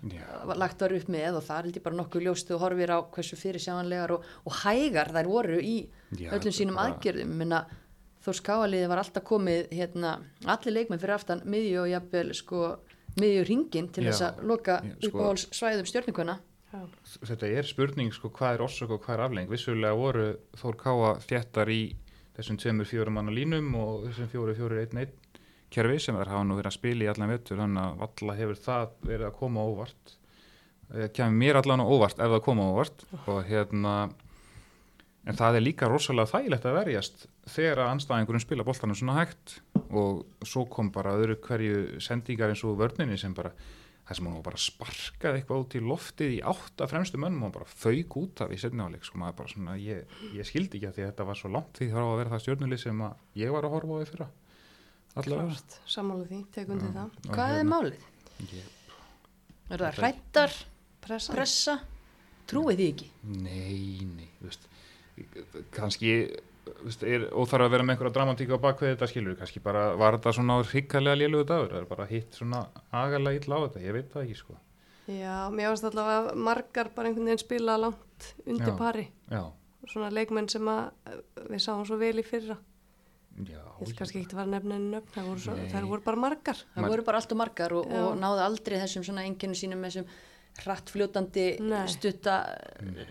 Já, 0.00 0.24
lagt 0.56 0.80
var 0.80 0.94
upp 0.96 1.08
með 1.12 1.34
og 1.36 1.42
það 1.44 1.58
er 1.58 1.66
held 1.66 1.76
ég 1.76 1.82
bara 1.84 1.96
nokkuð 1.98 2.22
ljóst 2.24 2.52
og 2.54 2.62
horfir 2.62 2.92
á 2.94 2.98
hversu 3.12 3.36
fyrirsjáanlegar 3.36 4.14
og, 4.14 4.22
og 4.48 4.54
hægar 4.62 5.10
þær 5.12 5.28
voru 5.28 5.58
í 5.60 5.74
Já, 6.16 6.30
öllum 6.38 6.54
sínum 6.56 6.78
bara- 6.78 6.94
aðgerðum 6.94 7.34
minna 7.42 7.58
Þórs 8.24 8.40
Káaliði 8.44 8.88
var 8.88 9.00
alltaf 9.02 9.24
komið 9.28 9.68
hérna, 9.76 10.14
allir 10.44 10.74
leikmenn 10.78 11.00
fyrir 11.00 11.14
aftan 11.18 11.42
miðju 11.48 11.82
og 11.82 11.90
jafnvel 11.92 12.32
sko 12.36 12.62
miðju 13.18 13.46
ringin 13.48 13.88
til 13.92 14.04
þess 14.06 14.22
að 14.28 14.44
loka 14.46 14.78
sko- 14.84 15.08
uppáhalds 15.10 15.48
svæðum 15.56 15.88
stjórninguna 15.90 16.38
Já. 16.70 16.82
þetta 17.26 17.48
er 17.50 17.66
spurning 17.66 18.12
sko 18.14 18.30
hvað 18.30 18.54
er 18.54 18.62
orsök 18.68 18.90
og 18.94 19.02
hvað 19.02 19.16
er 19.16 19.24
afleng 19.26 19.50
vissulega 19.50 19.96
voru 19.98 20.28
Þór 20.60 20.76
Káa 20.78 21.10
þjættar 21.26 21.72
í 21.74 21.80
þessum 22.36 22.60
tveimur 22.62 22.86
fjórum 22.86 23.18
manna 23.18 23.34
línum 23.34 23.74
og 23.74 24.06
þessum 24.06 24.30
fjóru 24.30 24.54
fjóru 24.54 24.78
einn 24.84 25.02
einn 25.02 25.16
kerfi 25.70 25.98
sem 26.02 26.16
þær 26.18 26.30
hafa 26.32 26.44
nú 26.46 26.56
verið 26.58 26.70
að 26.70 26.78
spila 26.78 27.04
í 27.04 27.10
allan 27.10 27.30
vettur 27.30 27.58
þannig 27.62 27.82
að 27.82 27.98
valla 28.04 28.36
hefur 28.38 28.58
það 28.58 28.88
verið 29.06 29.26
að 29.28 29.36
koma 29.38 29.66
óvart. 29.70 30.14
Það 30.90 31.12
kemur 31.14 31.36
mér 31.42 31.58
allan 31.60 31.82
óvart 31.84 32.18
ef 32.18 32.32
það 32.34 32.42
koma 32.46 32.64
óvart. 32.72 33.04
Og 33.30 33.38
hérna 33.46 33.92
en 35.28 35.36
það 35.36 35.58
er 35.58 35.64
líka 35.66 35.88
rosalega 35.90 36.30
þægilegt 36.32 36.64
að 36.70 36.78
verjast 36.78 37.26
þegar 37.52 37.82
að 37.84 37.90
anstæðingurinn 37.96 38.44
spila 38.46 38.64
boltanum 38.64 38.96
svona 38.96 39.18
hægt 39.20 39.58
og 39.90 40.22
svo 40.46 40.64
kom 40.70 40.88
bara 40.94 41.12
öðru 41.18 41.36
hverju 41.44 42.00
sendingar 42.00 42.52
eins 42.54 42.64
og 42.64 42.78
vörninni 42.80 43.18
sem 43.20 43.34
bara 43.36 43.52
það 44.08 44.16
sem 44.16 44.26
hún 44.26 44.36
var 44.40 44.46
bara 44.48 44.58
sparkaði 44.64 45.38
eitthvað 45.42 45.60
út 45.66 45.74
í 45.78 45.82
loftið 45.86 46.32
í 46.34 46.40
átta 46.50 46.88
fremstu 46.90 47.20
mönnum 47.20 47.44
og 47.46 47.52
bara 47.58 47.68
fauk 47.68 48.16
út 48.22 48.40
af 48.42 48.50
í 48.50 48.58
setniháleik 48.58 49.04
sko 49.06 49.20
maður 49.22 49.36
bara 49.42 49.52
svona, 49.52 49.76
ég, 49.78 50.16
ég 50.34 50.48
skildi 50.48 50.80
ekki 50.80 50.88
að 50.88 50.96
því 50.96 51.04
að 51.04 51.10
þetta 51.12 51.26
var 51.28 51.38
svo 51.38 51.50
langt 51.52 51.78
því 51.78 51.90
þá 51.92 52.00
að 52.06 52.16
vera 52.22 52.32
það 52.32 52.42
stjórnulið 52.46 52.82
sem 52.82 53.04
að 53.06 53.38
ég 53.44 53.54
var 53.54 53.68
að 53.68 53.74
horfa 53.76 53.92
á 53.94 53.98
því 54.00 54.08
fyrra 54.14 54.28
allavega 55.20 55.46
Klart, 55.52 55.78
sammála 55.90 56.26
því, 56.30 56.40
tekum 56.54 56.80
til 56.80 56.90
það. 56.96 57.14
Hvað 57.28 57.52
er 57.52 57.56
hérna, 57.60 57.70
málið? 57.76 58.04
ég, 58.54 58.74
Er 59.70 59.82
það 59.84 59.96
hrættar, 60.00 60.54
Pressa. 61.04 61.32
pressa? 61.34 61.74
Trúið 62.50 62.78
því 62.80 62.86
ekki? 62.94 63.08
Nei, 63.30 64.06
nei, 64.10 64.28
þú 64.40 64.48
veist, 64.48 64.69
kannski 65.74 66.12
þú 66.70 66.86
veist, 66.86 67.02
er 67.04 67.24
óþarf 67.34 67.66
að 67.66 67.72
vera 67.74 67.84
með 67.86 67.94
einhverja 67.96 68.14
dramatíka 68.16 68.56
á 68.58 68.64
bakvið 68.64 68.92
þetta 68.94 69.08
skilur, 69.10 69.36
kannski 69.40 69.62
bara 69.64 69.84
var 69.98 70.16
þetta 70.18 70.32
svona 70.36 70.58
hrikalega 70.64 71.18
lélugu 71.18 71.46
dagur, 71.48 71.72
það 71.74 71.82
er 71.82 71.88
bara 71.90 72.06
hitt 72.10 72.36
svona 72.38 72.60
agalega 72.94 73.40
illa 73.40 73.58
á 73.58 73.60
þetta, 73.66 73.82
ég 73.84 73.96
veit 73.96 74.10
það 74.14 74.26
ekki 74.26 74.38
sko. 74.38 74.58
Já, 75.10 75.36
mér 75.50 75.72
varst 75.72 75.86
allavega 75.88 76.34
margar 76.38 76.90
bara 76.94 77.10
einhvern 77.10 77.26
veginn 77.32 77.42
spila 77.42 77.74
langt 77.80 78.28
undir 78.46 78.70
Já. 78.74 78.76
pari. 78.78 79.08
Já, 79.32 79.42
Svona 79.90 80.10
leikmenn 80.12 80.46
sem 80.52 80.66
að 80.68 80.90
við 81.50 81.62
sáum 81.64 81.86
svo 81.88 81.96
vel 81.98 82.12
í 82.20 82.22
fyrra. 82.22 82.54
já. 83.40 83.56
Ég 83.80 83.80
held 83.80 83.94
kannski 83.98 84.20
ekki 84.20 84.36
nefna 84.36 84.76
henni 84.76 84.90
nöfn, 84.92 85.08
það 85.14 85.28
voru, 85.30 85.40
svo, 85.40 85.54
þær 85.72 85.86
voru 85.88 86.04
bara 86.04 86.16
margar. 86.20 86.58
Það 86.76 86.82
Man- 86.84 86.90
voru 86.92 87.04
bara 87.08 87.18
allt 87.18 87.32
og 87.32 87.38
margar 87.40 87.72
og, 87.72 87.86
og 87.90 88.18
náðu 88.20 88.42
aldrei 88.44 88.76
þessum 88.78 89.02
svona 89.08 89.24
enginu 89.26 89.56
sínum 89.56 89.80
með 89.80 89.90
þessum 89.96 90.12
hrattfljótandi 90.60 91.46
stutta 91.90 92.36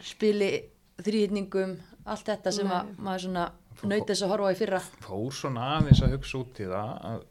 spili 0.06 0.52
þrýðningum, 1.06 1.76
allt 2.10 2.32
þetta 2.32 2.54
sem 2.56 2.72
að 2.74 2.94
maður 2.98 3.26
svona 3.26 3.46
naut 3.90 4.10
þess 4.10 4.26
að 4.26 4.34
horfa 4.34 4.54
í 4.54 4.60
fyrra. 4.60 4.82
Fór 5.06 5.36
svona 5.36 5.68
aðeins 5.78 6.04
að 6.06 6.16
hugsa 6.18 6.42
út 6.42 6.60
í 6.60 6.68
það 6.70 6.92
að 7.12 7.24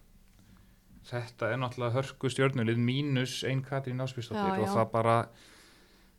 þetta 1.08 1.50
er 1.52 1.60
náttúrulega 1.62 1.96
hörku 1.96 2.30
stjórnulið 2.32 2.80
mínus 2.84 3.36
einn 3.48 3.62
Katrín 3.64 4.02
Ásbjörnsdóttir 4.04 4.64
og 4.64 4.72
það 4.74 4.90
bara, 4.92 5.18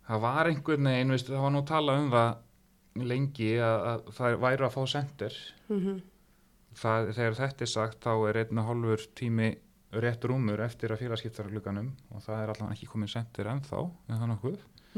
það 0.08 0.24
var 0.26 0.50
einhvern 0.50 0.90
veginn, 0.90 1.14
veist, 1.14 1.30
það 1.30 1.46
var 1.46 1.54
nú 1.54 1.66
talað 1.70 2.04
um 2.04 2.14
það 2.14 3.04
lengi 3.10 3.52
að, 3.62 3.84
að 3.92 4.08
það 4.18 4.40
væri 4.44 4.66
að 4.66 4.74
fá 4.78 4.82
sendir 4.90 5.36
Mm 5.70 6.00
það, 6.78 7.10
þegar 7.18 7.38
þetta 7.40 7.66
er 7.66 7.72
sagt 7.72 8.06
þá 8.06 8.14
er 8.30 8.40
einn 8.44 8.62
og 8.62 8.70
hálfur 8.70 9.06
tími 9.18 9.50
rétt 10.04 10.26
rúmur 10.30 10.62
eftir 10.62 10.94
að 10.94 11.04
félagskiptaragluganum 11.04 11.90
og 12.14 12.24
það 12.26 12.44
er 12.44 12.54
allavega 12.54 12.76
ekki 12.78 12.90
komin 12.92 13.10
sendir 13.10 13.50
ennþá 13.50 13.82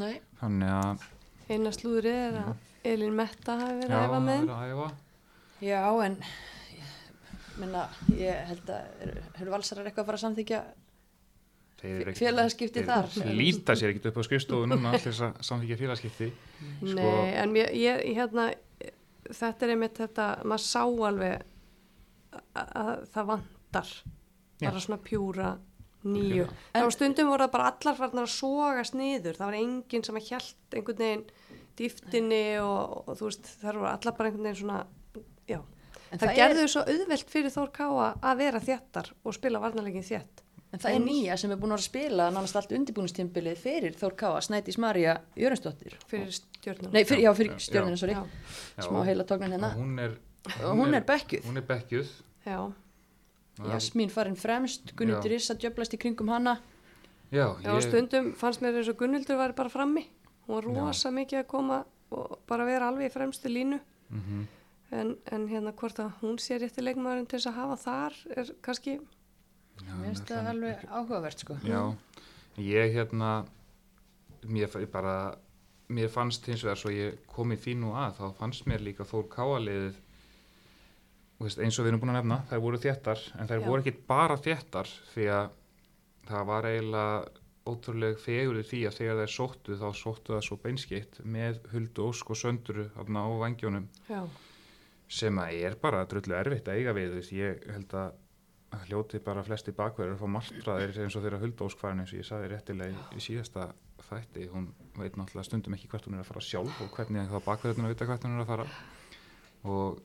Nei, 0.01 0.19
þannig 0.39 0.73
að 0.75 1.05
Eina 1.51 1.71
slúðrið 1.75 2.19
er 2.21 2.37
að 2.41 2.51
Elín 2.91 3.15
Metta 3.17 3.57
hafi 3.59 3.79
verið 3.81 3.91
já, 3.93 3.97
að 3.99 4.05
æfa 4.07 4.19
með 4.25 4.37
það 4.37 4.41
þeim. 4.41 4.49
er 4.49 4.55
að 4.55 4.71
æfa 4.71 4.91
já 5.61 5.81
en 6.05 6.15
minna, 7.61 7.81
ég 8.17 8.45
held 8.49 8.71
að 8.73 9.01
eru 9.05 9.23
er 9.37 9.51
valsarar 9.53 9.89
eitthvað 9.89 10.03
að 10.05 10.09
fara 10.11 10.19
að 10.19 10.23
samþykja 10.25 10.61
þeir 11.81 12.11
þar. 12.87 13.09
líta 13.37 13.75
sér 13.77 13.91
ekkert 13.93 14.09
upp 14.11 14.19
á 14.21 14.23
skrifstofu 14.27 14.69
núna 14.69 14.93
til 14.95 15.03
þess 15.09 15.23
að 15.27 15.39
samþykja 15.49 15.79
félagskipti 15.81 16.29
sko, 16.31 16.95
Nei, 16.95 17.33
en 17.41 17.53
mér, 17.55 17.71
ég, 17.77 18.03
hérna, 18.17 18.47
þetta 19.29 19.67
er 19.67 19.73
einmitt 19.75 20.01
þetta, 20.01 20.27
maður 20.45 20.65
sá 20.65 20.83
alveg 20.85 21.43
að, 22.31 22.67
að 22.83 22.91
það 23.13 23.29
vantar 23.33 23.93
bara 24.61 24.77
Já. 24.77 24.85
svona 24.85 25.01
pjúra 25.01 25.51
nýju. 26.03 26.45
Algjörlega. 26.47 26.71
Það 26.73 26.83
var 26.87 26.95
stundum 26.95 27.27
voru 27.31 27.43
það 27.45 27.51
bara 27.55 27.69
allar 27.71 27.95
farnar 27.99 28.27
að 28.27 28.33
sogast 28.35 28.93
niður, 28.97 29.37
það 29.39 29.45
var 29.51 29.59
enginn 29.61 30.03
sem 30.07 30.15
að 30.21 30.27
hjælt 30.31 30.77
einhvern 30.77 30.97
veginn 31.03 31.25
dýftinni 31.77 32.43
og, 32.61 33.03
og 33.07 33.17
þú 33.19 33.29
veist, 33.29 33.51
það 33.61 33.75
voru 33.79 33.89
allar 33.91 34.15
bara 34.17 34.29
einhvern 34.31 34.47
veginn 34.49 34.61
svona, 34.61 34.79
já. 35.49 35.59
En 36.11 36.19
það 36.19 36.27
það, 36.27 36.37
gerðu 36.41 36.61
er, 36.65 36.71
svo 36.73 36.81
auðvelt 36.91 37.29
fyrir 37.31 37.53
Þór 37.53 37.69
Káa 37.77 38.07
að 38.31 38.37
vera 38.41 38.59
þéttar 38.59 39.11
og 39.23 39.35
spila 39.37 39.61
varnarleikin 39.63 40.03
þétt. 40.03 40.41
en 40.71 40.79
það 40.79 40.93
er 40.95 41.01
nýja 41.03 41.35
sem 41.39 41.51
er 41.51 41.57
búin 41.59 41.73
að 41.75 41.81
spila 41.83 42.25
nánast 42.31 42.55
allt 42.55 42.71
undirbúinustímbilið 42.75 43.57
fyrir 43.59 43.95
Þór 43.99 44.13
Káa, 44.19 44.41
Snædís 44.43 44.77
María 44.79 45.17
Jörnsdóttir. 45.39 45.95
fyrir 46.07 46.31
stjórnum. 46.35 46.91
Nei, 46.93 47.03
fyrir, 47.05 47.23
já, 47.25 47.33
fyrir 47.35 47.51
Já, 47.55 47.59
stjórnina, 47.59 47.95
já. 47.95 47.99
sorry. 47.99 48.15
Smá 48.87 49.03
heila 49.07 49.23
tóknan 49.27 49.51
hérna. 49.55 49.71
og 49.75 49.81
hún 49.81 49.99
er 49.99 50.17
Og 50.63 50.77
hún 50.79 50.95
er 50.95 51.03
bekkjuð. 51.05 51.43
hún 51.47 51.57
er 51.57 51.65
bekkjuð 51.67 52.07
já, 52.45 52.73
Jasmín 53.69 54.09
farin 54.09 54.35
fremst, 54.35 54.93
Gunnildur 54.95 55.31
Já. 55.31 55.35
Issa 55.35 55.55
djöblast 55.55 55.93
í 55.93 55.99
kringum 56.01 56.29
hana. 56.29 56.57
já, 57.31 57.45
já, 57.63 57.71
og 57.73 57.81
stundum 57.83 58.33
fannst 58.33 58.61
mér 58.61 58.77
eins 58.79 58.89
og 58.89 58.97
Gunnildur 58.97 59.37
var 59.37 59.53
bara 59.53 59.69
frammi. 59.69 60.07
Hún 60.47 60.55
var 60.55 60.63
Já. 60.63 60.79
rosa 60.79 61.11
mikið 61.11 61.39
að 61.43 61.47
koma 61.47 61.85
og 62.11 62.39
bara 62.47 62.65
vera 62.65 62.87
alveg 62.89 63.11
í 63.11 63.13
fremstu 63.13 63.49
línu. 63.49 63.79
mm 64.09 64.47
En, 64.91 65.15
en 65.31 65.47
hérna 65.47 65.71
hvort 65.71 65.99
að 66.03 66.11
hún 66.19 66.35
sé 66.37 66.57
rétti 66.59 66.83
leikmaðurinn 66.83 67.27
til 67.31 67.39
þess 67.39 67.47
að 67.47 67.53
hafa 67.55 67.75
þar 67.79 68.15
er 68.35 68.49
kannski, 68.61 68.97
Mér 69.85 70.01
finnst 70.03 70.25
það 70.27 70.49
alveg 70.51 70.81
áhugavert, 70.91 71.39
sko. 71.39 71.55
já, 71.63 71.95
ég 72.57 72.91
hérna 72.93 73.45
mér 74.43 74.67
bara 74.91 75.37
mér 75.87 76.09
fannst 76.11 76.45
hins 76.45 76.63
vegar 76.63 76.79
svo 76.79 76.91
ég 76.91 77.21
kom 77.27 77.51
í 77.51 77.57
því 77.59 77.75
nú 77.79 77.93
að 77.95 78.19
þá 78.19 78.25
fannst 78.39 78.67
mér 78.69 78.83
líka 78.83 79.07
Þór 79.07 79.29
Káaliðið 79.31 79.95
veist, 81.43 81.61
eins 81.61 81.77
og 81.79 81.85
við 81.85 81.93
erum 81.93 82.03
búin 82.03 82.13
að 82.13 82.19
nefna 82.21 82.39
þær 82.49 82.63
voru 82.65 82.79
þéttar 82.81 83.25
en 83.37 83.51
þær 83.51 83.61
Já. 83.61 83.65
voru 83.67 83.83
ekki 83.83 83.93
bara 84.09 84.37
þéttar 84.41 84.91
því 85.13 85.27
að 85.35 85.53
það 86.31 86.47
var 86.51 86.69
eiginlega 86.69 87.41
ótrúleg 87.71 88.17
fegurði 88.21 88.63
því 88.71 88.79
að 88.89 88.97
þegar 88.97 89.19
þær 89.21 89.33
sóttu 89.35 89.77
þá 89.77 89.87
sóttu 89.97 90.35
það 90.35 90.47
svo 90.47 90.57
beinskeitt 90.63 91.19
með 91.23 91.59
huldu 91.73 92.07
ósk 92.07 92.33
og 92.33 92.39
söndru 92.41 92.87
þarna 92.95 93.25
á 93.25 93.29
vangjónum 93.43 93.85
já, 94.09 94.21
sem 95.11 95.41
að 95.43 95.61
er 95.67 95.77
bara 95.81 96.07
drullu 96.09 96.37
erfitt 96.39 96.71
að 96.71 96.81
eiga 96.81 96.95
við 96.97 97.15
veist, 97.19 97.35
ég 97.37 97.65
held 97.69 97.95
að 98.01 98.17
hljóti 98.87 99.19
bara 99.23 99.43
flesti 99.43 99.73
bakverður 99.75 100.15
að 100.15 100.21
fá 100.23 100.31
martraðir 100.31 100.99
eins 101.03 101.15
og 101.17 101.25
þeirra 101.25 101.41
huldóskvarn 101.41 102.03
eins 102.03 102.13
og 102.13 102.21
ég 102.21 102.27
saði 102.27 102.51
réttilega 102.53 102.93
í, 102.93 103.17
í 103.19 103.23
síðasta 103.23 103.67
þætti. 104.07 104.47
Hún 104.51 104.69
veit 104.97 105.17
náttúrulega 105.19 105.47
stundum 105.47 105.75
ekki 105.75 105.89
hvert 105.91 106.07
hún 106.07 106.17
er 106.17 106.23
að 106.23 106.31
fara 106.31 106.43
sjálf 106.45 106.79
og 106.83 106.95
hvernig 106.95 107.27
þá 107.31 107.37
bakverðurinn 107.45 107.89
að 107.89 107.93
vita 107.93 108.07
hvert 108.09 108.27
hún 108.27 108.37
er 108.37 108.43
að 108.45 108.51
fara. 108.51 108.67
Og 109.71 109.99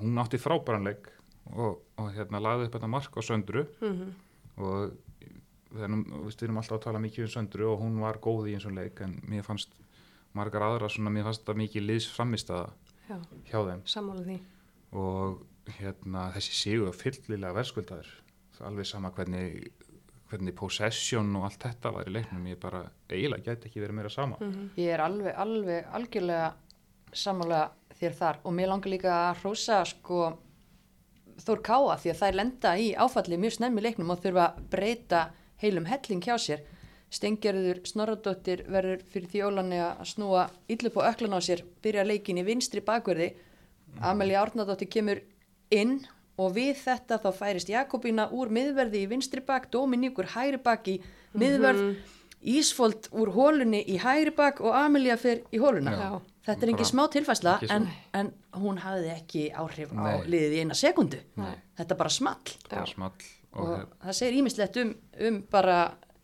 hún 0.00 0.18
átti 0.22 0.38
frábæranleik 0.38 1.08
og, 1.56 1.80
og 1.98 2.10
hérna 2.14 2.40
lagði 2.44 2.66
upp 2.68 2.74
þetta 2.76 2.88
mark 2.92 3.16
á 3.16 3.20
söndru 3.24 3.66
Mhm. 3.80 4.10
og 4.58 4.92
þannig, 5.74 6.06
við 6.26 6.42
erum 6.46 6.56
alltaf 6.60 6.78
að 6.78 6.84
tala 6.84 6.98
mikið 7.04 7.24
um 7.26 7.32
söndru 7.36 7.66
og 7.72 7.80
hún 7.82 7.98
var 8.00 8.18
góð 8.18 8.48
í 8.50 8.54
eins 8.56 8.66
og 8.66 8.72
leik 8.76 9.00
en 9.04 9.20
mér 9.28 9.42
fannst 9.44 9.70
margar 10.34 10.62
aðra 10.62 10.88
svona, 10.88 11.10
mér 11.10 11.24
fannst 11.24 11.44
þetta 11.44 11.56
mikið 11.62 11.86
liðs 11.88 12.08
framistaða 12.14 12.70
Já, 13.08 13.16
hjá 13.50 13.58
þeim 13.64 13.82
sammála 13.88 14.24
því. 14.24 14.38
og 14.92 15.42
hérna 15.78 16.30
þessi 16.34 16.54
sigur 16.62 16.92
fyllilega 16.96 17.54
verðskuldaður 17.56 18.08
alveg 18.60 18.86
sama 18.86 19.10
hvernig 19.10 19.70
hvernig 20.28 20.54
possession 20.56 21.36
og 21.36 21.44
allt 21.48 21.58
þetta 21.62 21.92
var 21.94 22.04
í 22.08 22.12
leiknum 22.12 22.44
ég 22.50 22.58
bara 22.60 22.82
eiginlega 23.08 23.44
gæti 23.54 23.68
ekki 23.70 23.80
verið 23.80 23.94
meira 23.96 24.10
sama 24.10 24.36
Mhm. 24.40 24.70
Ég 24.76 24.92
er 24.94 25.00
alveg, 25.00 25.34
alveg 25.36 25.86
algjörlega 25.92 26.52
sammála 27.12 27.68
þér 27.98 28.18
þar 28.18 28.38
og 28.44 28.54
mér 28.54 28.70
langar 28.72 28.92
líka 28.92 29.14
að 29.30 29.42
hrósa 29.42 29.82
sko 29.88 30.28
Þór 31.38 31.60
Káa 31.62 31.94
því 32.02 32.10
að 32.10 32.18
þær 32.18 32.36
lenda 32.38 32.70
í 32.78 32.88
áfalli 32.98 33.38
mjög 33.38 33.54
snemmi 33.58 33.82
leiknum 33.84 34.10
og 34.10 34.18
þurfa 34.24 34.46
að 34.48 34.64
breyta 34.72 35.20
heilum 35.62 35.86
helling 35.86 36.24
hjá 36.24 36.34
sér. 36.42 36.64
Stengjörður 37.14 37.80
Snorradóttir 37.88 38.64
verður 38.68 39.04
fyrir 39.08 39.30
því 39.32 39.42
ólanni 39.46 39.78
að 39.80 40.02
snúa 40.10 40.48
illu 40.68 40.90
på 40.92 41.04
öklan 41.06 41.38
á 41.38 41.40
sér, 41.40 41.62
byrja 41.82 42.04
leikin 42.04 42.40
í 42.42 42.44
vinstri 42.44 42.82
bakverði. 42.84 43.30
Amelia 44.04 44.42
Árnadóttir 44.42 44.90
kemur 44.92 45.22
inn 45.72 46.02
og 46.38 46.52
við 46.58 46.74
þetta 46.82 47.18
þá 47.22 47.30
færist 47.38 47.70
Jakobína 47.72 48.28
úr 48.34 48.50
miðverði 48.52 49.04
í 49.04 49.10
vinstri 49.10 49.42
bak, 49.44 49.70
Dominíkur 49.72 50.28
hægri 50.34 50.60
bak 50.62 50.90
í 50.90 50.98
miðverð, 51.38 51.96
Ísfold 52.38 53.08
úr 53.18 53.32
hólunni 53.34 53.80
í 53.90 53.96
hægri 53.98 54.34
bak 54.36 54.60
og 54.62 54.76
Amelia 54.78 55.16
fer 55.18 55.40
í 55.50 55.58
hóluna. 55.58 55.94
Já. 55.96 56.10
Þetta 56.48 56.64
er 56.64 56.70
engin 56.72 56.88
smá 56.88 57.02
tilfæsla 57.12 57.54
en, 57.76 57.88
en 58.16 58.30
hún 58.56 58.78
hafði 58.80 59.10
ekki 59.12 59.42
áhrif 59.52 59.90
á 59.92 60.00
Nei. 60.00 60.28
liðið 60.32 60.54
í 60.56 60.60
eina 60.64 60.76
sekundu. 60.78 61.20
Nei. 61.36 61.56
Þetta 61.76 61.98
bara 62.00 62.12
small 62.14 62.54
bara 62.70 62.86
small 62.88 63.12
og, 63.12 63.58
og 63.58 63.74
og 63.74 63.90
það 64.06 64.16
segir 64.20 64.38
ímislegt 64.40 64.78
um, 64.80 64.94
um 65.28 65.42
bara, 65.52 65.76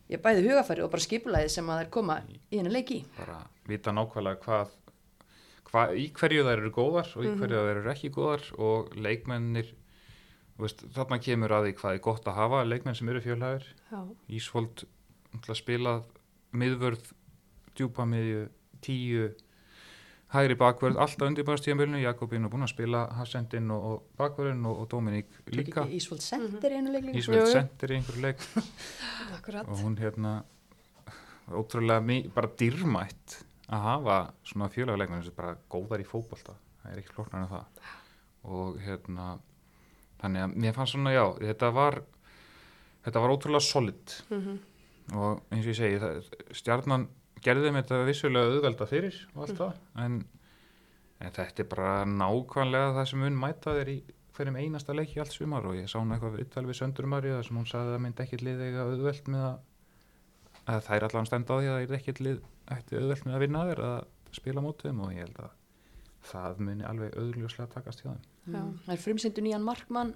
ég 0.08 0.22
bæði 0.24 0.46
hugafæri 0.48 0.84
og 0.86 0.90
bara 0.94 1.04
skipulæði 1.04 1.52
sem 1.52 1.68
að 1.68 1.82
þær 1.82 1.92
koma 1.98 2.18
í 2.30 2.56
henni 2.56 2.72
leiki. 2.72 3.02
bara 3.18 3.42
vita 3.68 3.92
nákvæmlega 3.92 4.40
hvað 4.44 4.74
hva, 5.70 5.86
í 5.92 6.08
hverju 6.14 6.44
þær 6.46 6.58
eru 6.58 6.72
góðar 6.74 7.14
og 7.16 7.24
í 7.24 7.32
hverju 7.34 7.62
þær 7.68 7.80
eru 7.80 7.92
ekki 7.92 8.12
góðar 8.14 8.48
og 8.62 8.92
leikmennir 8.96 9.72
þú 10.54 10.66
veist, 10.66 10.84
þarna 10.94 11.20
kemur 11.22 11.54
að 11.56 11.68
því 11.68 11.76
hvað 11.80 11.96
er 11.96 12.02
gott 12.04 12.28
að 12.30 12.38
hafa 12.38 12.64
leikmenn 12.68 12.98
sem 12.98 13.10
eru 13.10 13.22
Ísfold 14.30 14.84
náttúrulega 15.34 15.58
spilað 15.58 16.04
miðvörð, 16.54 17.08
djúpa 17.74 18.06
miðju, 18.06 18.44
tíu, 18.84 19.32
hægri 20.34 20.56
bakvörð, 20.58 20.98
alltaf 20.98 21.28
undirbæðastíðanbölinu, 21.30 22.00
Jakobín 22.02 22.44
er 22.46 22.50
búin 22.52 22.66
að 22.66 22.72
spila 22.74 23.04
Hassendin 23.18 23.70
og, 23.70 23.84
og 23.90 24.02
bakvörðin 24.18 24.64
og, 24.66 24.80
og 24.82 24.88
Dominík 24.90 25.30
líka, 25.54 25.84
Ísvold 25.94 26.22
Center 26.24 26.74
í 26.74 26.78
henni 26.80 26.92
leik 26.96 27.08
jú. 27.14 27.38
sendir 27.52 27.94
í 27.94 27.98
einhverju 28.00 28.24
leik. 28.24 28.42
Akkurat. 29.38 29.68
og 29.68 29.78
hún 29.84 29.96
hérna 30.00 30.34
ótrúlega 31.50 32.00
mi- 32.02 32.28
bara 32.34 32.48
dýrmætt 32.58 33.38
að 33.68 33.80
hafa 33.88 34.18
svona 34.44 34.68
fjölega 34.72 34.98
leikmenn 35.00 35.24
sem 35.24 35.34
bara 35.36 35.56
góðar 35.70 36.02
í 36.02 36.08
fótbolta, 36.08 36.54
það 36.82 36.92
er 36.94 37.02
ekki 37.02 37.14
flóknar 37.16 37.44
en 37.44 37.50
það. 37.52 37.90
Og 38.44 38.78
hérna 38.84 39.28
þannig 40.20 40.44
að 40.46 40.54
mér 40.64 40.74
fannst 40.76 40.96
svona 40.96 41.12
já, 41.14 41.24
þetta 41.40 41.70
var 41.76 42.00
þetta 43.04 43.20
var 43.24 43.34
ótrúlega 43.36 43.60
solid. 43.70 44.18
Mhm. 44.30 44.58
og 45.14 45.42
eins 45.52 45.66
og 45.66 45.72
ég 45.72 45.76
segi 45.76 45.98
það, 46.00 46.20
stjarnan 46.56 47.02
gerði 47.44 47.68
þeim 47.68 47.78
þetta 47.80 48.00
vissulega 48.08 48.52
auðvelda 48.52 48.88
fyrir 48.90 49.20
og 49.34 49.44
allt 49.44 49.60
það 49.60 50.04
en, 50.04 50.18
en 51.20 51.34
þetta 51.38 51.64
er 51.64 51.70
bara 51.70 51.94
nákvæmlega 52.08 52.92
það 52.98 53.08
sem 53.10 53.24
mun 53.24 53.40
mæta 53.44 53.76
þér 53.78 53.92
í 53.94 53.98
hverjum 54.34 54.58
einasta 54.58 54.96
leiki 54.96 55.20
allt 55.22 55.34
sumar 55.34 55.68
og 55.68 55.78
ég 55.78 55.90
sá 55.90 55.98
hún 56.00 56.14
eitthvað 56.14 56.38
viðtal 56.40 56.66
við 56.66 56.80
Söndrumari 56.80 57.34
þar 57.36 57.48
sem 57.48 57.60
hún 57.60 57.70
sagði 57.70 57.94
að 57.94 58.04
myndi 58.04 58.24
ekkit 58.24 58.44
lið 58.46 58.64
eiga 58.64 58.86
auðvelt 58.88 59.30
með 59.30 59.44
að, 59.48 59.58
að 60.74 60.80
það 60.88 60.96
er 60.96 61.08
allan 61.08 61.28
stend 61.30 61.52
á 61.52 61.54
því 61.54 61.68
að 61.68 61.76
það 61.76 61.84
er 61.84 61.98
ekkit 62.00 62.22
lið 62.26 62.40
ætti 62.74 63.00
auðvelt 63.00 63.28
með 63.28 63.36
að 63.36 63.44
vinna 63.44 63.66
þér 63.70 63.84
að 63.90 63.98
spila 64.34 64.64
þeim 64.82 65.04
og 65.04 65.12
ég 65.14 65.28
held 65.28 65.42
að 65.44 65.52
það 66.24 66.64
muni 66.66 66.88
alveg 66.88 67.18
auðljóslega 67.20 67.74
takast 67.76 68.02
hjá 68.02 68.10
þeim 68.10 68.24
Já. 68.44 68.60
Mm. 68.60 68.72
Það 68.84 68.94
er 68.94 69.02
frumsyndu 69.04 69.44
nýjan 69.44 69.64
markmann 69.64 70.14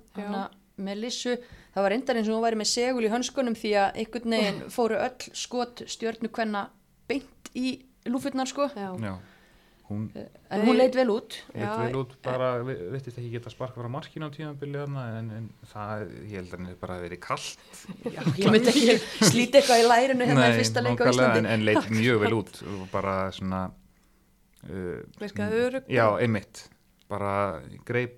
með 0.79 1.01
Lissu. 1.03 1.35
Það 1.75 1.85
var 1.85 1.95
reyndar 1.95 2.19
eins 2.21 2.29
og 2.29 2.37
hún 2.37 2.45
væri 2.45 2.59
með 2.61 2.71
segul 2.71 3.07
í 3.07 3.13
hönskunum 3.13 3.57
því 3.59 3.73
að 3.83 4.01
einhvern 4.03 4.35
veginn 4.37 4.61
fóru 4.71 4.99
öll 5.03 5.39
skot 5.39 5.83
stjörnu 5.91 6.31
hvenna 6.35 6.69
beint 7.09 7.51
í 7.57 7.79
lúfurnar 8.09 8.49
sko. 8.51 8.69
Já, 8.77 8.93
Já, 9.01 9.15
hún 9.89 10.11
En 10.53 10.63
hún 10.67 10.77
leit 10.77 10.95
vel 10.97 11.09
út. 11.13 11.39
leit 11.55 11.79
vel 11.81 11.97
út 12.03 12.15
bara, 12.23 12.63
vi- 12.63 12.77
virtist 12.93 13.19
ekki 13.19 13.31
geta 13.33 13.51
sparka 13.51 13.81
frá 13.81 13.89
markinu 13.89 14.29
á 14.29 14.31
tímabili 14.33 14.77
þarna 14.83 15.05
en, 15.19 15.31
en 15.39 15.51
það, 15.73 16.07
ég 16.29 16.37
held 16.43 16.53
að 16.53 16.59
henni 16.59 16.75
bara 16.81 16.99
verið 17.01 17.21
kallt 17.25 17.59
Já, 18.05 18.21
ég 18.37 18.51
myndi 18.53 18.73
ekki 18.73 18.99
slíti 19.33 19.61
eitthvað 19.63 19.83
í 19.83 19.89
lærinu 19.89 20.29
hérna 20.29 20.49
í 20.53 20.59
fyrsta 20.61 20.85
leik 20.85 21.01
á 21.01 21.09
Íslandi. 21.09 21.39
en, 21.39 21.47
en 21.57 21.65
leit 21.65 21.89
mjög 22.01 22.21
vel 22.27 22.35
út 22.43 22.63
bara 22.93 23.17
svona 23.33 23.63
uh, 24.69 25.01
já, 25.89 26.07
einmitt 26.21 26.69
bara 27.09 27.63
greip 27.89 28.18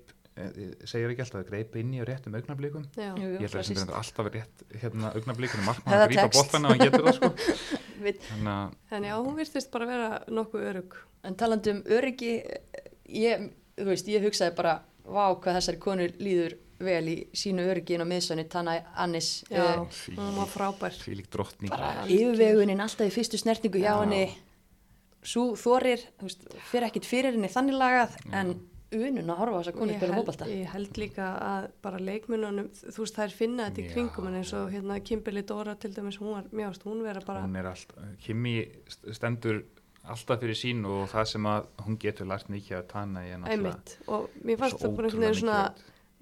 segir 0.87 1.11
ekki 1.11 1.21
alltaf, 1.25 1.43
greip 1.49 1.75
inn 1.75 1.93
í 1.93 1.99
augnablikum 2.01 2.85
Já, 2.95 3.09
Jú, 3.19 3.25
jú, 3.25 3.31
ég 3.35 3.41
held 3.43 3.51
að 3.51 3.57
það 3.57 3.67
sem 3.67 3.93
alltaf 3.99 4.29
er 4.29 4.35
rétt 4.37 4.63
hérna 4.81 5.11
augnablikunum 5.17 5.65
Það 5.65 5.69
markmann 5.69 5.95
er 5.97 6.03
að 6.05 6.11
grípa 6.13 6.23
text. 6.27 6.39
boltan 6.39 6.65
ef 6.65 6.71
hann 6.71 6.83
getur 6.85 7.05
það 7.05 7.17
sko. 7.17 7.29
Þannig 8.01 8.51
að 8.55 8.95
en 8.97 9.07
já, 9.09 9.15
hún 9.19 9.35
virtist 9.37 9.71
bara 9.73 9.87
vera 9.89 10.07
nokkuð 10.31 10.63
örugg. 10.71 10.95
En 11.27 11.35
talandi 11.37 11.73
um 11.75 11.81
öryggi, 11.97 12.31
ég, 13.13 13.43
þú 13.77 13.89
veist, 13.91 14.07
ég 14.09 14.23
hugsaði 14.25 14.55
bara, 14.57 14.77
vá 15.05 15.25
hvað 15.35 15.59
þessari 15.59 15.81
konur 15.83 16.15
líður 16.23 16.55
vel 16.81 17.03
í 17.11 17.17
sínu 17.37 17.67
öryggi 17.69 17.93
inn 17.99 18.01
á 18.01 18.09
miðsönni, 18.09 18.47
Tanna 18.49 18.79
Annis, 18.97 19.43
Já, 19.51 19.83
Fí- 19.93 20.15
hún 20.17 20.39
var 20.39 20.49
frábær. 20.49 20.95
bara 21.69 22.07
yfirvegunin 22.09 22.81
alltaf 22.81 23.05
í 23.05 23.13
fyrstu 23.13 23.37
snertingu 23.37 23.77
hjá 23.83 23.91
Já. 23.91 23.99
henni, 24.01 24.23
svo 25.21 25.51
þorir, 25.59 26.01
þú 26.17 26.25
veist, 26.25 26.47
fyrir 26.71 26.87
ekkit 26.89 27.05
fyrir 27.05 27.35
henni 27.37 27.51
þannig 27.53 27.77
lagað, 27.77 28.15
en 28.33 28.55
unun 28.91 29.29
að 29.31 29.37
horfa 29.41 29.57
á 29.57 29.59
þessa 29.61 29.73
konur 29.77 29.93
Ég 29.93 29.99
spila 30.01 30.17
fótbolta. 30.19 30.47
ég 30.51 30.71
held 30.73 30.97
líka 30.99 31.27
að 31.47 31.67
bara 31.85 31.99
leikmununum, 32.01 32.69
þú 32.75 33.03
veist, 33.05 33.15
þær 33.19 33.35
finna 33.35 33.67
þetta 33.69 33.81
í 33.83 33.91
kringum 33.93 34.27
en 34.27 34.39
eins 34.41 34.53
og 34.57 34.71
hérna 34.73 34.97
Kimberly 35.03 35.43
Dora 35.47 35.75
til 35.79 35.93
dæmis, 35.95 36.17
hún 36.21 36.33
var, 36.35 36.49
mjög 36.51 36.73
ást, 36.73 36.83
hún 36.87 37.03
vera 37.05 37.21
bara, 37.25 37.43
hún 37.45 37.55
er 37.61 37.69
allt, 37.71 37.93
Kimi 38.25 38.55
st- 38.89 39.13
stendur 39.15 39.61
alltaf 40.03 40.41
fyrir 40.41 40.57
sín 40.57 40.83
og 40.89 41.07
það 41.11 41.25
sem 41.35 41.45
að 41.45 41.65
hún 41.85 41.97
getur 42.01 42.27
lært 42.27 42.49
mikið 42.49 42.77
að 42.79 42.87
er 43.31 43.37
náttúrulega 43.37 43.51
einmitt. 43.55 43.97
Og 44.07 44.29
mér 44.43 44.57
fannst 44.57 44.81
það 44.81 44.95
bara 44.97 45.07
einhvern 45.11 45.25
veginn 45.27 45.39
svona, 45.43 45.59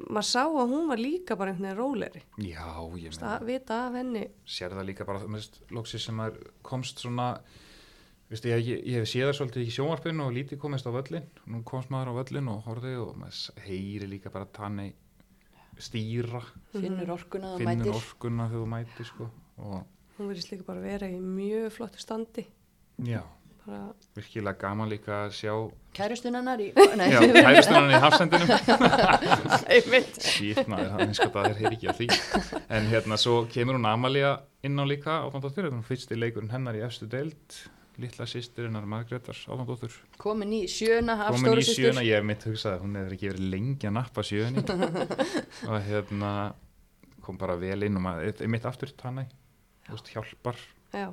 maður 0.10 0.28
sá 0.30 0.44
að 0.46 0.70
hún 0.76 0.86
var 0.92 0.98
líka 1.02 1.36
bara 1.40 1.52
einhvern 1.54 1.70
veginn 1.70 1.80
róleri, 1.80 2.22
já, 2.38 2.68
ég 3.00 3.16
meina, 3.18 3.40
vita 3.48 3.80
af 3.88 3.98
henni, 4.00 4.28
sér 4.46 4.76
það 4.78 4.86
líka 4.92 5.08
bara 5.08 5.24
þú 5.24 5.32
veist, 5.34 5.62
loksins 5.72 6.06
sem 6.10 6.22
komst 6.62 7.00
svona 7.02 7.32
Vistu, 8.30 8.52
ég, 8.52 8.60
ég, 8.62 8.82
ég 8.86 9.00
hef 9.02 9.10
séð 9.10 9.26
það 9.26 9.38
svolítið 9.40 9.64
í 9.66 9.72
sjónvarpinu 9.74 10.26
og 10.28 10.36
lítið 10.36 10.60
komist 10.62 10.86
á 10.86 10.94
völlin 10.94 11.24
nú 11.50 11.64
komst 11.66 11.90
maður 11.90 12.12
á 12.14 12.18
völlin 12.20 12.50
og 12.52 12.60
horfði 12.68 12.92
og 13.02 13.16
maður 13.18 13.64
heyri 13.66 14.10
líka 14.12 14.30
bara 14.30 14.46
tanni 14.54 14.92
stýra, 15.82 16.44
Finnur 16.76 17.16
orkuna 17.16 17.56
og 17.56 17.64
finnur 17.64 17.88
mætir. 17.88 17.96
orkuna 17.98 18.46
þegar 18.52 18.62
þú 18.62 18.70
mætir 18.76 19.08
sko. 19.10 19.30
og 19.58 20.20
hún 20.20 20.30
verðist 20.30 20.52
líka 20.54 20.68
bara 20.68 20.84
vera 20.84 21.10
í 21.10 21.18
mjög 21.24 21.74
flottu 21.74 22.04
standi, 22.04 22.44
já, 23.08 23.24
bara, 23.64 23.80
virkilega 24.20 24.62
gaman 24.62 24.94
líka 24.94 25.24
að 25.24 25.34
sjá 25.40 25.56
Kærustunarnar 25.98 26.62
í... 26.62 26.70
Nei, 27.02 27.08
já, 27.10 27.20
hægustunarinn 27.24 27.96
í 27.96 28.04
hafsendinum. 28.04 28.54
Einmitt, 29.74 30.22
Sýtt 30.22 30.70
maður, 30.70 30.94
það 30.94 31.26
að 31.26 31.34
það 31.34 31.50
er 31.50 31.72
ekki 31.72 31.90
að 31.90 32.04
því. 32.04 32.10
En 32.78 32.94
hérna, 32.94 33.18
svo 33.18 33.40
kemur 33.50 33.80
hún 33.80 33.90
Amalia 33.90 34.36
inn 34.62 34.78
á 34.78 34.86
líka 34.86 35.18
er 35.26 35.74
hún 35.74 35.88
fyrsti 35.88 36.20
leikurinn 36.20 36.54
hennar 36.54 36.78
í 36.78 36.86
efstu 36.86 37.10
deild 37.10 37.58
Lilla 38.00 38.28
sýstirinnar 38.30 38.88
Margretars 38.90 39.44
áfandóttur 39.52 39.96
Komin 40.22 40.54
í 40.56 40.64
sjöna 40.72 41.18
af 41.26 41.34
Komin 41.34 41.46
stóru 41.46 41.64
í 41.64 41.68
systur. 41.68 41.90
sjöuna, 41.90 42.06
ég 42.08 42.20
hef 42.20 42.28
mitt 42.30 42.48
hugsað 42.48 42.78
að 42.78 42.84
Hún 42.86 42.98
hefur 43.00 43.16
ekki 43.18 43.32
verið 43.34 43.48
lengi 43.54 43.90
að 43.90 43.96
nappa 44.00 44.26
sjöunni. 44.26 44.66
Og 45.70 45.78
hérna 45.90 46.34
kom 47.26 47.40
bara 47.40 47.60
vel 47.60 47.84
inn 47.86 48.00
og 48.00 48.06
maður, 48.06 48.46
mitt 48.50 48.66
aftur 48.66 48.94
veist, 48.96 50.14
hjálpar. 50.14 50.60
Já, 50.94 51.10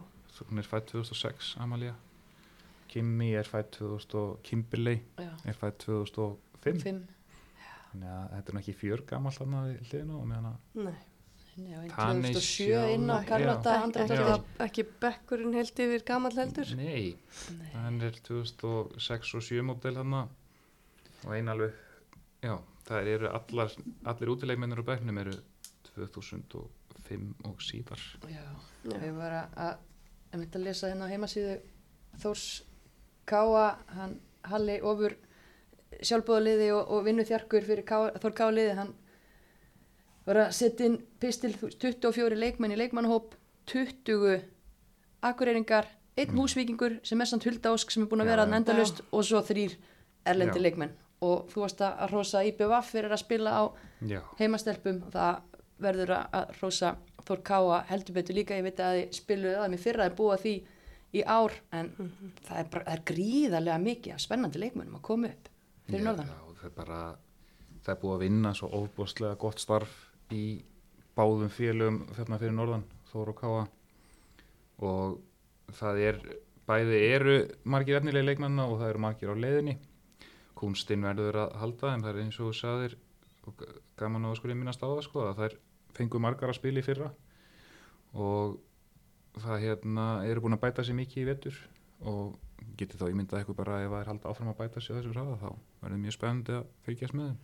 Hún 0.47 0.61
er 0.61 0.68
fætt 0.68 0.91
2006, 0.93 1.57
Amalia 1.64 1.95
Kimmy 2.97 3.32
er 3.37 3.45
fætt 3.49 3.70
2000 3.76 4.14
og 4.20 4.39
Kimberley 4.43 5.01
er 5.45 5.57
fætt 5.57 5.82
2005 5.84 6.80
fimm. 6.82 7.03
Þannig 7.91 8.12
að 8.12 8.30
þetta 8.34 8.53
er 8.53 8.57
nú 8.57 8.62
ekki 8.62 8.74
fjör 8.76 9.03
gammal 9.09 9.32
þarna 9.37 9.62
við 9.66 9.91
hliðina 9.91 10.16
og 10.16 10.26
meðan 10.30 10.49
að 10.51 10.87
nei, 10.87 10.97
Já, 11.57 11.79
en 11.81 11.91
Tanni 11.95 12.33
2007 12.35 12.95
inn 12.95 13.09
á 13.09 13.25
Karlota 13.25 13.79
ekki, 13.89 14.17
ekki, 14.67 14.85
bekkurinn 15.01 15.55
held 15.57 15.81
yfir 15.87 16.03
gamall 16.05 16.37
heldur, 16.37 16.69
Nei, 16.77 17.15
Nei. 17.57 17.71
hann 17.73 17.97
er 18.05 18.19
2006 18.29 19.35
og 19.39 19.45
7 19.47 19.63
mótel 19.65 19.97
hann 19.97 20.13
og 20.21 21.31
eina 21.33 21.55
alveg 21.57 21.73
Já, 22.45 22.59
það 22.87 23.09
eru 23.15 23.31
allar, 23.33 23.73
allir 24.13 24.33
útileikmennir 24.35 24.83
á 24.85 24.89
bæknum 24.91 25.19
eru 25.23 25.37
2005 25.97 27.25
og 27.49 27.63
síðar. 27.65 28.03
Já, 28.29 28.45
Já. 28.85 28.99
við 29.01 29.17
varum 29.17 29.57
að, 29.57 29.79
að 30.33 30.43
mynda 30.43 30.61
að 30.61 30.67
lesa 30.69 30.91
hérna 30.93 31.09
á 31.09 31.13
heimasíðu 31.15 31.57
Þórs 32.21 32.47
Káa, 33.27 33.65
hann 33.97 34.19
Halli 34.47 34.77
ofur 34.85 35.17
sjálfbóðaliði 36.05 36.69
og, 36.77 36.93
og 36.93 37.05
vinnu 37.09 37.25
þjarkur 37.27 37.67
fyrir 37.67 37.87
Káa, 37.89 38.13
Þór 38.23 38.37
Káa 38.37 38.53
liði, 38.55 38.77
hann 38.79 38.93
var 40.27 40.37
að 40.43 40.53
setja 40.53 40.87
inn 40.91 40.99
pistil 41.20 41.53
þú 41.55 41.68
veist, 41.68 41.79
24 41.81 42.37
leikmenn 42.39 42.72
í 42.74 42.79
leikmannahóp, 42.81 43.35
20 43.66 44.43
akureyringar, 45.22 45.87
einn 46.16 46.31
Mm. 46.33 46.39
húsvíkingur 46.41 47.01
sem 47.05 47.20
er 47.20 47.24
samt 47.27 47.45
Hulda 47.45 47.72
Ósk 47.74 47.91
sem 47.91 48.03
er 48.03 48.09
búin 48.09 48.22
að 48.22 48.31
vera 48.33 48.47
að 48.47 48.55
endalust 48.57 49.01
og 49.12 49.24
svo 49.24 49.41
þrýr 49.43 49.77
erlendi 50.27 50.59
Já. 50.59 50.62
leikmenn. 50.62 50.93
Og 51.22 51.49
þú 51.49 51.61
varst 51.62 51.81
að 51.81 52.11
rosa 52.12 52.43
IBVF 52.45 52.91
fyrir 52.93 53.11
að 53.12 53.18
spila 53.22 53.51
á 53.51 53.62
Já, 54.07 54.20
heimastelpum. 54.39 55.03
Það 55.11 55.41
verður 55.81 56.09
að- 56.09 56.31
að 56.33 56.62
rosa 56.62 56.97
Þór 57.27 57.43
Káa 57.43 57.85
heldur 57.87 58.14
betur 58.14 58.35
líka, 58.37 58.55
ég 58.55 58.62
veit 58.62 58.77
að 58.77 59.03
þið 59.03 59.12
spiluðu 59.12 59.57
að 59.59 59.70
mér 59.70 59.79
fyrra 59.81 60.05
að 60.09 60.14
búa 60.16 60.37
því 60.39 60.62
í 61.14 61.22
ár 61.27 61.53
en 61.72 61.91
það, 62.45 62.59
er 62.59 62.64
bara, 62.70 62.85
það 62.85 62.93
er 62.93 63.03
gríðarlega 63.14 63.83
mikið 63.83 64.12
af 64.14 64.20
spennandi 64.20 64.59
leikmennum 64.61 64.95
að 64.97 65.03
koma 65.03 65.27
upp 65.29 65.49
fyrir 65.89 66.01
Já, 66.01 66.05
norðan. 66.05 66.27
Já, 66.27 66.55
það 66.61 66.64
er 66.64 66.70
bara, 66.77 67.16
það 67.83 67.89
er 67.89 68.01
búið 68.01 68.14
að 68.14 68.18
vinna 68.20 68.53
svo 68.55 68.68
óbúslega 68.70 69.39
gott 69.39 69.59
starf 69.59 70.06
í 70.35 70.62
báðum 71.16 71.53
félögum 71.53 72.03
þarna 72.16 72.41
fyrir 72.41 72.57
norðan, 72.57 72.85
Þór 73.11 73.33
og 73.33 73.39
Káa 73.41 73.64
og 74.87 75.74
það 75.77 76.01
er, 76.05 76.18
bæði 76.68 76.99
eru 77.14 77.37
margir 77.64 77.99
efnilega 78.01 78.27
leikmanna 78.27 78.66
og 78.68 78.81
það 78.81 78.91
eru 78.91 79.05
margir 79.07 79.33
á 79.33 79.37
leiðinni. 79.39 79.77
Kunstinn 80.57 81.05
verður 81.07 81.43
að 81.45 81.57
halda 81.61 81.93
en 81.95 82.05
það 82.05 82.12
er 82.12 82.22
eins 82.24 82.41
og 82.41 82.51
þú 82.51 82.59
sagðir 82.61 82.97
og 83.47 83.64
gaman 84.01 84.27
að 84.27 84.39
sko 84.41 84.53
minnast 84.53 84.83
á 84.83 84.89
það 84.89 85.03
sko 85.07 85.24
að 85.27 85.35
það 85.39 85.49
er 85.49 85.57
fengu 85.97 86.20
margar 86.20 86.53
að 86.53 86.59
spila 86.59 86.83
í 86.83 86.87
fyrra 86.87 87.11
og 88.16 88.57
það 89.41 89.62
hérna 89.64 90.07
eru 90.27 90.43
búin 90.45 90.57
að 90.57 90.64
bæta 90.64 90.85
sér 90.85 90.99
mikið 90.99 91.22
í 91.22 91.29
vetur 91.29 91.59
og 92.11 92.37
getið 92.81 93.03
þá 93.03 93.11
ímyndað 93.12 93.41
eitthvað 93.41 93.61
bara 93.61 93.83
ef 93.85 93.93
það 93.93 94.01
er 94.01 94.11
halda 94.11 94.33
áfram 94.33 94.53
að 94.53 94.59
bæta 94.62 94.83
sér 94.83 94.97
á 94.97 94.99
þessum 94.99 95.16
hraða 95.16 95.37
þá 95.43 95.51
verður 95.85 96.03
mjög 96.03 96.16
spennandi 96.16 96.57
að 96.57 96.66
fylgjast 96.87 97.16
með 97.16 97.31
þeim. 97.31 97.39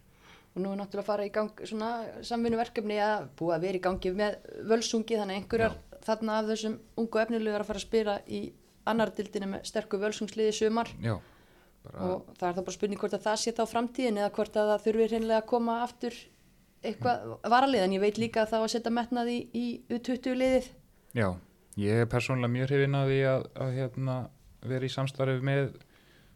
Og 0.52 0.60
nú 0.60 0.72
er 0.72 0.80
náttúrulega 0.82 1.00
að 1.00 1.08
fara 1.08 1.24
í 1.24 1.32
gang 1.32 1.62
svona 1.64 1.90
samvinnuverkefni 2.28 2.98
að 3.00 3.28
búa 3.38 3.54
að 3.56 3.62
vera 3.66 3.78
í 3.78 3.84
gangi 3.86 4.10
með 4.16 4.34
völsungi 4.68 5.16
þannig 5.16 5.38
að 5.38 5.40
einhverjar 5.40 5.76
þarna 6.04 6.38
af 6.38 6.50
þessum 6.50 6.74
ungu 7.00 7.22
efnilegu 7.22 7.54
er 7.54 7.64
að 7.64 7.70
fara 7.70 7.80
að 7.80 7.86
spila 7.86 8.16
í 8.26 8.40
annar 8.92 9.12
dildinu 9.16 9.48
með 9.54 9.64
sterku 9.70 10.00
völsungsliði 10.02 10.52
sumar. 10.56 10.90
Já, 11.00 11.14
bara, 11.86 12.08
og 12.08 12.34
það 12.36 12.48
er 12.48 12.56
þá 12.58 12.62
bara 12.66 12.76
spurning 12.76 13.00
hvort 13.00 13.16
að 13.16 13.24
það 13.28 13.40
sé 13.42 13.54
þá 13.56 13.62
framtíðin 13.70 14.20
eða 14.20 14.34
hvort 14.36 14.58
að 14.58 14.72
það 14.72 14.84
þurfi 14.86 15.08
hreinlega 15.12 15.40
að 15.40 15.48
koma 15.52 15.78
aftur 15.86 16.18
eitthvað 16.82 17.24
varalið. 17.54 17.86
En 17.86 17.96
ég 17.96 18.02
veit 18.02 18.20
líka 18.20 18.42
að 18.42 18.52
það 18.52 18.62
á 18.62 18.66
að 18.66 18.72
setja 18.74 18.94
metnað 18.98 19.32
í, 19.32 19.38
í 19.54 19.66
U20 19.94 20.38
liðið. 20.42 20.68
Já, 21.16 21.28
ég 21.80 22.02
er 22.02 22.10
persónulega 22.10 22.54
mjög 22.56 22.70
hrifin 22.72 22.98
að 22.98 23.12
því 23.12 23.22
að, 23.30 23.48
að 23.64 23.74
hérna, 23.78 24.18
vera 24.72 24.88
í 24.88 24.92
samstarfi 24.92 25.38
með 25.46 25.72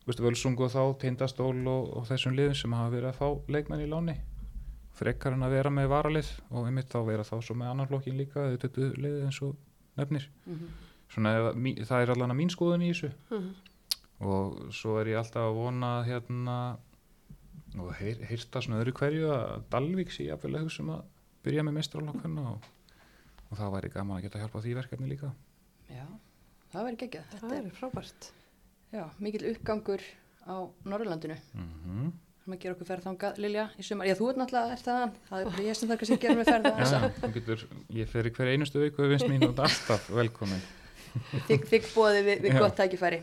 Völsung 0.07 0.55
og 0.63 0.71
þá, 0.71 0.83
Tindastól 1.03 1.67
og, 1.67 1.89
og 1.99 2.05
þessum 2.07 2.35
liðum 2.39 2.55
sem 2.55 2.73
hafa 2.73 2.91
verið 2.95 3.09
að 3.11 3.17
fá 3.19 3.29
leikmenn 3.51 3.83
í 3.83 3.89
láni 3.91 4.15
frekar 4.97 5.33
en 5.37 5.43
að 5.43 5.51
vera 5.51 5.71
með 5.71 5.89
varalið 5.93 6.29
og 6.51 6.67
einmitt 6.67 6.89
þá 6.89 7.01
vera 7.05 7.23
þá 7.27 7.35
svo 7.43 7.55
með 7.59 7.71
annan 7.73 7.89
flokkin 7.91 8.17
líka 8.17 8.47
þetta 8.57 8.87
liðið 8.97 9.25
eins 9.27 9.41
og 9.43 9.57
nefnir 9.99 10.29
svona 11.13 11.33
ef, 11.37 11.49
að 11.51 11.59
mí- 11.67 11.77
það 11.85 12.03
er 12.07 12.11
allan 12.15 12.31
að 12.33 12.39
mín 12.39 12.53
skoðun 12.55 12.83
í 12.87 12.93
þessu 12.95 13.11
Mhm. 13.31 13.51
og 14.21 14.73
svo 14.73 14.95
er 15.01 15.07
ég 15.13 15.19
alltaf 15.19 15.43
að 15.51 15.55
vona 15.59 15.91
hérna 16.07 16.79
og 17.77 17.93
heyr, 17.99 18.23
heyrta 18.25 18.63
svona 18.63 18.81
öðru 18.81 18.95
hverju 18.97 19.29
að 19.35 19.67
Dalvík 19.71 20.11
sé 20.15 20.25
jafnvel 20.31 20.55
að 20.57 20.63
hugsa 20.65 20.83
um 20.83 20.91
að 20.95 21.03
byrja 21.45 21.63
með 21.67 21.77
mestralokkanna 21.77 22.47
og, 22.55 22.63
og 23.51 23.59
það 23.59 23.73
væri 23.77 23.91
gaman 23.93 24.17
að 24.17 24.23
geta 24.23 24.39
hjálpa 24.39 24.63
því 24.65 24.75
verkefni 24.81 25.09
líka 25.13 25.33
Já, 25.91 26.07
það 26.73 26.85
verður 26.87 27.01
geggjað. 27.03 27.27
Þetta 27.37 27.57
er 27.59 27.69
frábært. 27.77 28.31
Já, 28.93 29.05
mikil 29.19 29.51
uppgangur 29.51 30.03
á 30.47 30.55
Norrlandinu. 30.85 31.37
mm 31.55 31.69
-hmm. 31.85 32.15
Það 32.47 32.53
maður 32.53 32.63
gera 32.63 32.75
okkur 32.75 32.87
ferð 32.87 33.05
þangað, 33.05 33.39
Lilja, 33.43 33.71
í 33.79 33.83
sumar. 33.83 34.07
Já, 34.07 34.15
þú 34.15 34.29
ert 34.31 34.37
náttúrulega 34.39 34.73
er 34.73 34.79
það, 34.79 35.15
það 35.29 35.41
er 35.59 35.65
ég 35.67 35.77
sem 35.77 35.89
þarf 35.89 35.99
kannski 35.99 36.15
að 36.15 36.21
gera 36.21 36.35
mig 36.35 36.47
ferð 36.47 36.65
Já, 36.65 36.75
þess 36.77 37.21
þú 37.21 37.33
getur, 37.35 37.67
ég 37.91 38.09
fer 38.09 38.27
í 38.27 38.31
hver 38.31 38.49
einustu 38.53 38.81
viku 38.81 39.03
við 39.03 39.09
vinst 39.09 39.29
mín 39.29 39.49
og 39.49 39.59
er 39.59 39.65
alltaf 39.65 40.11
velkomin 40.11 40.63
Þig, 41.47 41.65
þig 41.71 41.89
bóði 41.95 42.23
við, 42.27 42.43
við 42.45 42.55
Já. 42.55 42.59
gott 42.61 42.77
tækifæri, 42.77 43.23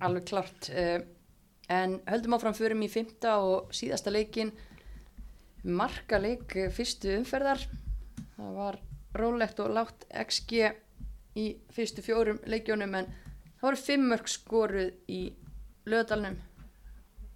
alveg 0.00 0.24
klart. 0.28 0.70
Uh, 0.70 1.00
en 1.72 1.98
höldum 2.06 2.36
áfram 2.36 2.56
förum 2.56 2.82
í 2.84 2.90
fymta 2.92 3.38
og 3.42 3.72
síðasta 3.74 4.12
leikin, 4.12 4.52
markaleik 5.64 6.56
eh, 6.60 6.70
fyrstu 6.72 7.14
umferðar. 7.16 7.62
Það 8.36 8.56
var 8.58 8.80
rólegt 9.16 9.60
og 9.64 9.72
lágt 9.72 10.04
XG 10.10 10.68
í 11.40 11.46
fyrstu 11.72 12.04
fjórum 12.04 12.40
leikjónum 12.44 12.98
en 13.00 13.08
það 13.58 13.66
voru 13.68 13.80
fimm 13.80 14.08
mörg 14.12 14.28
skoruð 14.28 14.92
í 15.08 15.20
lögadalnum 15.88 16.36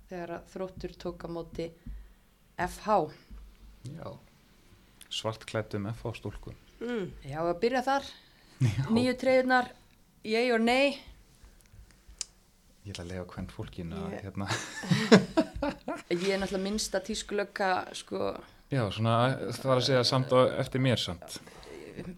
þegar 0.08 0.30
að 0.38 0.46
þróttur 0.54 0.94
tók 1.00 1.24
á 1.24 1.28
móti 1.28 1.66
FH. 2.58 2.96
Já, 3.92 4.08
svartklættum 5.12 5.86
F 5.92 6.04
á 6.06 6.10
stúlku 6.16 6.54
Mm. 6.78 7.08
Já, 7.26 7.40
að 7.42 7.56
byrja 7.58 7.80
þar, 7.82 8.04
nýju 8.94 9.12
treyðunar, 9.18 9.66
ég 10.30 10.52
og 10.54 10.60
nei. 10.62 10.94
Ég 12.86 12.92
ætla 12.94 13.02
að 13.02 13.08
lega 13.10 13.24
hvern 13.32 13.48
fólkin 13.50 13.90
að 13.98 14.12
Ég- 14.14 14.22
hérna 14.22 14.46
Ég 16.14 16.28
er 16.30 16.38
náttúrulega 16.38 16.62
minnsta 16.62 17.00
tískulöka, 17.02 17.72
sko, 17.98 18.30
Já, 18.70 18.84
svona, 18.94 19.16
það 19.56 19.66
var 19.72 19.80
að 19.82 19.86
segja 19.88 20.04
samt 20.06 20.30
á 20.30 20.38
eftir 20.62 20.80
mér 20.86 21.02
samt 21.02 21.40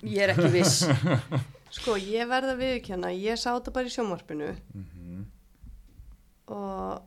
ég 0.04 0.20
er 0.26 0.34
ekki 0.34 0.50
viss. 0.58 0.82
Sko, 1.70 1.94
ég 2.02 2.26
verða 2.30 2.56
viðkjanna, 2.58 3.12
ég 3.14 3.38
sá 3.38 3.52
þetta 3.54 3.72
bara 3.76 3.86
í 3.86 3.94
sjónvarpinu 3.94 4.50
mm 4.74 5.26
og 6.50 7.06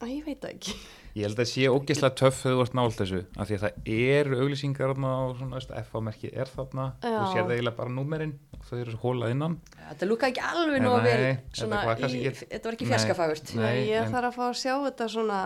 Æ, 0.00 0.06
ég 0.16 0.24
veit 0.24 0.40
það 0.40 0.52
ekki. 0.56 0.72
Ég 1.18 1.26
held 1.26 1.40
að 1.42 1.48
sé 1.50 1.64
ógeðslega 1.68 2.16
töff 2.16 2.38
þegar 2.40 2.54
þú 2.56 2.62
ert 2.64 2.76
nált 2.78 2.94
þessu 2.96 3.18
af 3.36 3.48
því 3.50 3.56
að 3.58 3.64
það 3.66 3.90
eru 3.94 4.38
auglýsingar 4.40 4.92
þarna 4.94 5.10
og 5.26 5.34
svona, 5.36 5.60
F-merki 5.82 6.30
er 6.32 6.48
þarna 6.48 6.86
Já. 7.04 7.10
og 7.20 7.26
sér 7.34 7.42
það 7.44 7.52
eiginlega 7.56 7.76
bara 7.76 7.92
númerinn 7.98 8.32
og 8.56 8.64
þau 8.70 8.78
eru 8.80 8.94
hólað 9.02 9.34
innan 9.34 9.56
Þetta 9.90 10.08
lúka 10.08 10.30
ekki 10.32 10.44
alveg 10.48 10.80
nóg 10.86 10.96
vel, 11.04 11.16
þetta 11.20 11.60
svona, 11.60 11.82
var 11.90 12.00
ekki- 12.08 12.48
þetta 12.54 12.64
var 12.70 12.78
ekki 12.78 12.88
Nei. 12.88 12.94
Nei, 13.60 13.82
ég 13.90 14.00
en- 14.06 14.12
þarf 14.14 14.30
að 14.30 14.38
fá 14.38 14.44
að 14.48 14.58
sjá 14.62 14.74
þetta 14.88 15.08
svona 15.14 15.40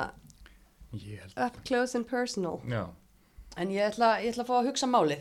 up 1.49 1.57
close 1.65 1.95
and 1.99 2.07
personal. 2.07 2.61
Já, 2.71 2.85
En 3.57 3.69
ég 3.71 3.83
ætla, 3.91 4.13
ég 4.23 4.31
ætla 4.35 4.43
að 4.45 4.49
fá 4.51 4.55
að 4.61 4.67
hugsa 4.71 4.87
málið, 4.91 5.21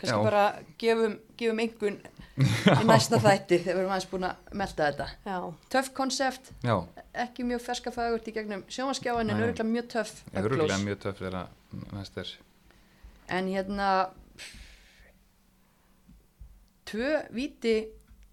kannski 0.00 0.16
Já. 0.16 0.22
bara 0.24 0.44
gefum, 0.80 1.14
gefum 1.40 1.62
einhvern 1.64 1.98
í 2.82 2.84
næsta 2.88 3.18
þætti 3.20 3.58
þegar 3.60 3.76
við 3.76 3.82
erum 3.82 3.92
aðeins 3.92 4.08
búin 4.10 4.24
að 4.28 4.54
melda 4.62 4.86
þetta. 4.88 5.06
Já, 5.28 5.36
Töff 5.74 5.90
konsept, 5.96 6.52
já, 6.64 6.76
ekki 7.26 7.44
mjög 7.48 7.60
fjarskafagurt 7.66 8.30
í 8.30 8.34
gegnum 8.38 8.64
sjónvaskjáin 8.72 9.20
en 9.26 9.36
Nei. 9.36 9.42
örgulega 9.44 9.68
mjög 9.68 9.90
töff. 9.96 10.14
öruglega 10.40 10.78
mjög 10.86 11.02
töff 11.04 11.20
þegar 11.20 11.52
næst 11.92 12.18
er 12.24 12.32
En 13.32 13.46
hérna 13.48 13.90
tvö 16.88 17.10
viti 17.32 17.76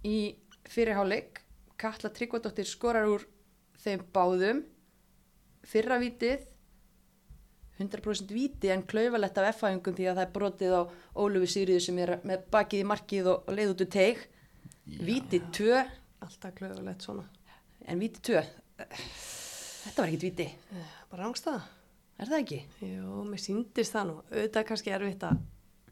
í 0.07 0.18
fyrirháleik 0.70 1.41
Katla 1.80 2.10
Tryggvadóttir 2.12 2.68
skorar 2.68 3.07
úr 3.07 3.24
þeim 3.80 4.01
báðum 4.16 4.64
fyrra 5.70 5.99
vitið 6.01 6.43
100% 7.80 8.34
viti 8.36 8.71
en 8.73 8.84
klaufalett 8.84 9.38
af 9.39 9.49
F-hæðingum 9.53 9.95
því 9.95 10.07
að 10.11 10.17
það 10.19 10.25
er 10.25 10.34
brotið 10.36 10.75
á 10.75 10.82
Ólufi 11.23 11.49
Sigriðu 11.53 11.84
sem 11.86 11.99
er 12.03 12.11
með 12.27 12.45
bakið 12.51 12.84
í 12.84 12.88
markið 12.91 13.30
og, 13.32 13.49
leið 13.55 13.73
út 13.73 13.84
úr 13.86 13.91
teig 13.95 14.23
viti 15.07 15.39
2 15.55 15.73
alltaf 16.25 16.55
klöfulegt 16.57 17.05
svona. 17.05 17.23
en 17.88 18.01
viti 18.01 18.21
2 18.32 18.43
þetta 18.84 20.01
var 20.01 20.09
ekkit 20.11 20.27
viti 20.27 20.47
Bara 21.09 21.23
rángstæða. 21.23 21.61
er 22.19 22.30
það 22.30 22.43
ekki? 22.43 22.59
Jú, 22.86 23.23
mér 23.25 23.41
síndist 23.41 23.95
það 23.95 24.09
nú. 24.11 24.15
Auðvitað 24.30 24.65
kannski 24.69 24.91
erfitt 24.93 25.23
að, 25.25 25.39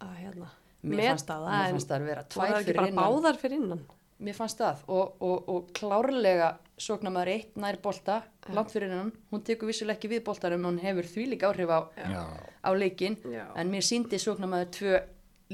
að 0.05 0.15
hérna, 0.21 0.49
Mér 0.87 1.07
fannst, 1.09 1.27
það. 1.31 1.45
mér 1.47 1.73
fannst 1.73 1.89
það 1.89 1.97
að 1.97 2.09
vera 2.11 2.23
tvær 2.33 3.39
fyrir 3.41 3.57
innan? 3.57 3.81
Mér 4.17 4.37
fannst 4.37 4.61
það 4.61 4.83
og, 4.93 5.15
og, 5.25 5.49
og 5.53 5.71
klárlega 5.77 6.51
sóknamaður 6.77 7.31
eitt 7.33 7.55
nær 7.57 7.79
bolta, 7.81 8.19
langt 8.53 8.71
fyrir 8.73 8.91
hennan, 8.91 9.11
hún 9.31 9.43
tekur 9.45 9.69
vissulega 9.71 9.97
ekki 9.97 10.11
við 10.11 10.23
boltarum 10.27 10.61
en 10.61 10.69
hún 10.69 10.83
hefur 10.83 11.07
því 11.09 11.25
líka 11.31 11.49
áhrif 11.49 11.71
á, 11.73 11.79
Já, 11.97 12.21
á 12.61 12.69
leikin 12.77 13.17
Já. 13.25 13.47
en 13.57 13.71
mér 13.73 13.85
síndi 13.85 14.19
sóknamaður 14.21 14.69
tvö 14.77 14.99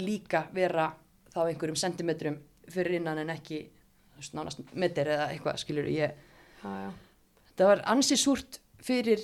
líka 0.03 0.47
vera 0.53 0.89
þá 1.33 1.39
einhverjum 1.47 1.79
sentimetrum 1.79 2.41
fyrir 2.67 2.99
innan 2.99 3.21
en 3.23 3.31
ekki 3.33 3.63
nánast 4.33 4.61
meter 4.79 5.09
eða 5.15 5.29
eitthvað 5.33 5.57
skilur 5.59 5.87
ég. 5.91 6.13
Já, 6.63 6.69
já. 6.85 6.91
Það 7.57 7.69
var 7.69 7.81
ansi 7.91 8.17
súrt 8.17 8.59
fyrir 8.83 9.23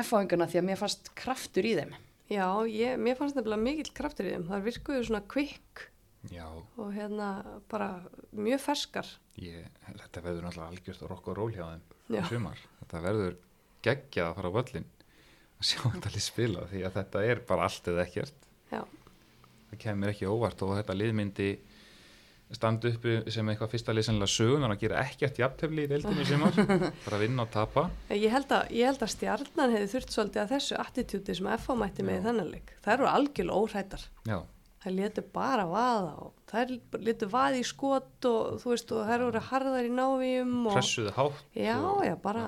F-áingana 0.00 0.46
því 0.50 0.60
að 0.60 0.66
mér 0.68 0.78
fannst 0.80 1.10
kraftur 1.18 1.66
í 1.66 1.74
þeim. 1.78 1.94
Já, 2.30 2.46
ég, 2.70 2.98
mér 3.02 3.18
fannst 3.18 3.38
nefnilega 3.38 3.62
mikill 3.62 3.92
kraftur 3.94 4.28
í 4.28 4.34
þeim. 4.34 4.46
Það 4.50 4.66
virkuðu 4.68 5.06
svona 5.06 5.22
quick 5.30 5.86
já 6.28 6.44
og 6.52 6.90
hérna 6.92 7.28
bara 7.70 8.02
mjög 8.36 8.60
ferskar. 8.60 9.08
ég, 9.40 9.64
Þetta 9.88 10.20
verður 10.26 10.44
náttúrulega 10.44 10.68
algjörst 10.74 11.02
að 11.06 11.12
rokka 11.14 11.30
og 11.32 11.38
ról 11.40 11.52
hjá 11.54 11.64
þeim 11.70 12.18
í 12.20 12.24
sumar 12.28 12.58
Þetta 12.82 13.00
verður 13.06 13.36
geggjað 13.86 14.26
að 14.28 14.36
fara 14.36 14.50
á 14.52 14.56
völlin 14.58 14.88
að 15.60 15.66
sjá 15.70 15.80
þetta 15.86 16.12
lið 16.14 16.24
spila 16.26 16.66
því 16.70 16.84
að 16.88 16.94
þetta 17.00 17.24
er 17.30 17.40
bara 17.48 17.64
allt 17.70 17.88
eða 17.94 18.04
ekkert 18.04 18.46
Já, 18.70 18.82
það 19.70 19.80
kemur 19.86 20.12
ekki 20.12 20.28
óvart 20.28 20.62
og 20.66 20.76
þetta 20.76 20.96
lið 21.00 21.14
myndi 21.16 21.50
standa 22.50 22.90
uppi 22.90 23.12
sem 23.30 23.46
eitthvað 23.52 23.70
fyrsta 23.76 23.92
lið 23.94 24.06
sennilega 24.08 24.32
sögunar 24.34 24.72
að 24.74 24.80
gera 24.82 25.02
ekkert 25.06 25.36
jafntefli 25.38 25.84
í 25.86 25.90
deildinni 25.92 26.24
sem 26.26 26.40
var 26.42 26.56
bara 27.06 27.20
vinna 27.22 27.44
og 27.46 27.52
tapa 27.54 27.84
ég 28.10 28.32
held 28.34 28.50
að, 28.56 28.72
ég 28.74 28.88
held 28.90 29.04
að 29.06 29.12
stjarnan 29.14 29.74
hefði 29.76 29.90
þurft 29.92 30.16
svolítið 30.16 30.42
að 30.42 30.54
þessu 30.56 30.78
attitúti 30.82 31.36
sem 31.38 31.50
FH 31.54 31.76
mætti 31.78 32.02
með 32.08 32.16
í 32.16 32.18
Já. 32.18 32.24
þennan 32.26 32.50
leik. 32.56 32.72
Það 32.82 32.96
eru 32.96 33.08
algjörlega 33.12 33.60
óhrættar. 33.62 34.06
já, 34.26 34.38
Það 34.80 34.96
letu 34.96 35.22
bara 35.34 35.66
vaða 35.68 36.12
og 36.24 36.34
það 36.48 36.74
letu 37.04 37.28
vaði 37.28 37.60
í 37.60 37.68
skot 37.68 38.28
og 38.30 38.60
þú 38.62 38.70
veist 38.72 38.92
og 38.96 39.02
það 39.04 39.14
eru 39.28 39.42
harðar 39.50 39.88
í 39.88 39.92
návíum 39.92 40.54
og... 40.70 40.76
pressuðu 40.78 41.14
hátt 41.18 41.42
Já, 41.58 41.76
og, 41.76 42.04
já, 42.06 42.14
bara, 42.22 42.44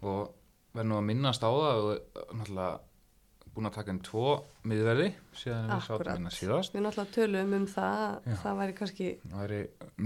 og 0.00 0.30
verður 0.72 0.88
nú 0.92 1.00
að 1.00 1.08
minnast 1.10 1.44
á 1.44 1.50
það 1.50 1.82
og 1.88 2.22
náttúrulega 2.38 2.70
búin 3.58 3.68
að 3.68 3.74
taka 3.74 3.92
inn 3.92 4.00
tvo 4.06 4.24
miðverði 4.70 5.08
síðan 5.36 5.70
við 5.72 5.84
sátum 5.88 6.10
hérna 6.12 6.32
síðast. 6.32 6.74
Við 6.76 6.84
náttúrulega 6.84 7.14
tölum 7.16 7.54
um 7.58 7.66
það, 7.72 8.02
Já. 8.22 8.34
það 8.42 8.58
væri 8.62 8.74
kannski, 8.78 9.08
það 9.24 9.38
væri 9.42 9.60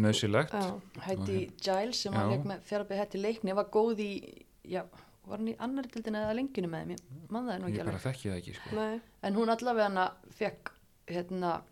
nöðsilegt 0.06 0.54
já, 0.56 0.68
Hætti 1.06 1.38
Giles 1.66 2.02
sem 2.06 2.16
var 2.16 2.60
fjárabæði 2.70 3.00
hætti 3.02 3.22
leikni 3.22 3.56
var 3.58 3.68
góð 3.74 4.02
í, 4.02 4.12
já, 4.72 4.82
var 5.28 5.38
hann 5.38 5.50
í 5.52 5.56
annar 5.62 5.88
dildin 5.92 6.18
eða 6.22 6.36
lengjunu 6.38 6.70
með 6.72 6.94
ég 6.96 7.02
mann 7.28 7.50
það 7.50 7.54
er 7.54 7.62
nú 7.62 7.68
ekki 7.68 7.78
ég 7.78 7.84
bara 7.84 7.98
alveg. 7.98 8.06
þekki 8.06 8.30
það 8.30 8.38
ekki 8.40 8.56
sko. 8.58 8.78
nei, 8.78 9.02
en 9.28 9.38
hún 9.38 9.52
allavega 9.52 9.90
hana 9.90 10.06
fekk 10.38 10.72
hérna, 11.08 11.62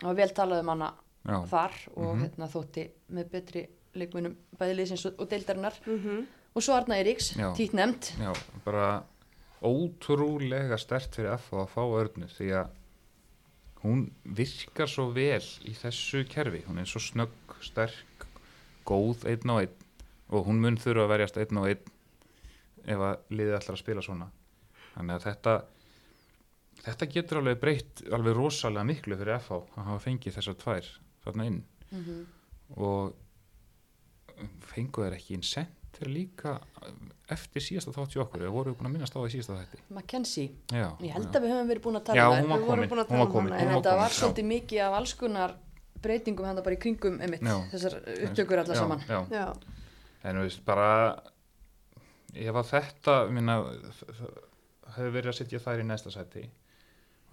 það 0.00 0.06
var 0.10 0.14
vel 0.14 0.28
talað 0.36 0.60
um 0.64 0.68
hana 0.74 0.90
já, 1.26 1.38
þar 1.50 1.72
og 1.96 2.14
Mhm. 2.16 2.22
hérna 2.24 2.48
þótti 2.52 2.88
með 3.12 3.30
betri 3.30 3.66
leikmunum 3.94 4.36
bæði 4.58 4.76
liðsins 4.78 5.06
og, 5.06 5.14
og 5.18 5.28
deildarinnar. 5.28 5.74
Mhm, 5.86 6.26
og 6.54 6.62
svo 6.62 6.74
Arna 6.76 6.94
Eiríks, 6.96 7.32
Já. 7.36 7.52
títt 7.56 7.72
nefnd. 7.74 8.12
Já, 8.20 8.32
bara 8.64 9.02
ótrúlega 9.62 10.78
stert 10.78 11.14
fyrir 11.16 11.32
F 11.38 11.52
að 11.52 11.68
fá 11.72 11.82
örnu 11.82 12.28
því 12.30 12.48
að 12.60 12.68
hún 13.84 14.04
virkar 14.24 14.90
svo 14.90 15.08
vel 15.14 15.42
í 15.68 15.74
þessu 15.78 16.24
kerfi, 16.30 16.64
hún 16.66 16.78
er 16.82 16.88
svo 16.90 17.00
snögg, 17.02 17.54
sterk, 17.62 18.26
góð 18.86 19.24
einn 19.30 19.50
á 19.50 19.56
einn 19.62 19.74
og 20.30 20.46
hún 20.48 20.60
mun 20.62 20.76
þurfa 20.80 21.04
að 21.06 21.12
verjast 21.14 21.38
einn 21.42 21.58
á 21.58 21.62
einn 21.70 21.84
ef 22.88 22.98
að 22.98 23.18
liðið 23.30 23.56
ætlar 23.58 23.76
að 23.76 23.82
spila 23.82 24.02
svona. 24.04 24.28
Þannig 24.96 25.14
að 25.18 25.26
þetta 25.28 25.54
þetta 26.92 27.12
getur 27.12 27.40
alveg 27.42 27.60
breytt 27.62 28.02
alveg 28.12 28.36
rosalega 28.36 28.88
miklu 28.88 29.18
fyrir 29.20 29.38
FH 29.38 29.62
að 29.76 29.88
hafa 29.90 30.02
fengið 30.06 30.38
þessar 30.38 30.58
tvær 30.62 30.90
þarna 31.24 31.48
inn. 31.52 31.62
Mm 31.92 32.26
og 32.76 33.14
fengu 34.68 35.04
þeir 35.04 35.16
ekki 35.16 35.36
inn 35.38 35.44
sendir 35.46 36.10
líka 36.12 36.58
eftir 37.32 37.64
síðasta 37.64 37.94
þátt 37.94 38.16
í 38.16 38.20
okkur? 38.22 38.44
Eða 38.44 38.54
voru 38.54 38.74
búin 38.76 38.90
að 38.90 38.94
minnast 38.96 39.16
á 39.16 39.18
það 39.18 39.28
í 39.28 39.32
síðasta 39.36 39.56
þætti? 39.60 39.80
Mackenzie, 39.96 40.50
já, 40.70 40.86
ég 41.02 41.16
held 41.16 41.28
já. 41.28 41.32
að 41.32 41.46
við 41.46 41.54
höfum 41.54 41.72
verið 41.72 41.86
búin 41.86 42.00
að 42.00 42.04
tala 42.08 42.20
já, 42.20 42.26
um 42.28 42.36
hún 42.36 42.52
var 42.52 42.60
Við 42.60 42.68
vorum 42.68 42.68
komin, 42.68 42.92
búin 42.92 43.02
að 43.02 43.08
hún 43.08 43.08
var 43.08 43.08
tala 43.08 43.24
um 43.24 43.32
komin, 43.32 43.56
en 43.56 43.72
þetta 43.74 43.96
var 44.02 44.14
svolítið 44.18 44.48
mikið 44.52 44.84
af 44.84 44.98
alls 45.00 45.16
konar 45.18 45.56
breytingum 45.98 46.46
hann 46.46 46.62
bara 46.62 46.76
í 46.76 46.80
kringum 46.84 47.18
einmitt, 47.24 47.42
Já. 47.42 47.56
þessar 47.72 47.98
upptökur 48.28 48.62
allar 48.62 48.78
já, 48.78 48.82
saman. 48.84 49.02
já. 49.08 49.20
já, 49.34 49.46
en 50.22 50.38
þú 50.38 50.46
veist 50.46 50.64
bara 50.68 50.92
ef 52.38 52.60
að 52.60 52.70
þetta 52.70 53.18
minna, 53.34 53.58
hefur 54.94 55.14
verið 55.16 55.32
að 55.32 55.38
sitja 55.40 55.62
þær 55.64 55.82
í 55.82 55.88
næsta 55.88 56.14
sæti 56.14 56.46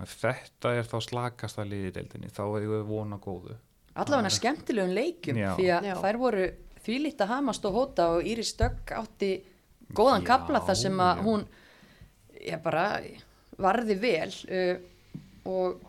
þetta 0.04 0.74
er 0.76 0.90
þá 0.90 0.98
slakasta 1.02 1.64
liði 1.68 1.92
í 1.92 1.96
deildinni 1.96 2.32
þá 2.34 2.44
er 2.48 2.68
við 2.68 2.86
vona 2.90 3.20
góðu 3.22 3.56
allavega 3.96 4.32
skemmtilegum 4.36 4.96
leikjum 4.96 5.38
Já. 5.40 5.52
því 5.56 5.68
að 5.72 5.90
Já. 5.90 5.96
þær 6.04 6.18
voru 6.20 6.48
þvílíkt 6.86 7.22
að 7.24 7.32
hamast 7.32 7.66
og 7.66 7.78
hóta 7.80 8.10
og 8.18 8.28
Íris 8.28 8.54
Dögg 8.60 8.92
átti 8.92 9.32
góðan 9.96 10.26
Já, 10.26 10.28
kapla 10.28 10.62
þar 10.68 10.80
sem 10.82 11.00
að 11.00 11.16
já. 11.16 11.24
hún 11.24 11.46
ég 12.46 12.62
bara 12.66 12.86
varði 13.62 13.96
vel 14.02 14.34
uh, 14.52 14.76
og 15.48 15.80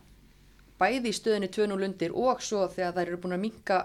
bæði 0.79 1.11
í 1.11 1.17
stöðinni 1.17 1.51
2-0 1.51 1.89
undir 1.89 2.15
og 2.15 2.43
svo 2.45 2.67
þegar 2.71 2.95
þær 2.97 3.07
eru 3.09 3.21
búin 3.25 3.37
að 3.37 3.45
minka 3.47 3.81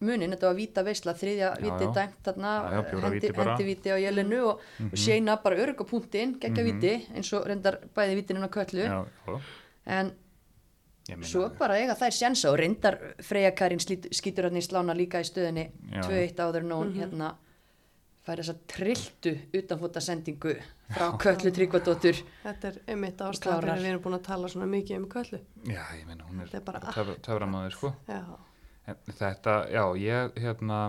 munin, 0.00 0.30
þetta 0.34 0.46
var 0.50 0.54
víta 0.58 0.82
veisla, 0.84 1.14
þriðja 1.14 1.48
Já, 1.56 1.60
víti 1.62 1.84
já. 1.86 1.92
dæmt 1.94 2.18
þarna, 2.26 2.50
Já, 2.72 2.82
hendi, 3.06 3.30
hendi 3.32 3.64
víti 3.64 3.88
á 3.88 3.96
jelinu 3.96 4.40
og, 4.50 4.60
og 4.80 4.92
séna 5.00 5.38
bara 5.42 5.56
örg 5.56 5.80
á 5.80 5.84
punktinn, 5.88 6.38
geggja 6.40 6.62
Mhm. 6.64 6.68
víti 6.80 6.92
eins 7.16 7.32
og 7.32 7.46
reyndar 7.46 7.78
bæði 7.96 8.14
vítin 8.20 8.36
inn 8.36 8.44
á 8.44 8.50
köllu. 8.52 8.84
Já, 8.84 9.06
já, 9.26 9.40
en 9.86 10.12
ég 11.08 11.16
meina 11.16 11.26
Svo 11.30 11.48
bara 11.58 11.74
eiga 11.78 11.94
þær 11.94 12.10
sjensa 12.12 12.50
og 12.50 12.58
reyndar 12.58 12.98
Freyja 13.22 13.54
Karin 13.54 13.78
slít- 13.78 14.10
skýtur 14.12 14.44
hann 14.50 14.56
í 14.56 14.62
slána 14.62 14.92
líka 14.94 15.20
í 15.20 15.24
stöðinni 15.24 15.70
Já. 15.92 16.02
2-1 16.02 16.34
áður 16.36 16.56
en 16.64 16.70
hún 16.70 16.92
hérna 16.94 17.36
fær 18.26 18.40
þessa 18.42 18.56
trilltu 18.66 19.38
utanfóta 19.54 20.00
sendingu 20.02 20.56
frá 20.90 21.12
Köllu 21.16 21.52
Tryggvadóttur. 21.54 22.18
Þetta 22.42 22.64
er 22.68 22.80
Klárar. 23.40 23.60
fyrir 23.62 23.72
að 23.72 23.80
við 23.84 23.90
erum 23.92 24.02
búin 24.02 24.18
að 24.18 24.22
tala 24.24 24.48
svona 24.48 24.66
mikið 24.66 24.96
um 24.96 25.06
köllu. 25.06 25.38
Já, 25.64 25.84
ég 25.94 26.06
meina 26.06 26.24
hún 26.26 26.40
er, 26.42 26.48
er 26.52 27.20
töframæður 27.22 27.72
sko. 27.72 27.94
Já, 28.08 28.24
Þetta, 28.86 29.56
já, 29.72 29.82
ég, 29.98 30.36
hérna, 30.38 30.80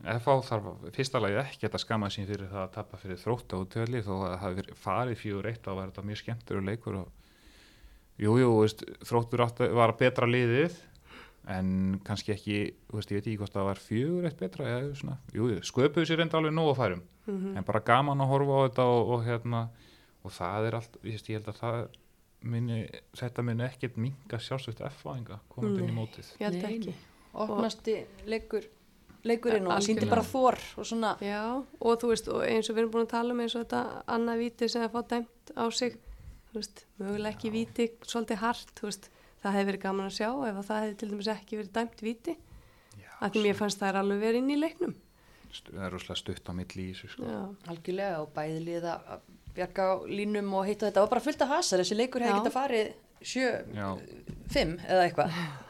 FH 0.00 0.36
þarf 0.48 0.68
fyrsta 0.96 1.20
lagi 1.20 1.38
ekki 1.42 1.68
að 1.68 1.82
skama 1.82 2.08
sín 2.10 2.26
fyrir 2.28 2.48
það 2.50 2.62
að 2.64 2.70
tappa 2.74 2.98
fyrir 3.00 3.18
þrótt 3.20 3.52
á 3.52 3.56
útvöldi 3.60 4.00
þó 4.06 4.12
að 4.16 4.22
það 4.24 4.38
hafi 4.42 4.58
verið 4.60 4.78
farið 4.80 5.18
fjögur 5.20 5.48
eitt 5.50 5.66
og 5.68 5.76
var 5.76 5.90
þetta 5.90 6.04
mjög 6.08 6.20
skemmtur 6.22 6.62
leikur 6.64 6.96
og 7.02 7.10
jú, 8.20 8.36
jú, 8.40 8.54
þróttur 9.06 9.44
átti, 9.44 9.68
var 9.76 9.94
betra 10.00 10.28
liðið 10.30 10.78
en 11.50 12.00
kannski 12.06 12.34
ekki, 12.34 12.58
veist, 12.90 13.12
ég 13.12 13.20
veit 13.20 13.28
ekki 13.28 13.38
hvort 13.42 13.54
það 13.54 13.68
var 13.68 13.82
fjögur 13.84 14.28
eitt 14.28 14.40
betra 14.40 14.72
eða 14.72 14.96
svona, 14.98 15.18
jú, 15.36 15.50
jú, 15.52 15.60
sköpuðu 15.68 16.08
sér 16.08 16.24
enda 16.24 16.40
alveg 16.40 16.56
nóg 16.56 16.72
að 16.72 16.80
færum 16.80 17.04
mhm, 17.28 17.54
en 17.60 17.68
bara 17.68 17.84
gaman 17.92 18.24
að 18.24 18.32
horfa 18.32 18.56
á 18.56 18.60
þetta 18.64 18.88
og, 18.94 19.14
og 19.14 19.24
hérna, 19.28 19.62
og 20.24 20.36
það 20.36 20.70
er 20.70 20.78
allt, 20.80 20.98
ég, 21.04 21.12
veist, 21.12 21.30
ég 21.30 21.40
held 21.40 21.52
að 21.52 21.60
það 21.60 21.78
muni, 22.40 22.80
þetta 23.20 23.44
muni 23.44 23.68
ekkert 23.68 24.00
minga 24.00 24.40
sjálfsveit 24.40 24.80
F-fáinga 24.90 25.40
komandi 25.52 25.84
inn 25.84 25.92
í 25.92 25.96
mótið. 25.96 26.34
Ég 26.40 26.46
held 26.48 26.62
Nei, 26.64 26.76
ekki 26.78 26.98
opnasti 27.34 27.96
leikur 28.26 28.64
leikurinn 29.24 29.66
og 29.68 29.74
hann 29.76 29.82
síndi 29.84 30.06
Algjörlega. 30.06 30.10
bara 30.10 30.22
þor 30.32 30.58
og 30.80 30.86
svona 30.88 31.10
Já, 31.20 31.40
og 31.60 31.98
þú 32.00 32.08
veist, 32.12 32.28
og 32.32 32.44
eins 32.46 32.70
og 32.70 32.76
við 32.76 32.82
erum 32.84 32.92
búin 32.94 33.04
að 33.06 33.10
tala 33.14 33.34
um 33.34 33.40
eins 33.44 33.54
og 33.58 33.64
þetta 33.66 33.82
annað 34.16 34.38
víti 34.44 34.68
sem 34.72 34.82
að 34.86 34.94
fá 34.94 35.02
dæmt 35.14 35.52
á 35.60 35.64
sig, 35.70 35.98
þú 36.50 36.56
veist, 36.62 36.84
mögulega 36.98 37.34
ekki 37.36 37.50
víti, 37.52 37.88
svolítið 38.08 38.40
hart, 38.40 38.72
þú 38.80 38.88
veist, 38.88 39.10
það 39.42 39.54
hefði 39.58 39.68
verið 39.70 39.82
gaman 39.84 40.08
að 40.08 40.16
sjá 40.16 40.30
ef 40.30 40.56
að 40.62 40.66
það 40.70 40.80
hefði 40.86 40.96
til 41.02 41.10
dæmis 41.12 41.30
ekki 41.34 41.60
verið 41.60 41.72
dæmt 41.76 42.02
víti, 42.06 42.36
Já, 42.96 43.10
að 43.20 43.30
því 43.36 43.44
mér 43.44 43.60
fannst 43.60 43.78
það 43.82 43.88
er 43.92 44.00
alveg 44.00 44.20
verið 44.24 44.40
inn 44.42 44.50
í 44.50 44.58
leiknum. 44.60 44.94
það 45.50 45.84
er 45.86 45.92
rosalega 45.92 46.20
stutt 46.24 46.48
á 46.48 46.52
milli 46.56 46.82
í 46.88 46.92
þessu 46.94 47.08
sko. 47.12 47.28
Já, 47.28 47.40
algjörlega 47.74 48.20
og 48.24 48.32
bæði 48.34 48.60
liða 48.64 48.96
að 49.10 49.20
bjarga 49.54 49.82
á 49.90 49.94
línum 50.06 50.52
og 50.54 50.64
hitt 50.68 50.82
og 50.82 50.88
þetta 50.88 51.00
var 51.04 51.10
bara 51.10 51.20
fullt 51.28 51.42
af 51.42 51.48
hasar 51.58 51.82
þessi 51.82 51.96
leikur 51.98 52.22
hefði 52.22 52.36
Já. 52.36 52.40
getað 52.40 52.56
farið 52.56 52.92
7, 53.20 53.40
Já. 53.74 53.88
5 54.54 54.76
eða 54.88 55.06
eitthvað 55.08 55.34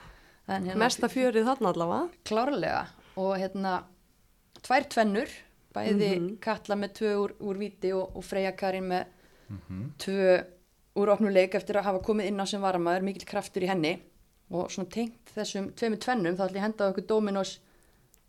hérna 0.58 0.76
mesta 0.76 1.08
fjörið 1.08 1.44
þarna 1.48 1.72
allavega. 1.72 2.08
klárlega. 2.24 2.86
Og 3.16 3.36
hérna 3.38 3.82
tvær 4.62 4.88
tvennur 4.88 5.28
bæði 5.74 6.08
Mhm. 6.18 6.38
Katla 6.40 6.74
með 6.76 6.92
tvö 6.98 7.14
úr, 7.22 7.32
úr 7.40 7.58
viti 7.58 7.92
og, 7.92 8.16
og 8.16 8.24
Freyja 8.24 8.52
Karin 8.56 8.88
með 8.88 9.04
Mhm. 9.50 9.90
tvö 9.98 10.44
úr 10.96 11.08
opnuleik 11.14 11.54
eftir 11.54 11.76
að 11.76 11.82
hafa 11.84 11.98
komið 12.02 12.26
inn 12.26 12.40
á 12.40 12.44
sem 12.46 12.60
varamæður 12.60 13.02
mikill 13.02 13.26
kraftur 13.26 13.62
í 13.62 13.68
henni. 13.68 14.00
Og 14.50 14.68
svona 14.70 14.88
tengt 14.90 15.30
þessum 15.36 15.72
tveimur 15.72 15.98
tvennum 16.02 16.36
þá 16.36 16.42
ætlum 16.48 16.56
ég 16.56 16.62
að 16.62 16.66
henda 16.66 16.92
okkur 16.92 17.06
Dominos 17.06 17.58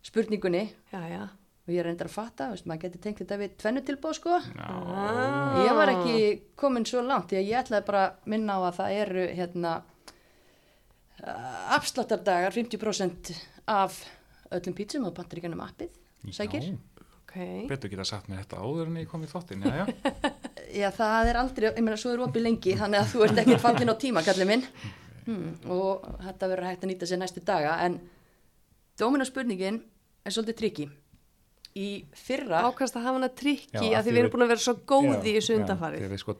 spurningunni. 0.04 0.74
Já, 0.94 1.00
já, 1.10 1.22
og 1.24 1.68
ég 1.74 1.80
er 1.80 1.86
reyndar 1.86 2.08
að 2.08 2.16
fatta, 2.16 2.50
veist, 2.52 2.66
maður 2.66 2.82
getur 2.86 3.02
tengt 3.02 3.18
þetta 3.22 3.38
við 3.42 3.56
tvennu 3.58 3.82
tilbúð 3.86 4.14
sko. 4.20 4.38
Já, 4.40 5.66
ég 5.66 5.76
var 5.76 5.88
ekki 5.94 6.42
komin 6.58 6.86
svo 6.86 7.02
langt 7.06 7.30
því 7.30 7.38
að 7.42 7.50
ég 7.50 7.64
ætlaði 7.64 7.86
bara 7.86 8.04
að 8.08 8.14
minna 8.26 8.54
á 8.54 8.60
að 8.70 8.78
það 8.80 8.96
eru 9.02 9.28
hérna 9.40 9.74
afsláttardagar 11.78 12.54
50% 12.56 13.34
af 13.70 13.98
öllum 14.52 14.76
pítsum 14.78 15.06
og 15.08 15.16
pantaríkanum 15.16 15.62
appið 15.64 15.92
sækir. 16.34 16.66
Já, 16.66 16.78
ok. 17.22 17.36
betur 17.70 17.92
geta 17.92 18.06
sagt 18.06 18.30
mér 18.30 18.44
þetta 18.44 18.62
áður 18.62 18.90
en 18.90 18.98
ég 19.02 19.10
kom 19.10 19.24
í 19.24 19.30
þáttinn, 19.30 19.66
já, 19.66 19.84
já. 19.84 19.86
Já, 20.72 20.88
það 20.96 21.28
er 21.28 21.36
aldrei, 21.36 21.66
ég 21.68 21.84
meina, 21.84 21.98
svo 22.00 22.14
er 22.14 22.22
opið 22.24 22.46
lengi 22.46 22.74
þannig 22.80 23.02
að 23.02 23.10
þú 23.12 23.24
ert 23.26 23.40
ekki 23.42 23.58
fallin 23.60 23.92
á 23.92 23.96
tíma, 24.00 24.22
kallið 24.24 24.48
minn 24.48 24.62
hmm, 25.26 25.50
og 25.68 26.06
þetta 26.24 26.48
verður 26.48 26.68
hægt 26.70 26.86
að 26.86 26.92
nýta 26.94 27.10
sér 27.10 27.20
næstu 27.20 27.44
daga 27.44 27.74
en 27.84 27.98
dóminu 29.02 29.28
spurningin 29.28 29.82
er 30.24 30.32
svolítið 30.32 30.60
trikki 30.62 30.86
í 31.76 32.06
fyrra 32.18 32.62
Ákvæmst 32.68 32.96
að 33.00 33.04
hafa 33.06 33.18
hana 33.20 33.30
trikki 33.30 33.78
að 33.80 33.96
af 33.96 34.04
því 34.04 34.10
því 34.10 34.12
við 34.12 34.20
erum 34.22 34.32
búin 34.34 34.44
að 34.46 34.52
vera 34.52 34.64
svo 34.66 34.74
góði 34.92 35.30
í 35.32 35.34
Já, 35.34 35.38
þessu 35.40 35.56
undanfarið. 35.60 36.00
þegar 36.02 36.12
við 36.12 36.22
sko 36.24 36.34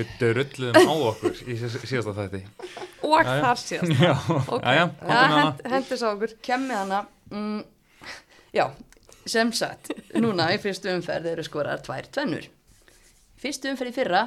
við 0.00 0.12
dörulluðum 0.20 0.88
á 0.88 0.94
okkur 1.10 1.34
í 1.44 1.56
síðast- 1.60 1.86
síðasta 1.90 2.14
þætti. 2.16 2.40
Og 3.04 3.26
þar 3.28 3.60
síðast. 3.64 3.92
Já, 4.00 4.14
Ok, 4.48 4.62
já, 4.64 4.72
já, 4.72 4.80
já, 4.80 4.86
komdu 4.86 5.10
með 5.10 5.20
hana. 5.20 5.40
hend, 5.42 5.66
hendis 5.74 6.02
á 6.02 6.08
okkur. 6.14 6.34
kemmið 6.48 6.76
hana 6.80 7.00
mm, 7.30 7.64
já, 8.56 8.64
sem 9.26 9.52
sagt 9.52 9.92
núna 10.16 10.48
í 10.54 10.58
fyrstu 10.62 10.94
umferð 10.96 11.26
eru 11.34 11.44
skoraðar 11.44 11.82
tvær 11.84 12.08
tvennur 12.10 12.48
fyrstu 13.40 13.70
umferð 13.70 13.92
í 13.92 13.96
fyrra 14.00 14.22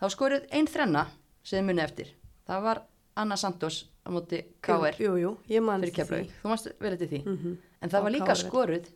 þá 0.00 0.06
skoruð 0.14 0.46
ein 0.54 0.66
þrenna 0.70 1.06
sem 1.46 1.66
muni 1.66 1.82
eftir 1.82 2.12
það 2.46 2.62
var 2.62 2.82
Anna 3.16 3.36
Santos 3.40 3.86
á 4.06 4.10
móti 4.14 4.42
KR 4.62 4.94
Jú, 5.02 5.16
jú, 5.18 5.30
ég 5.50 5.62
man 5.64 5.80
fyrir 5.82 5.94
keflaug, 5.98 6.30
þú 6.42 6.50
mást 6.52 6.68
vel 6.78 6.92
eftir 6.94 7.08
því 7.10 7.20
Mhm. 7.26 7.56
en 7.82 7.90
það 7.90 7.98
Á 7.98 8.02
var 8.06 8.12
líka 8.14 8.34
skoruð 8.38 8.86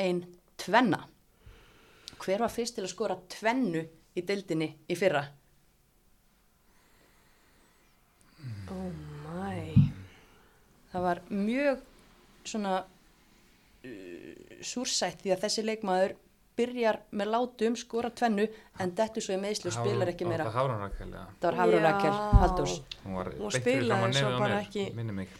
ein 0.00 0.22
tvenna. 0.60 1.04
Hver 2.20 2.42
var 2.44 2.52
fyrst 2.52 2.76
til 2.76 2.84
að 2.84 2.92
skora 2.92 3.16
tvennu 3.32 3.84
í 4.16 4.24
deildinni 4.26 4.68
í 4.90 4.96
fyrra? 4.98 5.22
Oh 8.70 8.90
my. 9.26 9.90
það 10.92 11.04
var 11.04 11.20
mjög 11.28 11.80
svona 12.46 12.74
uh, 12.80 14.34
súrsætt 14.64 15.22
því 15.24 15.34
að 15.34 15.44
þessi 15.44 15.64
leikmaður 15.66 16.16
byrjar 16.60 17.00
með 17.16 17.30
látum, 17.34 17.76
skora 17.78 18.10
tvennu 18.12 18.46
en 18.82 18.92
dettur 18.96 19.24
svo 19.24 19.36
í 19.36 19.40
meðslu 19.40 19.70
og 19.70 19.76
spilar 19.78 20.12
ekki 20.12 20.28
meira. 20.28 20.44
Það 20.50 20.58
var 21.46 21.58
Hafrún 21.60 21.86
Rakel 21.86 22.10
Já. 22.10 22.18
Halldórs. 22.42 22.76
Hún 23.04 23.16
var 23.16 23.32
spilaði 23.54 23.88
framan 23.88 24.16
svo 24.16 24.32
nefið 24.34 24.36
á 24.36 24.60
mér, 24.74 24.94
minni 24.98 25.16
mig. 25.22 25.34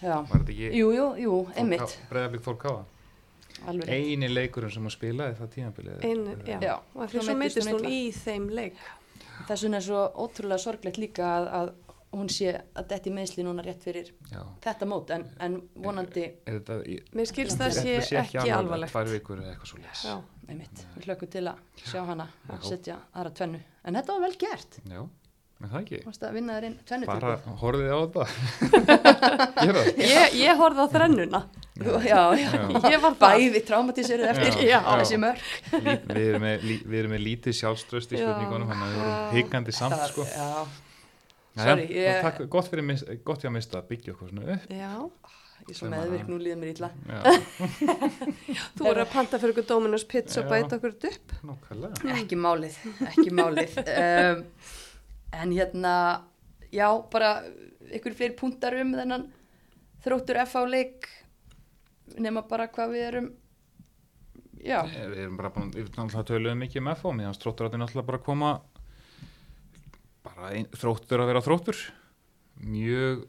já, 0.00 0.14
Var 0.14 0.36
þetta 0.36 0.54
ekki 0.54 0.70
jú, 0.78 0.92
jú, 0.94 1.06
jú, 1.24 1.36
einmitt 1.56 1.98
Einu 3.66 4.28
leikurinn 4.32 4.72
sem 4.72 4.82
hún 4.86 4.94
spilaði 4.94 5.36
það 5.40 5.52
tímabilið. 5.56 6.00
Ein, 6.08 6.24
já. 6.48 6.58
Já. 6.64 6.74
Og 6.94 7.10
því 7.12 7.22
Svo 7.26 7.36
meittist 7.36 7.70
hún 7.74 7.86
í 7.90 8.00
þeim 8.16 8.48
leik. 8.56 8.80
þess 9.48 9.62
vegna 9.66 9.80
er 9.80 9.86
svo 9.86 10.02
ótrúlega 10.24 10.58
sorglegt 10.62 10.98
líka 11.00 11.28
að, 11.38 11.48
að 11.60 11.72
hún 12.10 12.28
sé 12.32 12.50
að 12.74 12.88
detti 12.90 13.10
meðsli 13.14 13.44
núna 13.46 13.62
rétt 13.62 13.84
fyrir 13.86 14.08
Já. 14.32 14.40
þetta 14.64 14.86
mót 14.90 15.12
en, 15.14 15.24
en 15.38 15.60
vonandi 15.78 16.24
Er 16.42 16.56
þetta, 16.58 16.80
ég, 16.90 17.04
Mér 17.14 17.28
skilst 17.30 17.60
það 17.60 17.76
þetta 17.76 18.02
sé 18.08 18.18
ekki 18.18 18.50
alvarlegt. 18.50 18.90
Tvær 18.96 19.12
vikur 19.12 19.38
eða 19.44 19.52
eitthvað 19.52 19.70
svo 19.70 19.78
les. 19.84 20.02
Já. 20.08 20.16
einmitt, 20.50 20.82
við 20.96 21.06
hlökkum 21.06 21.30
til 21.30 21.44
að 21.46 21.60
sjá 21.86 22.00
hana 22.08 22.26
og 22.50 22.64
setja 22.66 22.96
aðra 23.14 23.30
tvennu 23.38 23.60
en 23.86 23.94
þetta 24.00 24.16
var 24.16 24.24
vel 24.26 24.36
gert, 24.42 24.80
Já, 24.90 25.00
en 25.60 25.70
það 25.70 25.78
ekki. 25.84 26.00
Bara 27.06 27.36
horfið 27.62 27.92
á 27.94 27.98
þetta. 28.02 28.24
Ég, 30.00 30.34
ég 30.40 30.58
horfði 30.58 30.82
á 30.82 30.88
þrennuna. 30.96 31.40
Já, 31.80 32.20
já, 32.36 32.50
Ég 32.92 33.00
var 33.02 33.14
bæði 33.20 33.60
traumatiseruð 33.68 34.30
eftir 34.34 34.58
Já. 34.68 34.80
þessi 35.00 35.16
mörg 35.22 35.40
við, 35.72 36.20
erum 36.26 36.42
með, 36.44 36.64
lí, 36.68 36.76
við 36.84 36.98
erum 37.00 37.14
með 37.16 37.22
lítið 37.24 37.56
sjálfströst 37.60 38.12
í 38.12 38.18
Já. 38.20 38.24
spurningunum, 38.26 38.68
þannig 38.68 38.86
að 38.86 38.92
við 38.92 39.00
vorum 39.00 39.34
hikandi 39.38 39.72
samt, 39.76 39.96
Það- 39.96 40.10
sko. 40.12 40.26
já, 40.28 41.64
sorry, 41.64 41.86
ég- 41.96 42.20
Takk, 42.26 42.42
gott, 42.52 42.68
fyrir, 42.72 42.84
mis- 42.90 43.04
gott 43.24 43.44
ég 43.44 43.50
að 43.50 43.56
mista 43.56 43.80
að 43.80 43.88
byggja 43.94 44.12
okkur 44.16 44.28
svona 44.34 44.54
upp. 44.56 44.68
Já. 44.70 44.92
ég 45.60 45.72
er 45.74 45.76
svo 45.80 45.88
meðvirk, 45.92 46.28
nú 46.28 46.38
líður 46.40 46.60
mér 46.60 46.70
illa 46.74 46.90
Já, 47.08 47.20
Þú 48.76 48.84
voru 48.86 49.02
að 49.04 49.10
panta 49.12 49.38
fyrir 49.40 49.52
ykkur 49.54 49.66
Dominus 49.68 50.04
pizza 50.08 50.40
og 50.40 50.46
Já. 50.48 50.52
bæta 50.54 50.78
okkur 50.78 50.94
þetta 50.96 51.10
upp. 51.16 51.34
nákvæmlega. 51.50 52.14
ekki 52.20 52.38
málið, 52.40 52.78
ekki 53.10 53.34
málið 53.36 53.76
um, 54.04 54.44
en 55.40 55.52
hérna 55.56 55.94
já, 56.72 56.88
bara 57.12 57.34
ykkur 57.92 58.14
fleiri 58.18 58.36
punktar 58.38 58.76
um 58.80 58.92
þennan 58.96 59.28
þróttur 60.04 60.40
FH 60.46 60.64
leik 60.72 61.08
nema 62.18 62.42
bara 62.48 62.68
hvað 62.72 62.94
við 62.94 63.04
erum 63.08 63.28
já, 64.60 64.80
Eh, 64.84 65.08
Við 65.08 65.18
erum 65.24 65.36
bara 65.38 65.50
búin, 65.54 65.70
við 65.74 65.88
náttúrulega 65.94 66.28
töluðum 66.30 66.62
mikið 66.64 66.82
mér 66.82 66.98
þróttur 67.40 67.66
að 67.66 67.70
þetta 67.70 67.82
náttúrulega 67.84 68.10
bara 68.10 68.24
koma 68.26 68.50
bara 70.24 70.50
ein, 70.54 70.66
þróttur 70.76 71.22
að 71.22 71.30
vera 71.32 71.44
þróttur. 71.44 71.78
Mjög 72.60 73.22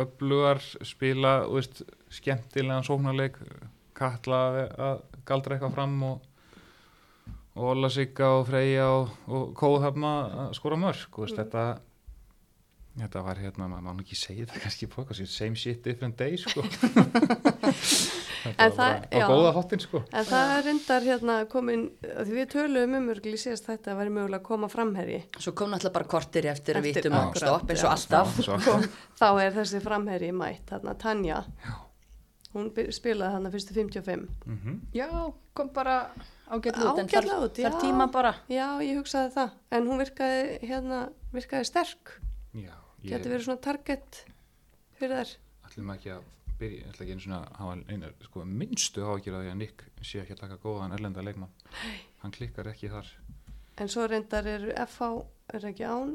öflugar 0.00 0.60
spila, 0.84 1.34
veist, 1.48 1.82
skemmtilegan 2.12 2.84
sóknarleik, 2.84 3.36
kalla 3.96 4.40
að 4.80 5.00
galdra 5.28 5.56
eitthvað 5.56 5.76
fram 5.76 6.02
og 6.08 6.26
og 7.60 7.64
Olla 7.74 7.88
Sigga 7.90 8.28
og 8.38 8.44
Freyja 8.46 8.84
og, 8.94 9.08
og 9.26 9.48
Kóðhafna 9.58 10.10
að 10.46 10.52
skora 10.56 10.76
mörg, 10.80 11.08
veist, 11.18 11.36
þetta 11.36 11.64
þetta 12.98 13.22
var 13.24 13.36
hérna, 13.38 13.68
maður 13.70 13.82
má 13.86 14.00
ekki 14.02 14.16
segja 14.18 14.46
þetta 14.46 14.60
kannski 14.64 14.86
í 14.86 14.90
podcast, 14.90 15.30
same 15.32 15.54
shit 15.56 15.82
different 15.84 16.16
day, 16.18 16.36
sko 16.36 16.62
þetta 18.40 18.56
var 18.56 18.72
það- 18.76 19.04
bara 19.10 19.26
á 19.26 19.28
góða 19.30 19.52
hottin, 19.56 19.80
sko 19.84 20.00
En 20.12 20.24
það 20.26 20.52
er 20.56 20.64
reyndar 20.66 21.02
hérna 21.06 21.36
komin, 21.50 21.84
af 22.16 22.26
því 22.26 22.34
við 22.38 22.48
töluðum 22.54 22.96
um 22.98 23.08
örgli 23.14 23.36
síðast 23.40 23.68
þetta 23.68 23.92
að 23.94 24.00
væri 24.00 24.14
mögulega 24.16 24.40
að 24.40 24.48
koma 24.48 24.68
framherji. 24.72 25.20
svo 25.38 25.52
kom 25.54 25.70
náttúrulega 25.70 25.92
bara 25.98 26.04
kortir 26.16 26.46
eftir 26.50 26.80
Eftir- 26.80 27.10
að 27.10 27.20
akkurat, 27.20 27.44
stopp 27.44 27.70
eins 27.70 27.84
og 27.84 27.90
alltaf 27.94 28.34
Já, 28.40 28.58
svo- 28.58 28.88
Þá 29.20 29.28
er 29.44 29.52
þessi 29.60 29.80
framherji 29.84 30.32
mætt, 30.32 30.66
hérna 30.70 30.94
Tanja. 30.98 31.44
Hún 32.54 32.72
spilaði 32.90 33.34
hérna 33.36 33.50
fyrstu 33.52 33.74
55. 33.74 34.28
Mhm. 34.46 34.80
já, 34.92 35.06
kom 35.54 35.68
bara 35.72 36.10
ágætlega 36.50 36.92
út 36.92 36.98
en 36.98 37.06
þarf, 37.08 37.44
út, 37.44 37.54
já. 37.62 37.68
þarf 37.70 37.80
tíma 37.84 38.10
bara 38.10 38.34
Já, 38.48 38.80
ég 38.82 38.96
hugsaði 38.98 39.30
það. 39.36 39.50
En 39.70 39.86
hún 39.86 39.98
virkaði, 40.02 40.58
hérna, 40.66 41.08
virkaði 41.32 41.64
sterk. 41.68 42.20
Já, 42.54 42.74
ég 43.04 43.12
Geti 43.14 43.30
verið 43.30 43.46
svona 43.46 43.62
target 43.62 44.24
fyrir 44.98 45.16
þær. 45.20 45.34
ætlum 45.68 45.92
ekki 45.94 46.12
að 46.16 46.24
byrja, 46.60 46.88
ætla 46.90 47.04
ekki 47.04 47.14
einu 47.14 47.24
svona 47.24 47.40
hafa 47.56 47.76
einu, 47.88 48.08
sko, 48.26 48.44
minnstu 48.44 49.04
ágjur 49.06 49.36
að 49.38 49.44
því 49.46 49.52
að 49.52 49.60
Nick 49.60 49.84
sé 50.02 50.20
ekki 50.20 50.34
að 50.36 50.42
taka 50.42 50.58
góðan 50.60 50.92
erlenda 50.96 51.22
leikmann 51.24 51.52
hann 52.22 52.34
klikkar 52.34 52.68
ekki 52.72 52.90
þar 52.92 53.08
En 53.80 53.88
svo 53.88 54.04
reyndar 54.10 54.44
eru 54.44 54.74
FH, 54.76 55.06
er 55.54 55.64
ekki 55.70 55.86
án 55.88 56.10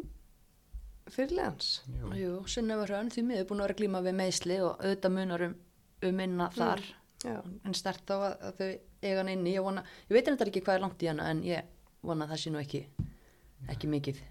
fyrirlegans. 1.09 1.69
Jú. 2.13 2.43
Sunnöfur 2.45 2.91
Hrönn 2.91 3.09
því 3.13 3.23
miður 3.25 3.47
búin 3.49 3.61
að 3.63 3.65
vera 3.65 3.75
að 3.75 3.79
glíma 3.79 4.01
við 4.05 4.15
meðsli 4.19 4.59
og 4.61 4.83
auðvitað 4.83 5.15
munar 5.15 5.45
um, 5.47 5.55
um 6.05 6.15
minna 6.19 6.49
þar 6.53 6.83
Já. 7.25 7.39
en 7.41 7.73
stert 7.77 8.05
þá 8.05 8.15
að, 8.19 8.35
að 8.49 8.59
þau 8.59 8.69
eiga 9.01 9.17
hann 9.21 9.31
inni 9.33 9.55
ég, 9.55 9.65
vona, 9.65 9.83
ég 10.09 10.13
veit 10.17 10.29
þetta 10.29 10.47
ekki 10.51 10.63
hvað 10.65 10.77
er 10.77 10.83
langt 10.85 11.05
í 11.05 11.09
hana 11.09 11.29
en 11.31 11.43
ég 11.45 11.73
vona 12.05 12.25
að 12.27 12.35
það 12.35 12.41
sé 12.43 12.53
nú 12.53 12.61
ekki 12.61 12.81
ekki 13.73 13.89
mikið 13.89 14.21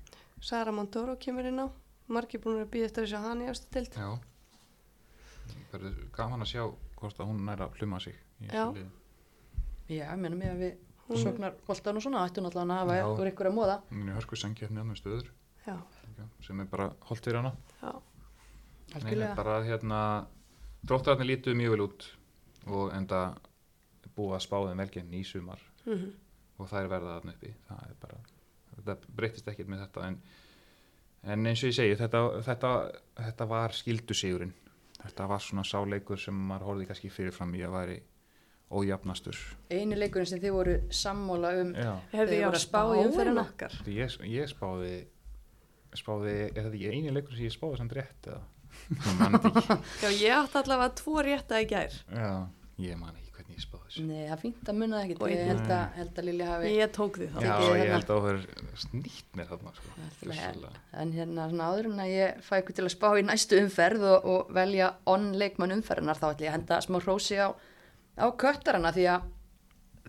Sara 0.44 0.74
Montoro 0.76 1.16
kemur 1.16 1.46
inn 1.48 1.62
á. 1.62 1.66
Margir 2.12 2.40
búin 2.44 2.60
að 2.60 2.70
býða 2.72 2.88
eftir 2.90 3.06
þess 3.06 3.16
að 3.18 3.26
hann 3.28 3.42
í 3.44 3.48
afstatild. 3.48 3.94
Já. 3.96 4.08
Það 5.70 5.76
verður 5.78 5.94
gaman 6.16 6.44
að 6.44 6.50
sjá 6.50 6.64
hvort 7.00 7.20
að 7.20 7.30
hún 7.30 7.44
næra 7.46 7.68
að 7.68 7.78
pluma 7.78 8.00
sig 8.00 8.14
Já. 8.44 8.64
Já, 9.88 10.04
ég 10.08 10.18
meina 10.20 10.36
mig 10.36 10.50
að 10.50 10.60
við 10.64 10.74
Hún- 11.04 11.20
sóknar 11.20 11.54
boltan 11.66 11.96
og 11.96 12.02
svona 12.02 12.22
ættu 12.24 12.40
náttúrulega 12.40 12.76
að 12.76 12.80
hafa 12.80 12.98
ykkur 13.00 13.30
ykkur 13.32 13.48
að 13.50 13.56
móða 13.58 13.74
Hún 13.90 14.08
er 14.08 14.12
í 14.12 14.16
hörsku 14.16 14.36
sangjarni 14.40 14.80
annað 14.80 15.00
stöður 15.02 15.30
Já, 15.66 15.76
líka, 16.08 16.28
sem 16.44 16.60
er 16.60 16.66
bara 16.68 16.90
holdt 17.08 17.24
fyrir 17.24 17.40
hana. 17.40 17.52
Já. 17.82 17.92
Nei, 17.92 19.00
algjörlega 19.00 19.36
bara 19.36 19.54
hérna 19.64 20.00
dróttararnir 20.84 21.28
lítuðu 21.30 21.56
mjög 21.56 21.70
vel 21.74 21.84
út 21.88 22.08
og 22.66 22.92
enda 22.92 23.20
búið 24.16 24.36
að 24.36 24.44
spáðum 24.44 24.80
velgenn 24.84 25.12
í 25.16 25.24
sumar. 25.24 25.60
Mm 25.86 26.12
og 26.58 26.68
það 26.70 26.84
er 26.84 26.90
verða 26.92 27.14
þarna 27.18 27.32
uppi. 27.34 27.52
Það 27.68 27.86
er 27.88 27.94
bara, 28.00 28.18
þetta 28.76 29.14
breytist 29.18 29.48
ekkert 29.50 29.70
með 29.72 29.80
þetta 29.84 30.04
en, 30.08 30.18
en 31.26 31.46
eins 31.46 31.62
og 31.64 31.70
ég 31.70 31.76
segi 31.78 31.96
þetta, 32.00 32.20
þetta, 32.46 32.72
þetta 33.28 33.48
var 33.50 33.74
skildu 33.76 34.16
sigurinn 34.16 34.52
þetta 35.04 35.26
var 35.28 35.42
svona 35.44 35.64
sáleikur 35.68 36.20
sem 36.20 36.36
maður 36.48 36.68
horfði 36.70 36.88
kannski 36.90 37.12
fyrirfram 37.12 37.54
í 37.56 37.62
að 37.66 37.74
væri 37.78 37.96
ójafnastur 38.74 39.38
eini 39.72 39.98
leikurinn 39.98 40.28
sem 40.28 40.40
þið 40.42 40.54
voru 40.56 40.76
sammóla 40.90 41.52
um 41.60 41.74
Þau 41.76 42.16
ég 42.16 42.30
voru 42.30 42.48
að 42.48 42.54
að 42.54 42.62
spá 42.64 42.80
í 42.84 43.02
umferðina. 43.04 43.44
okkar. 43.44 43.76
Því 43.84 43.98
ég, 43.98 44.16
ég 44.32 44.50
spáði 44.50 44.94
spáði, 45.94 46.34
er 46.50 46.58
þetta 46.64 46.74
ekki 46.74 46.90
eini 46.90 47.12
leikur 47.14 47.36
sem 47.36 47.46
ég 47.46 47.54
spáði 47.54 47.80
samt 47.82 47.94
rétt 47.94 48.30
eða 48.32 48.42
Já, 50.02 50.08
ég 50.10 50.32
átti 50.34 50.58
allavega 50.58 50.88
tvo 50.98 51.20
rétta 51.22 51.60
í 51.62 51.68
gær. 51.70 51.94
já, 52.10 52.30
ég 52.82 52.98
man 52.98 53.14
ekki 53.14 53.23
hvernig 53.34 53.56
ég 53.58 53.62
spáði 53.64 53.84
þessu. 53.88 54.04
Nei, 54.08 54.20
það 54.28 54.32
er 54.36 54.40
fínt 54.44 54.70
að 54.72 54.76
munna 54.80 55.00
ekkert. 55.04 55.22
Ég 55.30 55.38
ég- 55.40 55.48
held 55.50 55.70
að, 55.74 55.84
held 55.98 56.18
að 56.20 56.24
Lilja 56.28 56.46
hafi 56.50 56.70
Ég 56.74 56.92
tók 56.94 57.18
því 57.20 57.28
þá. 57.34 57.38
já, 57.44 57.54
ég 57.54 57.74
hérna. 57.74 57.92
held 57.94 58.04
að 58.04 58.14
það 58.14 58.24
var 58.28 58.38
snýtt 58.84 59.36
mér 59.38 59.48
þarna 59.52 59.72
sko. 59.74 60.72
En 61.02 61.12
hérna 61.12 61.48
svona 61.50 61.68
áður 61.70 61.88
en 61.92 62.00
að 62.04 62.12
ég 62.14 62.42
fæ 62.48 62.54
ykkur 62.62 62.74
til 62.78 62.84
að 62.84 62.94
spá 62.94 63.08
í 63.18 63.24
næstu 63.26 63.60
umferð 63.60 64.02
og, 64.12 64.24
og 64.34 64.52
velja 64.54 64.92
onn 65.06 65.32
leikmann 65.38 65.74
umferðinar 65.78 66.18
þá 66.20 66.26
ætla 66.32 66.46
ég 66.46 66.52
að 66.52 66.56
henda 66.58 66.80
smá 66.84 66.98
hrósi 67.04 67.38
á, 67.42 67.48
á 68.18 68.26
köttarana 68.38 68.92
því 68.94 69.06
að 69.14 69.30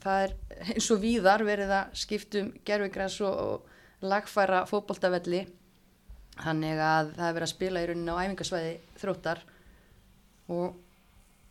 það 0.06 0.24
er 0.26 0.34
eins 0.76 0.92
og 0.92 1.00
víðar 1.02 1.44
verið 1.48 1.72
að 1.82 1.94
skiptum 1.98 2.54
gerfigræs 2.68 3.20
og, 3.26 3.36
og 3.36 4.06
lagfæra 4.06 4.66
fótboltavelli. 4.70 5.46
Þannig 6.36 6.80
að 6.84 7.14
það 7.16 7.28
er 7.30 7.36
verið 7.38 7.48
að 7.48 7.54
spila 7.56 7.82
í 7.82 7.88
rauninni 7.90 8.12
á 8.12 8.22
æfingasvæði 8.26 8.74
þróttar. 9.00 9.40
Og 10.52 10.76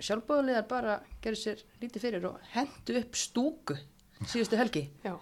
sjálfbóðulegar 0.01 0.67
bara 0.69 0.99
gerðu 1.23 1.41
sér 1.43 1.63
lítið 1.83 2.01
fyrir 2.07 2.27
og 2.31 2.41
hendu 2.55 2.99
upp 3.01 3.15
stúku 3.17 3.77
síðustu 4.25 4.57
helgi. 4.59 4.89
Já, 5.05 5.15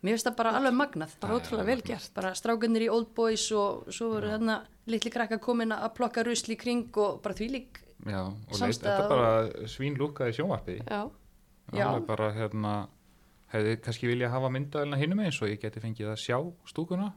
Mér 0.00 0.14
finnst 0.16 0.26
það 0.30 0.36
bara 0.36 0.50
alveg 0.56 0.72
magnað. 0.72 1.10
bara 1.20 1.34
ótrúlega 1.36 1.66
vel 1.66 1.82
gert. 1.84 2.10
Bara 2.14 2.30
strákarnir 2.34 2.86
í 2.86 2.88
Old 2.88 3.10
Boys 3.14 3.50
og 3.52 3.90
svo 3.92 4.14
voru 4.14 4.30
þarna 4.32 4.54
litli 4.88 5.10
krakka 5.12 5.36
komin 5.38 5.72
að 5.76 5.90
plokka 5.94 6.22
rusli 6.24 6.54
í 6.56 6.58
kring 6.58 6.88
og 6.96 7.20
bara 7.22 7.34
því 7.34 7.48
lík. 7.50 7.80
já, 8.06 8.22
og 8.24 8.32
leit, 8.48 8.56
Samstæða 8.56 8.94
þetta 8.96 9.08
bara 9.08 9.66
svín 9.68 9.98
lúkaði 10.00 10.32
sjónvarpi 10.38 10.78
Já, 10.88 11.10
Já. 11.76 11.84
alveg 11.86 12.06
bara 12.06 12.30
hérna 12.32 12.88
hefði 13.52 13.76
kannski 13.84 14.06
vilja 14.08 14.30
hafa 14.32 14.48
myndaðilina 14.48 14.96
hinum 14.96 15.20
eins 15.20 15.42
og 15.42 15.48
ég 15.52 15.60
geti 15.60 15.80
fengið 15.80 16.08
að 16.14 16.22
sjá 16.24 16.38
stúkuna 16.66 17.12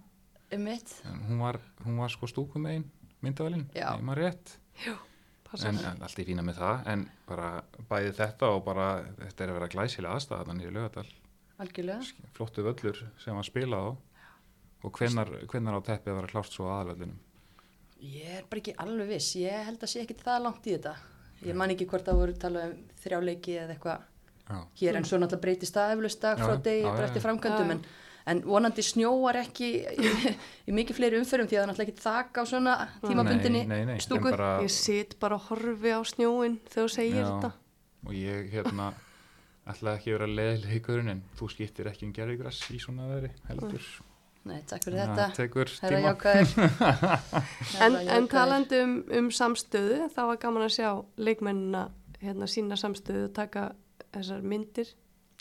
Um 0.54 0.64
mitt. 0.68 0.92
hún 1.30 1.40
var, 1.40 1.58
hún 1.86 1.98
var 1.98 2.10
sko 2.10 2.28
stúkum 2.28 2.66
einn 2.68 2.84
myndaðilin, 3.24 3.70
Já. 3.74 3.96
ég 3.96 4.04
maður 4.04 4.24
rétt 4.28 4.58
passa. 4.76 5.00
En, 5.54 5.82
en 5.92 6.06
allt 6.06 6.22
í 6.22 6.28
fína 6.28 6.46
með 6.46 6.62
það 6.62 6.88
en 6.94 7.04
bara 7.28 7.50
bæði 7.90 8.16
þetta 8.20 8.54
og 8.56 8.64
bara 8.66 8.88
þetta 9.20 9.46
er 9.46 9.52
að 9.52 9.60
vera 9.60 9.74
glæsilega 9.76 10.16
aðstæða 10.18 10.48
þannig 10.50 10.70
í 10.70 10.74
lögadal 10.78 11.06
Algjörlega. 11.64 12.30
flottu 12.34 12.66
völlur 12.66 13.04
sem 13.22 13.38
var 13.38 13.48
spilað 13.48 13.86
á 13.86 13.92
og 14.84 14.98
hvennar, 14.98 15.30
hvennar 15.48 15.78
á 15.80 15.82
teppi 15.86 16.12
að 16.12 16.20
vera 16.22 16.34
klárt 16.34 16.56
svo 16.56 16.72
aðalvöllinum 16.74 17.22
Ég 18.04 18.40
er 18.42 18.48
bara 18.52 18.60
ekki 18.60 18.74
alveg 18.84 19.14
viss. 19.14 19.30
Ég 19.40 19.62
held 19.64 19.80
að 19.80 19.92
sé 19.94 20.02
ekki 20.04 20.18
það 20.20 20.42
langt 20.44 20.66
í 20.68 20.74
þetta. 20.74 20.92
Ég 21.48 21.56
man 21.56 21.72
ekki 21.72 21.86
hvort 21.88 22.04
það 22.04 22.18
voru 22.20 22.34
talað 22.36 22.66
um 22.74 22.82
þrjá 23.00 23.20
leiki 23.24 23.54
eða 23.62 23.76
eitthvað 23.78 24.10
hér 24.80 24.98
en 25.00 25.06
svo 25.08 25.20
náttúrulega 25.20 25.44
breytist 25.46 25.78
það 25.78 25.94
eflust 25.96 26.22
dag 26.24 26.42
frá 26.42 26.54
já, 26.58 26.90
eftir 27.06 27.22
já. 27.22 27.24
framkvæmdum 27.24 27.70
Já, 27.70 27.76
en, 27.78 27.86
en 28.30 28.42
vonandi 28.48 28.84
snjóar 28.86 29.40
ekki 29.42 29.70
í, 29.84 30.12
í 30.70 30.76
mikið 30.76 31.00
fleiri 31.00 31.20
umferðum 31.20 31.50
því 31.50 31.58
að 31.58 31.60
það 31.60 31.64
er 31.64 31.72
náttúrulega 31.72 31.94
ekki 31.94 32.06
þak 32.06 32.40
á 32.40 32.44
svona 32.50 32.76
tímabundinni 33.04 33.64
stúku. 34.04 34.30
bara, 34.32 34.52
Ég 34.64 34.74
sit 34.74 35.18
bara 35.20 35.40
og 35.40 35.50
horfi 35.50 35.92
á 35.92 36.02
snjóin 36.08 36.60
þegar 36.70 36.88
þú 36.88 36.96
segir 36.96 37.20
Já. 37.20 37.28
þetta. 37.28 37.52
og 38.08 38.16
ég 38.20 38.50
hérna 38.54 38.94
ætlaði 39.64 39.98
ekki 39.98 40.10
að 40.12 40.18
vera 40.18 40.32
leðileikurinn 40.40 41.14
en 41.14 41.22
þú 41.40 41.52
skiptir 41.54 41.92
ekki 41.92 42.08
um 42.08 42.16
gerðigræs 42.16 42.64
í 42.74 42.80
svona 42.84 43.08
veðri 43.12 43.32
heldur. 43.48 43.86
Nei, 44.44 44.58
takk 44.68 44.84
fyrir 44.84 45.00
það 45.00 45.14
þetta 45.16 45.36
En, 47.86 47.96
en 47.96 48.26
talandi 48.28 48.82
um, 48.84 48.98
um 49.20 49.30
samstöðu, 49.32 50.10
þá 50.12 50.20
var 50.34 50.42
gaman 50.42 50.66
að 50.66 50.74
sjá 50.76 50.90
leikmennina 51.16 51.86
hérna, 52.20 52.50
sína 52.52 52.76
samstöðu 52.80 53.30
og 53.30 53.34
taka 53.38 53.70
þessar 54.14 54.44
myndir, 54.44 54.92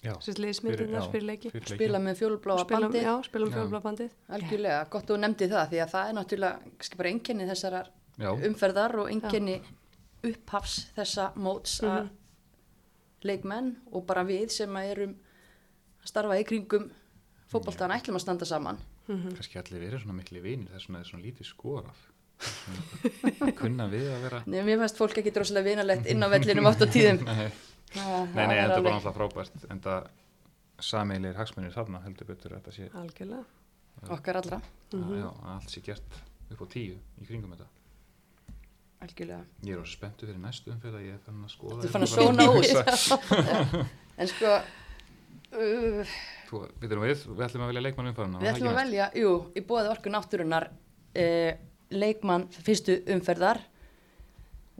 þessar 0.02 1.06
já, 1.06 1.10
fyrir 1.12 1.26
leiki. 1.28 1.50
spila 1.64 1.98
með 2.02 2.16
fjólubláa 2.18 2.64
bandi 2.68 3.02
já, 3.04 3.12
spilum 3.22 3.50
Já. 3.52 3.54
fjólblabandið. 3.56 4.10
algjörlega, 4.28 4.80
gott 4.90 5.04
að 5.06 5.12
þú 5.14 5.18
nefndi 5.22 5.48
það 5.52 5.68
því 5.70 5.82
að 5.84 5.92
það 5.94 6.08
er 6.08 6.16
náttúrulega 6.18 6.72
kannski 6.78 6.96
bara 7.02 7.12
enginni 7.12 7.46
þessarar 7.52 7.86
já, 8.18 8.30
umferðar 8.48 8.96
og 8.98 9.10
enginni 9.14 9.56
upphafs 10.22 10.74
þessa 10.96 11.28
móts 11.36 11.80
að 11.82 12.02
Mhm. 12.02 12.10
leikmenn 13.24 13.76
og 13.92 14.06
bara 14.06 14.24
við 14.24 14.50
sem 14.50 14.70
að 14.74 14.90
erum 14.96 15.14
að 16.02 16.06
starfa 16.10 16.38
í 16.40 16.44
kringum 16.44 16.90
fótboltan 17.52 17.90
ætlum 17.94 18.16
að 18.16 18.20
standa 18.24 18.44
saman. 18.44 18.78
Mhm. 19.08 19.34
kannski 19.36 19.58
allir 19.58 19.80
verið 19.82 20.02
svona 20.02 20.14
mikli 20.18 20.40
vinir 20.42 20.68
vegna 20.72 20.98
er 21.00 21.04
svona 21.04 21.22
lítið 21.24 21.46
skorað. 21.46 21.94
Svona 23.38 23.52
kunna 23.54 23.86
við 23.90 24.08
að 24.10 24.22
vera 24.22 24.42
Nei, 24.46 24.62
mér 24.62 24.78
finnst 24.80 24.96
fólk 24.98 25.14
ekki 25.20 25.30
droslega 25.32 25.62
vinalegt 25.64 26.06
inn 26.10 26.22
á 26.22 26.28
vellinum 26.28 26.66
oft 26.66 26.80
á 26.82 26.86
tíðum 26.90 27.22
nei, 27.96 28.46
nei, 28.46 28.56
þetta 28.56 28.76
er 28.78 28.84
bara 28.86 28.96
náttúrulega 28.96 29.14
frábært 29.18 29.66
en 29.72 29.80
það 29.84 30.08
sameilir 30.82 31.36
hagsmunir 31.38 31.74
þarna 31.74 32.00
heldur 32.06 32.26
betur 32.32 32.54
að 32.56 32.62
þetta 32.62 32.74
sé 32.76 32.88
Algjörlega. 32.98 33.44
okkar 34.16 34.38
allra, 34.40 34.58
að, 34.96 35.12
já, 35.20 35.28
að 35.28 35.52
allt 35.56 35.70
sé 35.74 35.82
gert 35.86 36.20
upp 36.52 36.62
á 36.64 36.66
tíu 36.72 36.96
í 37.22 37.26
kringum 37.28 37.52
þetta. 37.54 37.68
Algjörlega. 39.02 39.42
Ég 39.66 39.74
er 39.76 39.82
ósað 39.82 39.96
spenntu 39.96 40.28
fyrir 40.28 40.40
næstu 40.42 40.70
umfyrða 40.74 41.00
ég 41.02 41.16
er 41.16 41.22
fann 41.26 41.42
að 41.46 41.52
skoða 41.56 41.78
Þú 41.82 41.88
er 41.88 41.94
fann 41.96 42.06
að 42.06 42.12
sóna 42.12 42.46
bara- 42.46 42.58
út 42.58 43.76
en 44.22 44.30
sko 44.30 44.52
uh, 44.52 46.14
Þú, 46.52 46.60
við, 46.82 46.88
erum 46.92 47.04
við, 47.06 47.26
við 47.32 47.44
ætlum 47.48 47.64
að 47.66 47.72
velja 47.72 47.84
leikmann 47.86 48.10
umfyrðana 48.12 48.42
við 48.42 48.50
ætlum 48.52 48.70
að 48.72 48.80
velja, 48.82 49.08
jú, 49.18 49.32
í 49.58 49.64
bóði 49.68 49.92
orku 49.94 50.12
náttúrunar 50.12 50.68
uh, 50.70 51.52
leikmann 51.92 52.46
fyrstu 52.64 52.98
umferðar. 53.12 53.60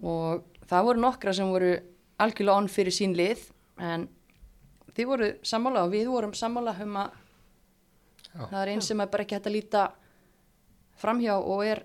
Og 0.03 0.45
það 0.71 0.87
voru 0.89 1.03
nokkra 1.03 1.35
sem 1.37 1.51
voru 1.53 1.73
algjörlega 2.23 2.59
onn 2.63 2.71
fyrir 2.73 2.95
sín 2.95 3.17
lið 3.19 3.47
en 3.83 4.07
þið 4.97 5.09
voru 5.09 5.31
sammála 5.47 5.87
og 5.87 5.95
við 5.95 6.11
vorum 6.13 6.35
sammála 6.37 6.75
um 6.85 6.99
að 7.03 7.19
Já. 8.33 8.45
það 8.49 8.61
er 8.63 8.73
einn 8.73 8.85
sem 8.85 9.01
er 9.05 9.11
bara 9.13 9.25
ekki 9.27 9.37
hægt 9.37 9.49
að 9.51 9.57
líta 9.57 9.87
framhjá 11.03 11.35
og 11.39 11.65
er 11.67 11.83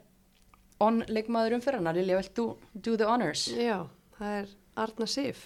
onn 0.83 1.01
leikmaður 1.09 1.57
umferðarnar 1.57 1.97
Lilja, 1.97 2.19
vilt 2.21 2.35
þú 2.38 2.45
do 2.73 2.95
the 2.99 3.07
honors? 3.09 3.47
Já, 3.51 3.88
það 4.19 4.35
er 4.41 4.51
Arna 4.77 5.07
Sif, 5.09 5.41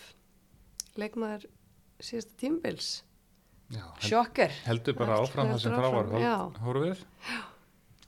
leikmaður 1.00 1.48
síðasta 2.04 2.36
tímbils. 2.42 2.90
Já, 3.72 3.86
Sjokker 4.04 4.52
heldur 4.66 4.98
bara 5.00 5.22
áfram 5.22 5.54
það 5.54 5.62
sem 5.64 5.72
heldur 5.72 5.86
frá 5.86 5.96
var 5.96 6.10
áfram, 6.10 6.26
já. 6.26 6.66
hóru 6.66 6.82
við 6.84 7.06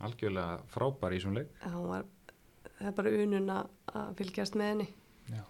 algjörlega 0.04 0.58
frábær 0.74 1.14
í 1.16 1.20
þessum 1.22 1.38
leik 1.38 1.54
var, 1.64 2.10
það 2.66 2.90
er 2.90 2.98
bara 2.98 3.14
unun 3.24 3.54
að 3.54 4.10
fylgjast 4.20 4.58
með 4.60 4.72
henni. 4.74 4.88
Já. 5.32 5.44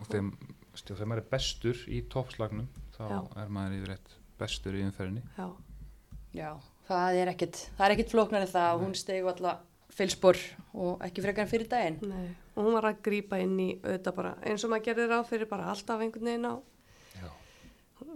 og 0.00 0.10
þeim, 0.10 0.32
þegar 0.76 1.10
maður 1.10 1.22
er 1.22 1.30
bestur 1.32 1.82
í 1.88 2.02
toppslagnum 2.12 2.68
þá 2.96 3.02
Já. 3.10 3.18
er 3.42 3.52
maður 3.52 3.78
yfirleitt 3.80 4.14
bestur 4.40 4.78
í 4.78 4.84
umferðinni 4.86 5.22
Já, 5.36 5.48
Já, 6.32 6.50
það 6.88 7.20
er 7.22 7.32
ekkit, 7.34 7.60
það 7.76 7.86
er 7.86 7.94
ekkit 7.96 8.14
flóknar 8.14 8.46
en 8.46 8.52
það 8.54 8.68
að 8.70 8.82
hún 8.86 8.94
stegu 8.96 9.28
alla 9.32 9.58
fylspor 9.92 10.38
og 10.72 11.02
ekki 11.04 11.20
frekar 11.24 11.44
en 11.44 11.50
fyrir 11.50 11.68
daginn. 11.68 11.98
nei. 12.08 12.30
Og 12.56 12.64
hún 12.66 12.76
var 12.76 12.88
að 12.88 13.02
grípa 13.04 13.38
inn 13.40 13.58
í 13.60 13.68
auðvitað 13.82 14.16
bara 14.16 14.32
eins 14.48 14.64
og 14.64 14.72
maður 14.72 14.86
gerir 14.88 15.10
ráð 15.12 15.26
fyrir 15.28 15.48
bara 15.50 15.68
alltaf 15.72 16.00
einhvern 16.00 16.28
veginn 16.30 16.48
á. 16.48 16.54
Já. 17.20 17.28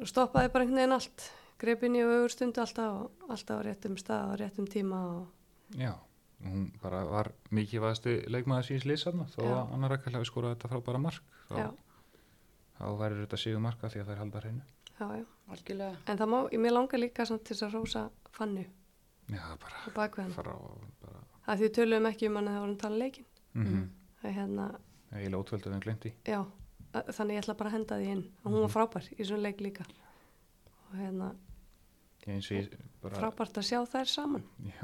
Stoppaði 0.08 0.52
bara 0.52 0.64
einhvern 0.64 0.80
veginn 0.80 0.96
allt. 0.96 1.26
Greip 1.60 1.84
inn 1.88 1.96
í 1.96 2.02
augur 2.04 2.32
stundu 2.32 2.60
alltaf 2.60 2.96
og 3.04 3.30
alltaf 3.32 3.60
á 3.60 3.64
réttum 3.64 3.96
stað, 4.00 4.32
á 4.32 4.34
réttum 4.40 4.68
tíma 4.68 5.00
og 5.12 5.76
Já, 5.76 5.92
og 5.92 6.46
hún 6.48 6.66
bara 6.82 7.04
var 7.08 7.32
mikið 7.50 7.82
vaðasti 7.84 8.16
leikmaður 8.32 8.68
síðan 8.68 8.90
liðsarna 8.92 9.28
þó 9.32 9.40
Já. 9.42 9.52
að 9.56 9.72
annar 9.76 9.94
ekki 9.96 10.12
hafi 10.14 10.28
skorað 10.28 10.56
þetta 10.56 10.72
frábæra 10.72 11.00
mark 11.02 11.22
þá, 11.48 11.56
já, 11.60 11.68
þá 12.78 12.84
væri 13.00 13.20
þetta 13.22 13.36
síðu 13.42 13.60
marka 13.60 13.88
því 13.92 14.00
að 14.00 14.06
það 14.06 14.12
er 14.16 14.18
halda 14.22 14.40
hreinu 14.40 14.62
já, 15.00 15.06
já. 15.20 15.24
Algjörlega. 15.46 15.96
En 16.10 16.18
það 16.18 16.28
má, 16.32 16.38
mér 16.58 16.72
langar 16.74 16.98
líka 17.00 17.26
samt 17.26 17.44
til 17.44 17.54
þess 17.56 17.62
að 17.68 17.74
rósa 17.76 18.10
fannu 18.32 18.64
Já, 19.30 19.42
bara 19.62 19.76
á 19.82 19.88
bakveðan. 19.94 20.32
fara 20.34 20.52
á 20.54 20.58
bara, 21.02 21.20
Það 21.46 21.56
því 21.58 21.62
við 21.66 21.74
töluðum 21.76 22.06
ekki 22.10 22.26
um 22.28 22.36
hann 22.36 22.48
að 22.48 22.54
það 22.56 22.60
vorum 22.64 22.76
tala 22.82 22.96
leikin. 22.98 23.24
mm 23.54 23.64
-hmm. 23.66 23.88
Það 24.22 24.28
er 24.30 24.34
hérna, 24.34 24.64
eiginlega 25.12 25.42
ótvöld 25.42 25.66
að 25.66 25.72
við 25.74 25.80
glemti 25.86 26.12
já, 26.26 26.40
að- 26.92 27.08
þannig 27.16 27.34
ég 27.36 27.42
ætla 27.42 27.54
bara 27.56 27.70
að 27.70 27.72
henda 27.72 27.94
því 27.98 28.06
inn. 28.12 28.24
Og 28.44 28.52
hún 28.52 28.60
var 28.60 28.68
frábær 28.74 29.08
í 29.20 29.24
svona 29.24 29.42
leik 29.42 29.60
líka. 29.60 29.84
Og 30.90 30.96
hérna, 30.98 31.34
eins 32.26 32.50
og 32.50 32.56
ég 32.56 32.70
bara 33.02 33.14
frábært 33.16 33.58
að 33.58 33.62
sjá 33.70 33.78
þær 33.86 34.04
saman. 34.06 34.44
Já, 34.64 34.82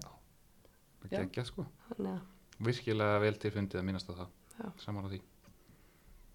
það 1.03 1.11
Já. 1.11 1.19
geggja 1.19 1.45
sko 1.45 1.67
Þannig 1.89 2.13
að, 2.13 2.21
virkilega 2.61 3.21
vel 3.21 3.35
tilfundið 3.35 3.81
að 3.81 3.85
minnast 3.85 4.11
á 4.11 4.15
það 4.15 4.29
Já. 4.59 4.73
saman 4.79 5.05
á 5.05 5.09
því 5.09 5.21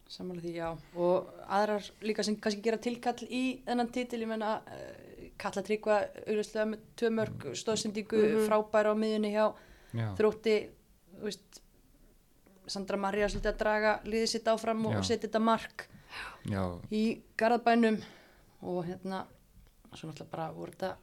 Samanlega 0.08 0.48
því, 0.48 0.54
já. 0.56 0.68
Og 0.96 1.28
aðrar 1.52 1.88
líka 2.08 2.24
sem 2.24 2.36
kannski 2.40 2.62
gera 2.64 2.78
tilkall 2.80 3.28
í 3.28 3.44
þennan 3.68 3.90
titil, 3.92 4.22
ég 4.24 4.30
menna 4.32 4.52
uh, 4.64 5.30
Kalla 5.38 5.62
Tryggva, 5.68 5.98
auðvitað 6.26 6.70
með 6.72 6.86
tvö 6.98 7.10
mörg 7.14 7.48
stóðsendingu, 7.60 8.22
Mhm. 8.24 8.46
frábæra 8.48 8.94
á 8.94 8.96
miðunni 8.98 9.32
hjá 9.36 9.46
Já, 9.94 10.08
þrótti, 10.20 10.56
þú 11.18 11.24
veist, 11.28 11.62
Sandra 12.68 12.98
Maria 13.00 13.28
svolítið 13.32 13.54
að 13.54 13.60
draga 13.62 13.92
liðið 14.04 14.28
sitt 14.34 14.48
áfram 14.52 14.86
og, 14.90 14.96
og 15.00 15.06
setja 15.08 15.28
þetta 15.30 15.40
mark 15.40 15.86
já, 16.52 16.64
í 16.92 17.04
garðabænum 17.40 18.02
og 18.68 18.82
hérna, 18.90 19.22
svo 19.94 20.10
náttúrulega 20.10 20.32
bara 20.34 20.48
voru 20.52 20.72
þetta 20.76 20.98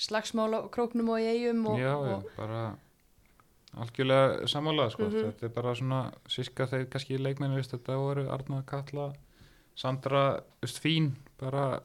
slagsmál 0.00 0.50
á 0.56 0.60
króknum 0.72 1.12
og 1.14 1.20
í 1.22 1.28
eigum 1.30 1.66
og, 1.70 1.78
já, 1.78 1.92
já, 1.92 2.14
og 2.16 2.30
bara 2.36 2.62
algjörlega 3.76 4.46
sammálað 4.50 4.90
sko. 4.96 5.04
Mhm. 5.08 5.30
þetta 5.30 5.44
er 5.46 5.54
bara 5.54 5.74
svona 5.74 6.00
sviska 6.26 6.66
þeir 6.66 6.86
kannski 6.90 7.18
leikmennu, 7.18 7.54
veist, 7.56 7.70
þetta 7.72 7.96
voru 7.98 8.28
Arna 8.30 8.62
Katla 8.66 9.12
Sandra, 9.76 10.40
veist, 10.62 10.80
fín 10.82 11.12
bara 11.38 11.80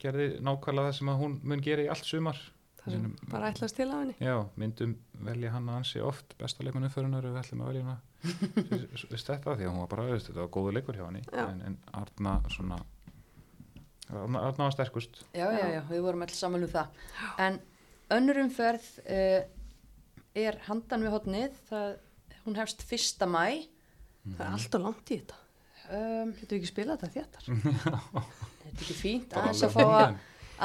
gerði 0.00 0.38
nákvæmlega 0.40 0.88
það 0.88 0.92
sem 0.98 1.08
að 1.12 1.18
hún 1.20 1.40
mun 1.44 1.60
gera 1.60 1.82
í 1.84 1.88
allt 1.92 2.04
sumar 2.04 2.38
Sinum- 2.86 3.16
bara 3.28 3.50
ætlast 3.50 3.74
til 3.76 3.88
af 3.90 3.98
henni. 3.98 4.14
Já, 4.20 4.46
myndum 4.56 4.96
velja 5.26 5.50
hann 5.50 5.68
ansi 5.68 6.00
oft 6.00 6.36
besta 6.38 6.62
leikmennu 6.64 6.88
fyrirnar 6.88 7.22
við 7.26 7.40
ætlum 7.42 7.60
að 7.64 7.72
velja 7.72 7.84
hana 7.84 8.00
veist 9.10 9.26
þetta 9.26 9.56
því 9.58 9.66
að 9.66 9.72
hún 9.72 9.80
var 9.82 9.88
bara 9.88 10.04
veist, 10.12 10.28
þetta 10.30 10.40
var 10.44 10.52
góðu 10.54 10.72
leikur 10.72 10.94
hjá 10.96 11.06
henni 11.08 11.22
en, 11.32 11.60
en 11.66 11.76
Arna 11.92 12.36
svona 12.48 12.78
Arna, 14.10 14.38
Arna 14.46 14.64
var 14.68 14.70
sterkust 14.70 15.24
Já, 15.34 15.50
já, 15.50 15.58
Já. 15.58 15.68
já, 15.74 15.82
við 15.90 16.00
vorum 16.06 16.22
alls 16.22 16.38
saman 16.38 16.62
um 16.62 16.68
það. 16.70 16.86
En 17.42 17.58
önnur 18.14 18.38
umferð 18.44 18.86
uh, 19.02 19.42
er 20.42 20.58
handan 20.68 21.02
við 21.06 21.14
hotnið, 21.16 21.56
það, 21.70 21.90
hún 22.46 22.56
hefst 22.60 22.84
fyrsta 22.88 23.26
mæ. 23.30 23.44
Það 24.26 24.46
er 24.46 24.54
alltaf 24.56 24.82
langt 24.82 25.10
í 25.14 25.18
þetta. 25.20 25.36
Um, 25.86 26.32
Getur 26.34 26.56
við 26.56 26.60
ekki 26.60 26.70
spilað 26.72 27.02
þetta 27.04 27.14
þéttar? 27.14 27.44
þetta 28.64 28.72
er 28.72 28.80
ekki 28.80 28.96
fínt 28.98 29.36
aðeins 29.38 29.62
að 29.68 29.76
fá 29.76 29.84
að 29.86 30.16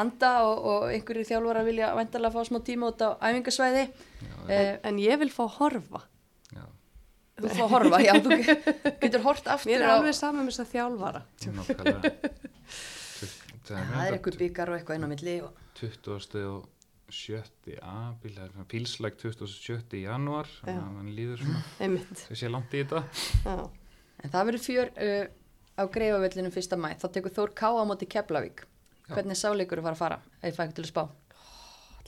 anda 0.01 0.29
og, 0.47 0.61
og 0.71 0.85
einhverju 0.95 1.25
þjálfara 1.29 1.61
vilja 1.67 1.89
væntalega 1.97 2.33
fá 2.33 2.47
smá 2.47 2.57
tíma 2.65 2.89
út 2.93 3.03
á 3.05 3.09
æfingasvæði. 3.29 3.83
Já, 4.21 4.29
Uh, 4.41 4.73
En 4.89 4.97
ég 4.97 5.19
vil 5.21 5.29
fá 5.29 5.43
horfa. 5.59 5.99
já, 6.51 6.63
þú 7.37 7.51
fá 7.53 7.61
að 7.67 7.69
horfa, 7.75 7.99
já, 8.01 8.13
þú 8.25 8.37
getur 9.03 9.21
hort 9.27 9.45
aftur 9.53 9.69
Mér 9.69 9.83
er 9.85 9.91
á... 9.93 9.95
alveg 9.99 10.15
saman 10.17 10.47
með 10.47 10.55
þess 10.55 10.63
að 10.65 10.71
þjálfara. 10.73 11.21
Það 13.71 14.01
er 14.07 14.15
eitthvað 14.17 14.37
byggar 14.41 14.71
og 14.71 14.77
eitthvað 14.79 14.97
inn 14.97 15.05
á 15.05 15.09
milli 15.11 15.35
og 15.45 15.59
20. 15.77 16.41
og 16.49 16.65
7. 17.11 17.43
apríl 17.81 18.35
það 18.35 18.45
er 18.45 18.51
svona 18.55 18.67
pílslæk 18.71 19.15
27. 19.21 20.01
janúar 20.05 20.47
þannig 20.61 20.81
að 20.81 20.91
mann 20.97 21.11
líður 21.17 21.37
svona 21.43 21.61
þessi 22.29 22.47
langt 22.51 22.73
í 22.73 22.75
þetta 22.83 22.99
Já. 23.45 23.55
En 24.21 24.29
það 24.35 24.45
verður 24.51 24.65
fjör 24.67 24.87
uh, 25.01 25.25
á 25.81 25.83
greifavellinu 25.89 26.51
fyrsta 26.53 26.75
mæ. 26.77 26.89
Þá 27.01 27.07
tekur 27.15 27.31
Þór 27.33 27.51
Ká 27.57 27.69
á 27.73 27.81
móti 27.89 28.05
Keflavík. 28.05 28.57
Já. 29.07 29.13
Hvernig 29.15 29.37
sáleikur 29.39 29.79
að 29.81 29.85
fara 29.87 29.95
að 29.95 30.01
fara? 30.03 30.17
Ef 30.41 30.45
ég 30.51 30.55
fæ 30.59 30.63
ekki 30.67 30.75
til 30.77 30.85
að 30.85 30.91
spá. 30.91 31.03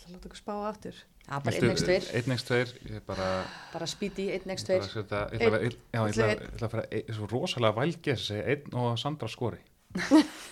Það 0.03 0.11
láta 0.13 0.27
okkur 0.29 0.41
spá 0.43 0.53
aftur. 0.67 0.95
Já, 1.23 1.39
bara 1.39 1.55
1x2. 1.55 1.95
1x2 2.19 2.51
ég 2.91 2.95
er 2.99 3.03
bara 3.07 3.27
Bara 3.73 3.87
spýti 3.87 4.25
í 4.27 4.35
1x2. 4.35 4.75
bara 4.75 4.83
að 4.83 4.91
setja- 4.91 5.31
ég 5.31 5.39
ætla 5.39 5.47
að 5.47 5.55
vera- 5.55 5.63
ég- 5.63 5.79
já, 5.79 5.99
ég 6.03 6.11
ætla 6.11 6.27
að- 6.27 6.31
Einn. 6.33 6.43
ég 6.43 6.51
ætla 6.53 6.67
að 6.67 6.73
fara 6.75 6.83
svo 7.17 7.25
rosalega 7.31 7.77
vælgið 7.79 8.11
að 8.13 8.19
segja 8.27 8.43
einn 8.53 8.67
og 8.83 8.89
Sandra 8.99 9.27
skori 9.31 9.61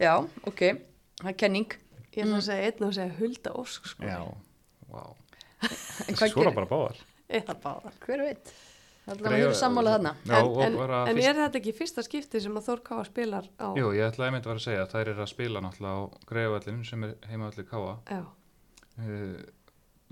Já, 0.00 0.14
ok. 0.48 0.60
Það 1.20 1.28
er 1.30 1.36
kenning. 1.36 1.68
Ég 2.10 2.24
ætla 2.26 2.40
að 2.40 2.46
segja 2.48 2.70
einn 2.70 2.86
og 2.88 2.96
segja 2.96 3.18
Hulda 3.20 3.52
Ósk 3.60 3.86
sko. 3.92 4.02
já, 4.08 4.18
En 6.08 6.16
hvað 6.16 6.32
skora 6.32 6.50
gerir? 6.50 6.56
bara 6.56 6.70
báðar 6.70 7.00
Eða 7.30 7.54
báðar. 7.62 7.96
Hver 8.02 8.22
veit? 8.26 8.52
Það 9.10 9.26
er 9.32 9.44
að 9.48 9.54
sammála 9.58 9.92
þarna. 9.96 10.10
En, 10.26 10.48
en, 10.64 10.74
en 11.10 11.18
er 11.30 11.38
þetta 11.40 11.58
ekki 11.60 11.72
fyrsta 11.74 12.02
skipti 12.06 12.40
sem 12.42 12.58
að 12.58 12.66
Þór 12.68 12.82
Káa 12.86 13.04
spilar 13.08 13.46
á 13.58 13.66
Jú, 13.78 13.88
ég 13.96 14.04
einmitt 14.28 14.44
að 14.46 14.52
vera 14.52 14.60
að 14.60 14.66
segja 14.66 14.82
að 14.84 14.92
þær 14.92 15.10
eru 15.14 15.24
að 15.24 15.30
spila 15.32 15.62
náttúrulega 15.64 15.96
á 15.96 16.00
greiðvallin 16.30 16.82
sem 16.86 17.06
er 17.08 17.14
heimavalli 17.30 17.64
Káa 17.70 17.94
Já, 18.10 18.20
uh, 19.00 19.40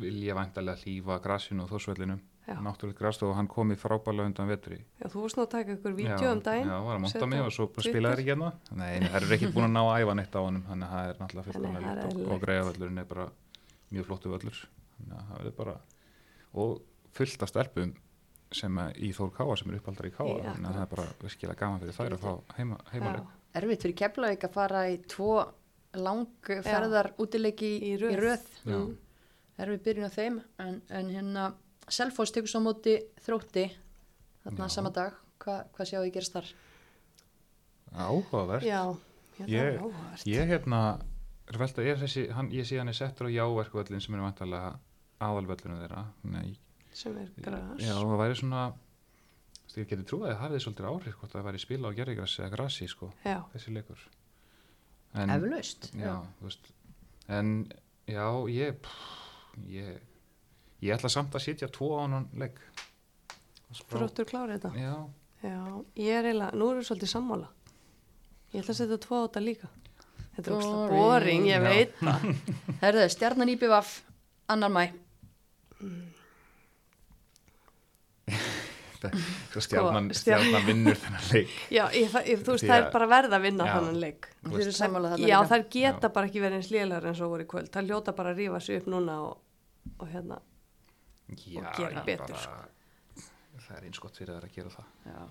vilja 0.02 0.38
væntalega 0.38 0.82
hlýfa 0.82 1.18
grasinu 1.22 1.66
og 1.66 1.72
þósvellinum 1.74 2.18
já, 2.18 2.37
náttúrulega 2.64 2.98
grastof 2.98 3.28
og 3.32 3.36
hann 3.36 3.48
kom 3.50 3.72
í 3.72 3.76
frábælega 3.78 4.30
undan 4.30 4.48
vetri. 4.48 4.78
Já, 5.00 5.06
þú 5.12 5.22
varst 5.24 5.38
nú 5.38 5.44
að 5.44 5.50
taka 5.54 5.74
ykkur 5.76 5.94
vídeo 5.98 6.32
um 6.32 6.42
daginn 6.46 6.70
Já, 6.70 6.76
var 6.86 6.96
að 6.96 7.02
monta 7.04 7.26
mig 7.28 7.44
og 7.44 7.52
svo 7.52 7.68
spilaði 7.76 8.14
þær 8.14 8.22
ekki 8.22 8.32
hérna. 8.32 8.50
Nei, 8.80 8.92
þær 9.04 9.22
eru 9.22 9.36
ekki 9.36 9.52
búin 9.52 9.68
að 9.68 9.74
ná 9.76 9.82
að 9.84 10.02
æfa 10.02 10.16
neitt 10.18 10.34
á 10.34 10.40
honum 10.40 10.64
þannig 10.68 10.88
að 10.88 10.92
það 10.96 11.12
er 11.12 11.22
náttúrulega 11.22 11.52
það 11.52 11.68
er 11.68 11.86
líkt 11.86 12.04
og, 12.08 12.32
og 12.32 12.42
greiðavöllurinn 12.44 13.02
er 13.02 13.08
bara 13.12 13.28
mjög 13.92 14.08
flottu 14.08 14.32
völlur. 14.32 14.60
Þannig 14.98 15.16
að 15.18 15.26
það 15.28 15.42
verður 15.42 15.56
bara 15.62 15.76
og 16.58 16.78
fullt 17.18 17.42
af 17.42 17.52
stelpum 17.52 17.94
sem 18.52 18.78
að, 18.80 18.94
í 19.04 19.12
Þór 19.12 19.32
Káa 19.36 19.56
sem 19.60 19.70
er 19.72 19.78
uppaldar 19.80 20.08
í 20.08 20.12
Káa 20.14 20.38
þannig 20.40 20.68
að 20.70 20.76
það 20.78 20.84
er 20.84 20.92
bara 20.94 21.06
virkilega 21.20 21.58
gaman 21.60 21.82
fyrir 21.82 21.96
þær 21.98 22.16
að 22.16 22.22
fá 22.24 22.56
heima, 22.56 22.78
heimaleg 22.92 23.34
Erfitt 23.58 23.84
fyrir 23.84 23.96
Keflavík 23.98 24.44
að 24.48 24.54
fara 24.54 24.82
í 24.88 24.96
tvo 25.08 25.34
langferðar 25.98 27.10
útileiki 27.20 27.68
í, 27.68 27.78
Í 27.80 27.92
í 27.92 27.98
röð. 28.00 28.18
röð. 28.22 28.48
Mm. 28.68 28.96
Selfoss 31.88 32.32
tekur 32.34 32.48
svo 32.50 32.60
móti 32.64 32.96
þrótti 33.24 33.66
þarna 34.44 34.66
Já. 34.68 34.72
sama 34.74 34.90
dag. 34.94 35.12
Hva, 35.38 35.60
hvað 35.76 35.86
sjáu 35.92 36.04
ég 36.06 36.12
gerast 36.16 36.34
þar? 36.34 36.48
Áhugavert 37.94 38.62
já, 38.66 38.82
Ég- 39.46 39.54
er 39.62 39.78
áhugavert 39.78 40.26
Ég 40.26 40.48
hérna 40.50 40.80
er 41.48 41.58
velt 41.58 41.78
að 41.78 41.86
ég, 41.88 41.98
þessi, 42.02 42.24
hann, 42.34 42.50
ég 42.52 42.66
sé 42.66 42.76
hann 42.78 42.88
er 42.90 42.96
settur 42.98 43.30
á 43.30 43.30
jáverkvöllin 43.32 44.00
sem 44.02 44.14
er 44.14 44.20
vantarlega 44.20 44.74
aðalvöllinu 45.24 45.78
þeirra 45.80 46.02
Nei, 46.24 46.58
sem 46.92 47.16
er 47.16 47.30
gras 47.40 47.80
Já, 47.80 47.94
það 47.94 48.18
væri 48.20 48.34
svona 48.36 48.66
ég 49.78 49.86
geti 49.88 50.02
trúið 50.08 50.26
að 50.26 50.34
það 50.34 50.42
hafið 50.42 50.62
svolítið 50.64 50.86
áhrif 50.90 51.16
hvort 51.20 51.32
það 51.36 51.46
væri 51.48 51.58
spila 51.62 51.88
á 51.88 51.96
gerðigrassi 51.96 52.42
eða 52.42 52.50
grassi 52.56 52.86
sko, 52.90 53.08
já, 53.24 53.36
þessi 53.54 53.72
leikur 53.76 54.00
en, 55.14 55.30
Eflaust. 55.30 55.88
en 57.28 57.50
já, 58.08 58.26
ég 58.50 58.78
pff, 58.82 59.62
ég, 59.70 60.00
ég 60.82 60.94
ætla 60.94 61.08
samt 61.10 61.34
að 61.34 61.44
sitja 61.46 61.68
tvo 61.68 61.88
á 61.98 62.06
hann 62.06 62.28
leik 62.38 62.58
Frá- 63.72 63.98
þróttur 63.98 64.24
klárið 64.30 64.58
þetta? 64.58 64.70
Já, 64.78 64.94
Já, 65.42 65.58
ég 65.96 66.14
er 66.18 66.24
eiginlega, 66.32 66.54
nú 66.58 66.68
erum 66.70 66.80
við 66.82 66.86
svolítið 66.88 67.10
sammála. 67.12 67.48
Ég 68.52 68.62
ætla 68.62 68.72
að 68.74 68.78
setja 68.80 68.96
tvo 69.04 69.18
á 69.20 69.24
þetta 69.28 69.42
líka. 69.44 69.68
Þetta 70.34 70.50
er 70.50 70.54
ógstlega 70.56 70.88
Boring. 70.88 71.02
boring, 71.02 71.44
ég 71.46 71.58
Já. 71.58 71.68
veit 71.68 71.92
það. 72.00 72.24
Herðu, 72.80 73.04
stjarnan 73.14 73.52
IBVF, 73.54 73.92
annar 74.48 74.72
mæ. 74.74 74.84
svo 79.52 79.60
stjarnan, 79.62 80.08
Sko, 80.10 80.20
stjarnan 80.24 80.64
vinnur 80.66 80.96
þennan 80.98 81.26
leik 81.32 81.52
Já, 81.72 81.84
ég, 81.94 82.08
það- 82.12 82.26
ég, 82.32 82.40
þú 82.44 82.54
veist, 82.56 82.66
það 82.66 82.80
er 82.82 82.88
bara 82.92 83.06
verð 83.12 83.36
að 83.36 83.44
vinna 83.46 83.66
Já. 83.68 83.72
þannan 83.78 84.00
leik 84.02 84.26
eru 84.48 84.72
þarna 84.74 85.18
Já, 85.22 85.38
þær 85.52 85.64
geta 85.70 86.08
Já. 86.08 86.12
bara 86.16 86.26
ekki 86.26 86.42
verið 86.42 86.56
eins 86.58 86.70
lélegar 86.74 87.06
en 87.06 87.14
svo 87.14 87.28
voru 87.30 87.44
í 87.46 87.46
kvöld. 87.46 87.70
Það 87.70 87.86
hljóta 87.88 88.14
bara 88.16 88.32
að 88.34 88.40
rífa 88.42 88.60
sig 88.60 88.80
upp 88.82 88.86
núna 88.90 89.20
og, 89.22 89.38
og 90.00 90.08
hérna 90.08 90.40
Já, 91.28 91.60
og 91.60 91.68
gera 91.76 92.04
betur, 92.06 92.24
bara, 92.24 92.42
sko. 92.42 93.28
það 93.66 93.76
er 93.76 93.86
eins 93.88 94.02
gott 94.02 94.20
fyrir 94.20 94.34
þær 94.36 94.48
að 94.48 94.54
gera 94.56 94.74
það 94.74 95.12
Já. 95.12 95.22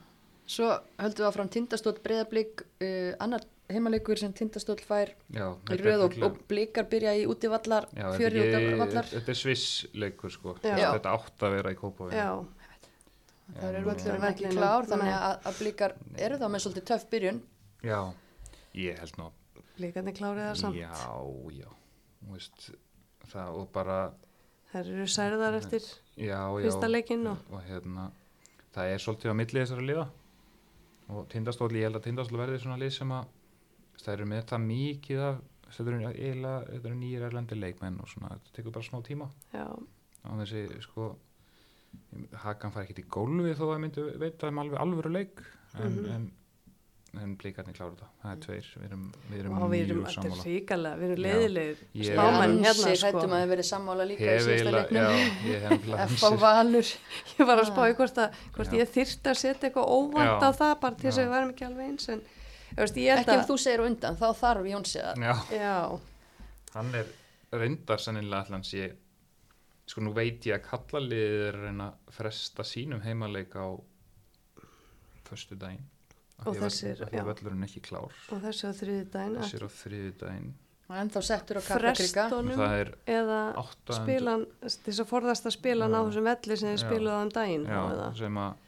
Svo 0.48 0.68
höldum 1.02 1.24
við 1.24 1.28
áfram 1.28 1.50
tindastóll 1.52 1.96
breyðablík, 2.04 2.62
uh, 2.80 3.14
annar 3.24 3.48
heimaleikur 3.68 4.20
sem 4.22 4.36
tindastóll 4.36 4.80
fær 4.80 5.12
Já, 5.34 5.48
í 5.74 5.80
röð 5.82 6.06
og, 6.06 6.20
og 6.24 6.38
blikar 6.48 6.88
byrja 6.88 7.16
í 7.20 7.26
þetta 7.28 7.82
fjöri 8.16 8.46
útivallar. 8.46 9.10
Þetta 9.12 9.34
er 9.34 9.40
sviss 9.42 9.88
leikur 9.98 10.32
sko 10.32 10.56
Já. 10.64 10.94
Þetta 10.94 11.18
átt 11.18 11.48
að 11.50 11.58
vera 11.58 11.74
í 11.76 11.80
kópavíð 11.80 12.16
Já, 12.16 12.32
Það 13.48 13.68
eru 13.68 13.92
eh, 13.92 13.92
ekki 13.98 14.24
vellinum, 14.24 14.58
klár, 14.60 14.88
þannig 14.92 15.12
að, 15.18 15.36
að 15.48 15.60
blikar 15.62 15.94
eru 16.20 16.40
þá 16.40 16.48
með 16.52 16.64
svolítið 16.66 16.88
töff 16.90 17.06
byrjun. 17.12 17.38
Já, 17.88 18.00
ég 18.76 18.98
held 19.00 19.20
nú 19.22 19.30
líkandi 19.82 20.14
klárið 20.18 20.48
það 20.50 20.60
samt 20.62 20.80
Já, 20.80 20.94
já 21.54 21.70
Þú 22.18 22.34
veist, 22.34 22.70
það 23.32 23.60
og 23.62 23.68
bara 23.76 23.98
Þær 24.74 24.90
eru 24.94 25.06
særðar 25.08 25.56
eftir 25.62 25.84
Já, 26.20 26.40
já. 26.44 26.64
fyrsta 26.68 26.90
leikinn 26.92 27.28
og 27.32 27.38
og 27.52 27.62
hérna 27.70 28.10
það 28.76 28.94
er 28.94 29.00
svolítið 29.04 29.32
á 29.32 29.40
milli 29.40 29.62
þessara 29.64 29.86
liða. 29.88 30.08
Og 31.10 31.28
tindastóli, 31.32 31.80
ég 31.80 31.88
held 31.88 31.96
að 32.02 32.04
tindastóli 32.10 32.42
verði 32.42 32.60
svona 32.60 32.80
lið 32.82 32.92
sem 32.98 33.12
að 33.16 33.30
það 34.04 34.14
eru 34.18 34.26
með 34.34 34.42
það 34.50 34.66
mikið 34.68 35.22
af 35.28 35.38
þetta 35.72 35.94
eru 35.94 36.52
þetta 36.68 36.92
nýjir 37.00 37.24
erlendi 37.30 37.56
leikmenn 37.58 38.00
og 38.04 38.10
svona, 38.12 38.34
þetta 38.36 38.56
tekur 38.58 38.76
bara 38.76 38.88
smá 38.90 39.00
tíma. 39.08 39.30
Já, 39.54 39.68
á 40.28 40.32
þessi, 40.42 40.66
sko 40.84 41.16
Hakan 42.44 42.72
fær 42.76 42.84
ekkert 42.84 43.00
í 43.02 43.06
gólfi 43.10 43.54
þó 43.58 43.64
að 43.74 43.80
myndi 43.82 44.04
veita 44.22 44.50
um 44.52 44.60
alveg 44.62 44.80
alvöru 44.84 45.12
leik. 45.16 45.40
En, 45.80 45.96
Mhm. 45.96 46.12
en, 46.12 46.32
en 47.18 47.36
blíkarnir 47.40 47.74
klára 47.78 47.94
þetta. 47.96 48.08
Það 48.22 48.32
er 48.34 48.40
tveir, 48.44 48.66
við 48.78 48.86
erum, 48.88 49.04
við 49.32 49.38
erum 49.40 49.54
við 49.72 49.82
erum 49.84 50.00
mjög 50.02 50.08
þetta 50.08 50.08
er 50.08 50.14
sammála. 50.18 50.44
ríkalega, 50.48 50.98
við 51.02 51.12
erum 51.14 51.22
leiðilegir 51.26 51.78
Ég- 52.02 52.10
spámenn 52.12 52.56
hérna 52.66 52.74
sko. 52.76 52.92
hrættum 53.02 53.32
að 53.32 53.42
það 53.42 53.52
verið 53.54 53.68
sammála 53.70 54.08
líka 54.10 54.22
í 54.22 54.28
hef 54.28 54.44
síðasta 54.48 54.74
leiknum. 54.76 55.08
ég 55.48 55.62
hef 55.64 55.70
nefnilega 55.72 56.04
F 56.08 56.18
á 56.18 56.28
ansið- 56.28 56.42
Valur. 56.44 56.92
Ég 57.38 57.48
var 57.48 57.58
að 57.64 57.70
spá 57.72 57.82
í 57.88 57.96
hvort, 58.02 58.18
að, 58.26 58.42
hvort 58.58 58.74
ég 58.78 58.92
þyrfti 58.98 59.32
að 59.34 59.40
setja 59.42 59.70
eitthvað 59.70 59.88
óvænt 59.98 60.28
Já. 60.28 60.46
á 60.46 60.50
það 60.62 60.74
bara 60.84 60.96
til 61.00 61.08
þess 61.10 61.18
að 61.18 61.26
við 61.26 61.34
værum 61.38 61.54
ekki 61.56 61.68
alveg 61.70 61.88
eins 61.94 62.10
en 62.10 62.22
ég, 62.22 62.78
veist, 62.84 62.98
ég 63.02 63.18
Ekki 63.24 63.36
ef 63.40 63.48
þú 63.48 63.58
segir 63.66 63.86
undan, 63.88 64.18
þá 64.20 64.28
þarf 64.44 64.70
Jónsi 64.74 65.02
að... 65.02 65.24
já, 65.24 65.36
Já, 65.58 66.00
hann 66.76 66.96
er 67.02 67.06
reyndar 67.58 67.98
sannilega 68.04 68.44
allan 68.46 68.64
sé 68.68 68.92
sko 69.88 70.02
nú 70.04 70.12
veit 70.14 70.44
ég 70.46 70.60
að 70.60 70.66
kallaliðið 70.68 71.44
er 71.48 71.56
að 71.56 71.64
reyna 71.70 71.86
fresta 72.12 72.64
sínum 72.68 73.00
heimaleik 73.02 73.56
á 73.56 73.72
föstu 75.28 75.56
daginn 75.60 75.86
Og 76.46 76.54
þessir, 76.54 77.00
og 77.02 78.42
þessu 78.44 78.70
á 78.70 78.74
þriði 78.78 79.06
daginn 79.10 79.38
þessir 79.42 79.64
á 79.66 79.70
þriði 79.74 80.12
það 82.62 82.76
er 82.82 82.92
eða 83.18 83.40
800 83.60 83.98
spilan 83.98 84.46
þess 84.62 85.02
að 85.02 85.10
forðast 85.10 85.50
að 85.50 85.56
spila 85.58 85.88
hann 85.88 85.98
á 85.98 86.00
Já. 86.00 86.06
þessum 86.08 86.30
velli 86.30 86.58
sem 86.62 86.70
þið 86.70 86.78
Já. 86.78 86.84
spiluðu 86.86 87.16
á 87.18 87.22
um 87.26 87.34
eða? 87.96 88.06
sem 88.22 88.40
að 88.44 88.62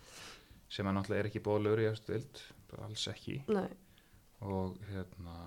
sem 0.69 0.89
að 0.89 0.97
náttúrulega 0.97 1.23
er 1.23 1.29
ekki 1.29 1.43
eftir 1.93 2.17
vild 2.17 2.41
alls 2.85 3.05
ekki. 3.09 3.37
Nei, 3.49 3.69
og 4.45 4.75
hérna 4.89 5.37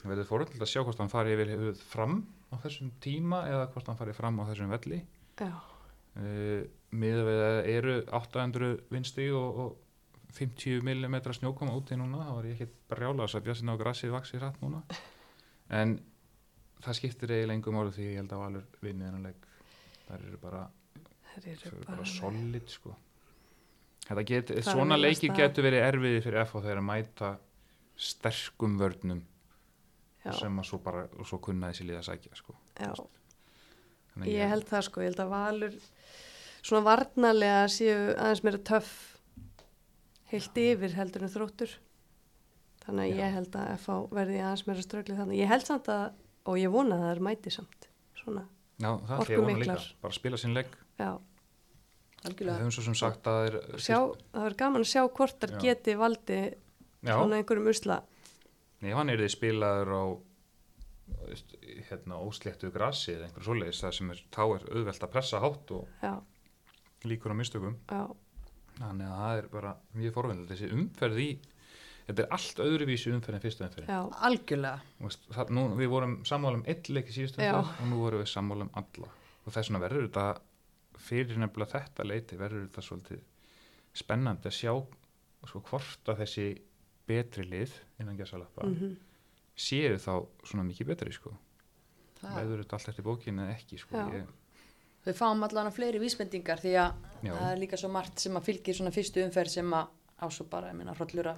það 0.00 0.14
verður 0.14 0.30
fórhald 0.30 0.64
að 0.64 0.70
sjá 0.72 0.80
hvort 0.82 1.02
hann 1.02 1.12
fari 1.12 1.34
yfir 1.36 1.52
yfir 1.54 1.84
fram 1.90 2.16
á 2.50 2.54
þessum 2.64 2.90
tíma 3.04 3.44
eða 3.50 3.68
hvort 3.74 3.90
hann 3.92 4.00
fari 4.00 4.16
fram 4.16 4.40
á 4.42 4.48
þessum 4.48 4.72
velli. 4.72 5.02
Já, 5.40 5.52
uh, 5.52 6.64
miða 6.90 7.28
við 7.28 7.44
að 7.46 7.60
eru 7.76 7.96
800 8.18 8.72
vindstíð 8.90 9.36
og, 9.38 9.62
og 9.64 9.79
50 10.36 10.80
mm 10.84 11.16
snjókoma 11.36 11.74
úti 11.78 11.98
núna 11.98 12.24
þá 12.26 12.32
var 12.36 12.48
ég 12.48 12.58
ekki 12.58 12.72
brjála 12.90 13.26
þess 13.26 13.38
að 13.38 13.46
björnsinn 13.48 13.72
á 13.72 13.80
grassið 13.80 14.14
vaksið 14.14 14.42
hratt 14.42 14.62
núna. 14.62 14.82
En 15.80 15.98
það 16.84 16.98
skiptir 16.98 17.34
eiginlega 17.34 17.58
engum 17.58 17.78
orðu 17.80 17.96
því 17.96 18.08
ég 18.08 18.18
held 18.20 18.34
að 18.34 18.42
Valur 18.44 18.66
vinni 18.84 19.06
þennan 19.06 19.28
leik. 19.28 19.46
Það 20.06 20.26
eru 20.26 20.40
bara, 20.42 20.64
bara, 21.36 21.84
bara 21.86 22.08
solid 22.08 22.72
sko. 22.72 22.96
Þetta 24.08 24.26
get, 24.26 24.52
svona 24.66 24.98
leiki 24.98 25.30
getur 25.36 25.68
verið 25.68 25.86
erfiði 25.86 26.22
fyrir 26.24 26.42
FH 26.46 26.64
þegar 26.64 26.80
að 26.80 26.88
mæta 26.88 27.30
sterkum 28.00 28.78
vörnum 28.80 29.20
já, 30.24 30.32
sem 30.40 30.58
að 30.58 30.66
svo 30.70 30.80
bara 30.82 31.04
og 31.14 31.28
svo 31.28 31.38
kunna 31.44 31.70
þessi 31.70 31.86
liða 31.90 32.02
sækja 32.08 32.38
sko. 32.38 32.56
Ég 34.26 34.50
held 34.50 34.66
það 34.68 34.86
sko, 34.88 35.04
ég 35.04 35.12
held 35.12 35.22
að 35.22 35.32
Valur 35.34 35.76
svona 36.60 36.82
varnarlega 36.88 37.62
séu 37.72 38.10
aðeins 38.16 38.42
meira 38.44 38.60
töff 38.72 39.09
heilt 40.30 40.60
yfir 40.62 40.94
heldur 40.98 41.24
en 41.26 41.32
þróttur. 41.32 41.72
Þannig 42.84 43.04
að 43.04 43.10
Já. 43.10 43.16
ég 43.20 43.34
held 43.36 43.56
að 43.60 43.70
FH 43.76 43.96
verði 44.16 44.38
aðeins 44.40 44.66
meira 44.68 44.84
strögli 44.84 45.16
þannig, 45.18 45.40
ég 45.42 45.50
held 45.50 45.66
samt 45.68 45.90
að 45.92 46.04
og 46.48 46.56
ég 46.58 46.72
vona 46.72 46.96
að 46.96 47.02
það 47.04 47.10
er 47.14 47.20
mæti 47.26 47.50
samt 47.52 47.88
svona, 48.16 48.46
Já, 48.80 48.90
það 49.06 49.18
ætla 49.20 49.34
ég 49.34 49.40
að 49.40 49.44
vona 49.44 49.60
líka, 49.60 49.74
bara 50.00 50.16
spila 50.16 50.38
sinn 50.40 50.54
leik 50.56 50.72
já, 51.00 51.10
Við 52.20 52.30
Algjörlega. 52.30 52.56
höfum 52.60 52.72
svo 52.76 52.82
sem 52.86 52.96
sagt 53.00 53.28
að 53.28 53.36
það 53.36 53.46
er 53.50 53.84
sjá, 53.84 53.98
það 54.32 54.42
verður 54.46 54.56
gaman 54.62 54.84
að 54.84 54.90
sjá 54.90 55.02
hvort 55.08 55.44
Já. 55.46 55.58
geti 55.64 55.94
valdi 56.00 56.40
Já, 57.00 57.12
svona 57.16 57.38
einhverjum 57.40 57.70
usla. 57.72 58.00
Nei, 58.80 58.90
hann 58.96 59.12
er 59.12 59.20
því 59.22 59.28
spilaður 59.32 59.92
á 59.96 60.02
hérna, 61.88 62.18
ósléttu 62.24 62.70
grassi 62.72 63.14
eða 63.14 63.28
einhver 63.28 63.46
svoleiðis 63.46 63.80
það 63.84 63.94
sem 63.96 64.10
er, 64.14 64.20
þá 64.32 64.42
er 64.56 64.66
auðvelt 64.74 65.06
að 65.06 65.12
pressa 65.14 65.40
hátt 65.42 65.72
og 65.76 66.02
já, 66.04 66.12
líkur 67.08 67.32
á 67.32 67.36
mistökum. 67.40 67.76
Já, 67.88 68.02
þannig 68.88 69.08
að 69.10 69.22
það 69.22 69.40
er 69.40 69.48
bara 69.54 69.72
mjög 70.00 70.14
forvindilegt 70.16 70.52
þessi 70.54 70.70
umferð 70.76 71.22
í 71.22 71.30
þetta 72.06 72.22
er 72.24 72.36
allt 72.36 72.62
öðruvísi 72.64 73.12
umferð 73.14 73.38
en 73.38 73.44
fyrstu 73.44 73.66
umferð 73.66 73.90
já, 73.92 73.98
Algjörlega. 74.28 75.10
Það, 75.36 75.52
nú, 75.56 75.64
við 75.78 75.92
vorum 75.92 76.14
sammála 76.28 76.60
um 76.60 76.64
eitt 76.70 76.90
leik 76.90 77.10
í 77.10 77.16
síðustu 77.16 77.42
Já. 77.44 77.52
umferð 77.58 77.84
og 77.84 77.90
nú 77.92 78.00
vorum 78.04 78.24
við 78.24 78.32
sammála 78.32 78.66
um 78.66 78.72
alla 78.80 79.10
og 79.44 79.52
þess 79.54 79.70
vegna 79.70 79.82
verður 79.84 80.08
þetta 80.08 80.24
fyrir 81.00 81.40
nefnilega 81.40 81.74
þetta 81.76 82.08
leiti 82.08 82.40
verður 82.40 82.66
þetta 82.66 82.86
svolítið 82.86 83.22
spennandi 84.00 84.50
að 84.50 84.56
sjá 84.56 84.72
sko, 85.48 85.62
hvort 85.70 86.10
að 86.12 86.24
þessi 86.24 86.48
betri 87.10 87.46
lið 87.48 87.76
innan 88.02 88.18
gæsalappa 88.18 88.66
mhm, 88.68 88.96
séu 89.58 89.96
þá 90.00 90.12
svona 90.44 90.66
mikið 90.68 90.92
betri 90.92 91.14
sko 91.14 91.32
Það, 92.20 92.36
veður 92.36 92.60
þetta 92.60 92.76
allt 92.76 92.90
eftir 92.90 93.04
bókinu 93.06 93.44
eða 93.46 93.52
ekki 93.56 93.78
sko. 93.80 93.96
Já. 93.96 94.18
ég, 94.20 94.32
við 95.06 95.16
fáum 95.16 95.42
allan 95.46 95.72
fleiri 95.72 95.98
vísbendingar 96.02 96.60
því 96.60 96.74
að 96.76 96.92
Já. 97.24 97.32
það 97.36 97.48
er 97.52 97.58
líka 97.62 97.76
svo 97.80 97.88
margt 97.92 98.18
sem 98.20 98.36
að 98.36 98.46
fylgir 98.50 98.74
svona 98.76 98.90
fyrstu 98.94 99.24
umferð 99.24 99.48
sem 99.54 99.72
að 99.72 99.88
á 100.20 100.26
svo 100.28 100.44
bara, 100.52 100.68
ég 100.68 100.76
meina, 100.76 100.92
hrollur 100.92 101.30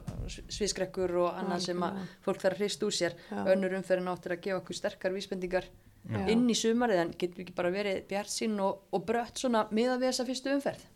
sviðskrekkur 0.50 1.12
og 1.22 1.36
annað 1.38 1.60
sem 1.68 1.82
að 1.86 2.00
fólk 2.24 2.40
þarf 2.42 2.56
að 2.56 2.62
hrist 2.64 2.82
úr 2.82 2.94
sér 2.96 3.14
Já. 3.30 3.42
önnur 3.54 3.76
umferðin 3.78 4.10
áttir 4.10 4.34
að 4.34 4.40
gefa 4.46 4.58
okkur 4.62 4.74
sterkar 4.78 5.14
vísbendingar 5.14 5.68
Já. 6.10 6.18
inn 6.32 6.48
í 6.50 6.56
sumarið 6.58 6.98
en 7.04 7.12
getur 7.14 7.38
við 7.38 7.44
ekki 7.46 7.54
bara 7.60 7.70
verið 7.70 8.00
bjart 8.10 8.32
sín 8.34 8.56
og, 8.58 8.80
og 8.90 9.04
brött 9.06 9.38
svona 9.38 9.68
miða 9.70 9.98
við 10.02 10.10
þessa 10.10 10.26
fyrstu 10.26 10.54
umferð 10.56 10.88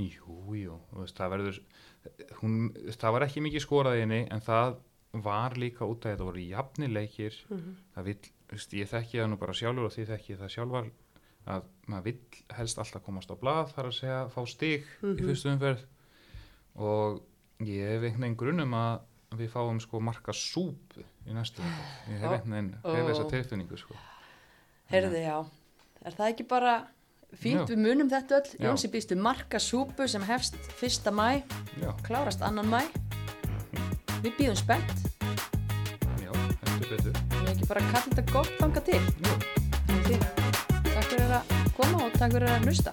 Jú, 0.00 0.36
jú, 0.56 0.76
veist, 1.00 1.16
það 1.16 1.32
verður 1.34 1.56
hún, 2.42 2.58
það 2.96 3.12
var 3.16 3.24
ekki 3.26 3.42
mikið 3.44 3.64
skorað 3.64 3.96
í 3.98 4.04
henni 4.04 4.20
en 4.32 4.44
það 4.44 4.76
var 5.24 5.56
líka 5.58 5.88
út 5.88 6.04
af 6.06 6.12
þetta 6.14 6.28
voru 6.28 6.44
jafnileikir 6.44 7.40
Mhm. 7.50 7.72
það 7.96 8.04
vill, 8.04 8.20
þú 8.48 8.54
veist, 8.58 8.76
ég 8.78 8.88
þekki 8.92 9.18
það 9.22 9.30
nú 9.32 9.38
bara 9.40 9.56
sjálfur 9.56 9.88
og 9.88 9.92
því 9.96 10.04
þekki 10.12 10.36
það 10.44 10.52
sjálfar 10.54 10.90
að 11.50 11.62
maður 11.90 12.04
vill 12.04 12.20
helst 12.56 12.78
alltaf 12.78 13.02
komast 13.06 13.30
á 13.30 13.36
blað 13.40 13.72
þar 13.74 13.88
að 13.90 13.96
segja, 13.98 14.20
fá 14.30 14.40
stig 14.48 14.84
Mhm. 15.02 15.16
í 15.18 15.26
fyrstu 15.28 15.50
umferð 15.54 15.84
og 16.76 17.22
ég 17.60 17.88
hef 17.96 18.02
einhvern 18.02 18.20
veginn 18.22 18.36
grunum 18.40 18.74
að 18.74 19.00
við 19.40 19.50
fáum 19.52 19.80
sko 19.82 20.00
marka 20.00 20.32
súpu 20.34 21.02
í 21.26 21.34
næstu 21.34 21.62
umferð, 21.62 22.14
ég 22.14 22.18
hef 22.22 22.30
einhvern 22.30 22.54
veginn 22.54 22.72
hef 22.84 23.10
þessa 23.10 23.26
Ó. 23.26 23.30
tilfinningu 23.30 23.76
sko 23.78 23.94
Heyrðu, 24.90 25.20
já, 25.22 25.36
er 26.04 26.12
það 26.18 26.32
ekki 26.32 26.46
bara 26.50 26.72
fínt, 27.30 27.60
Já. 27.60 27.66
við 27.70 27.78
munum 27.78 28.08
þetta 28.10 28.40
öll. 28.40 28.56
Jónsi 28.58 28.88
býstu 28.90 29.14
marka 29.16 29.58
súpu 29.62 30.08
sem 30.08 30.22
hefst 30.26 30.56
1. 30.82 31.12
mæ, 31.14 31.42
Já, 31.80 31.92
klárast 32.02 32.40
2. 32.42 32.64
mæ 32.66 32.82
við 34.24 34.34
býðum 34.36 34.56
spennt 34.56 35.06
já, 36.18 36.32
heldur 36.66 36.90
betur 36.90 37.12
við 37.12 37.48
ekki 37.54 37.68
bara 37.70 37.80
kalla 37.80 38.04
þetta 38.10 38.32
gott 38.32 38.52
þanga 38.58 38.84
til 38.84 39.00
Já. 39.00 39.34
Takk 39.90 40.39
fyrir 41.10 41.32
að 41.40 41.54
koma 41.74 42.04
og 42.06 42.14
takk 42.18 42.36
fyrir 42.36 42.52
að 42.52 42.68
hlusta 42.68 42.92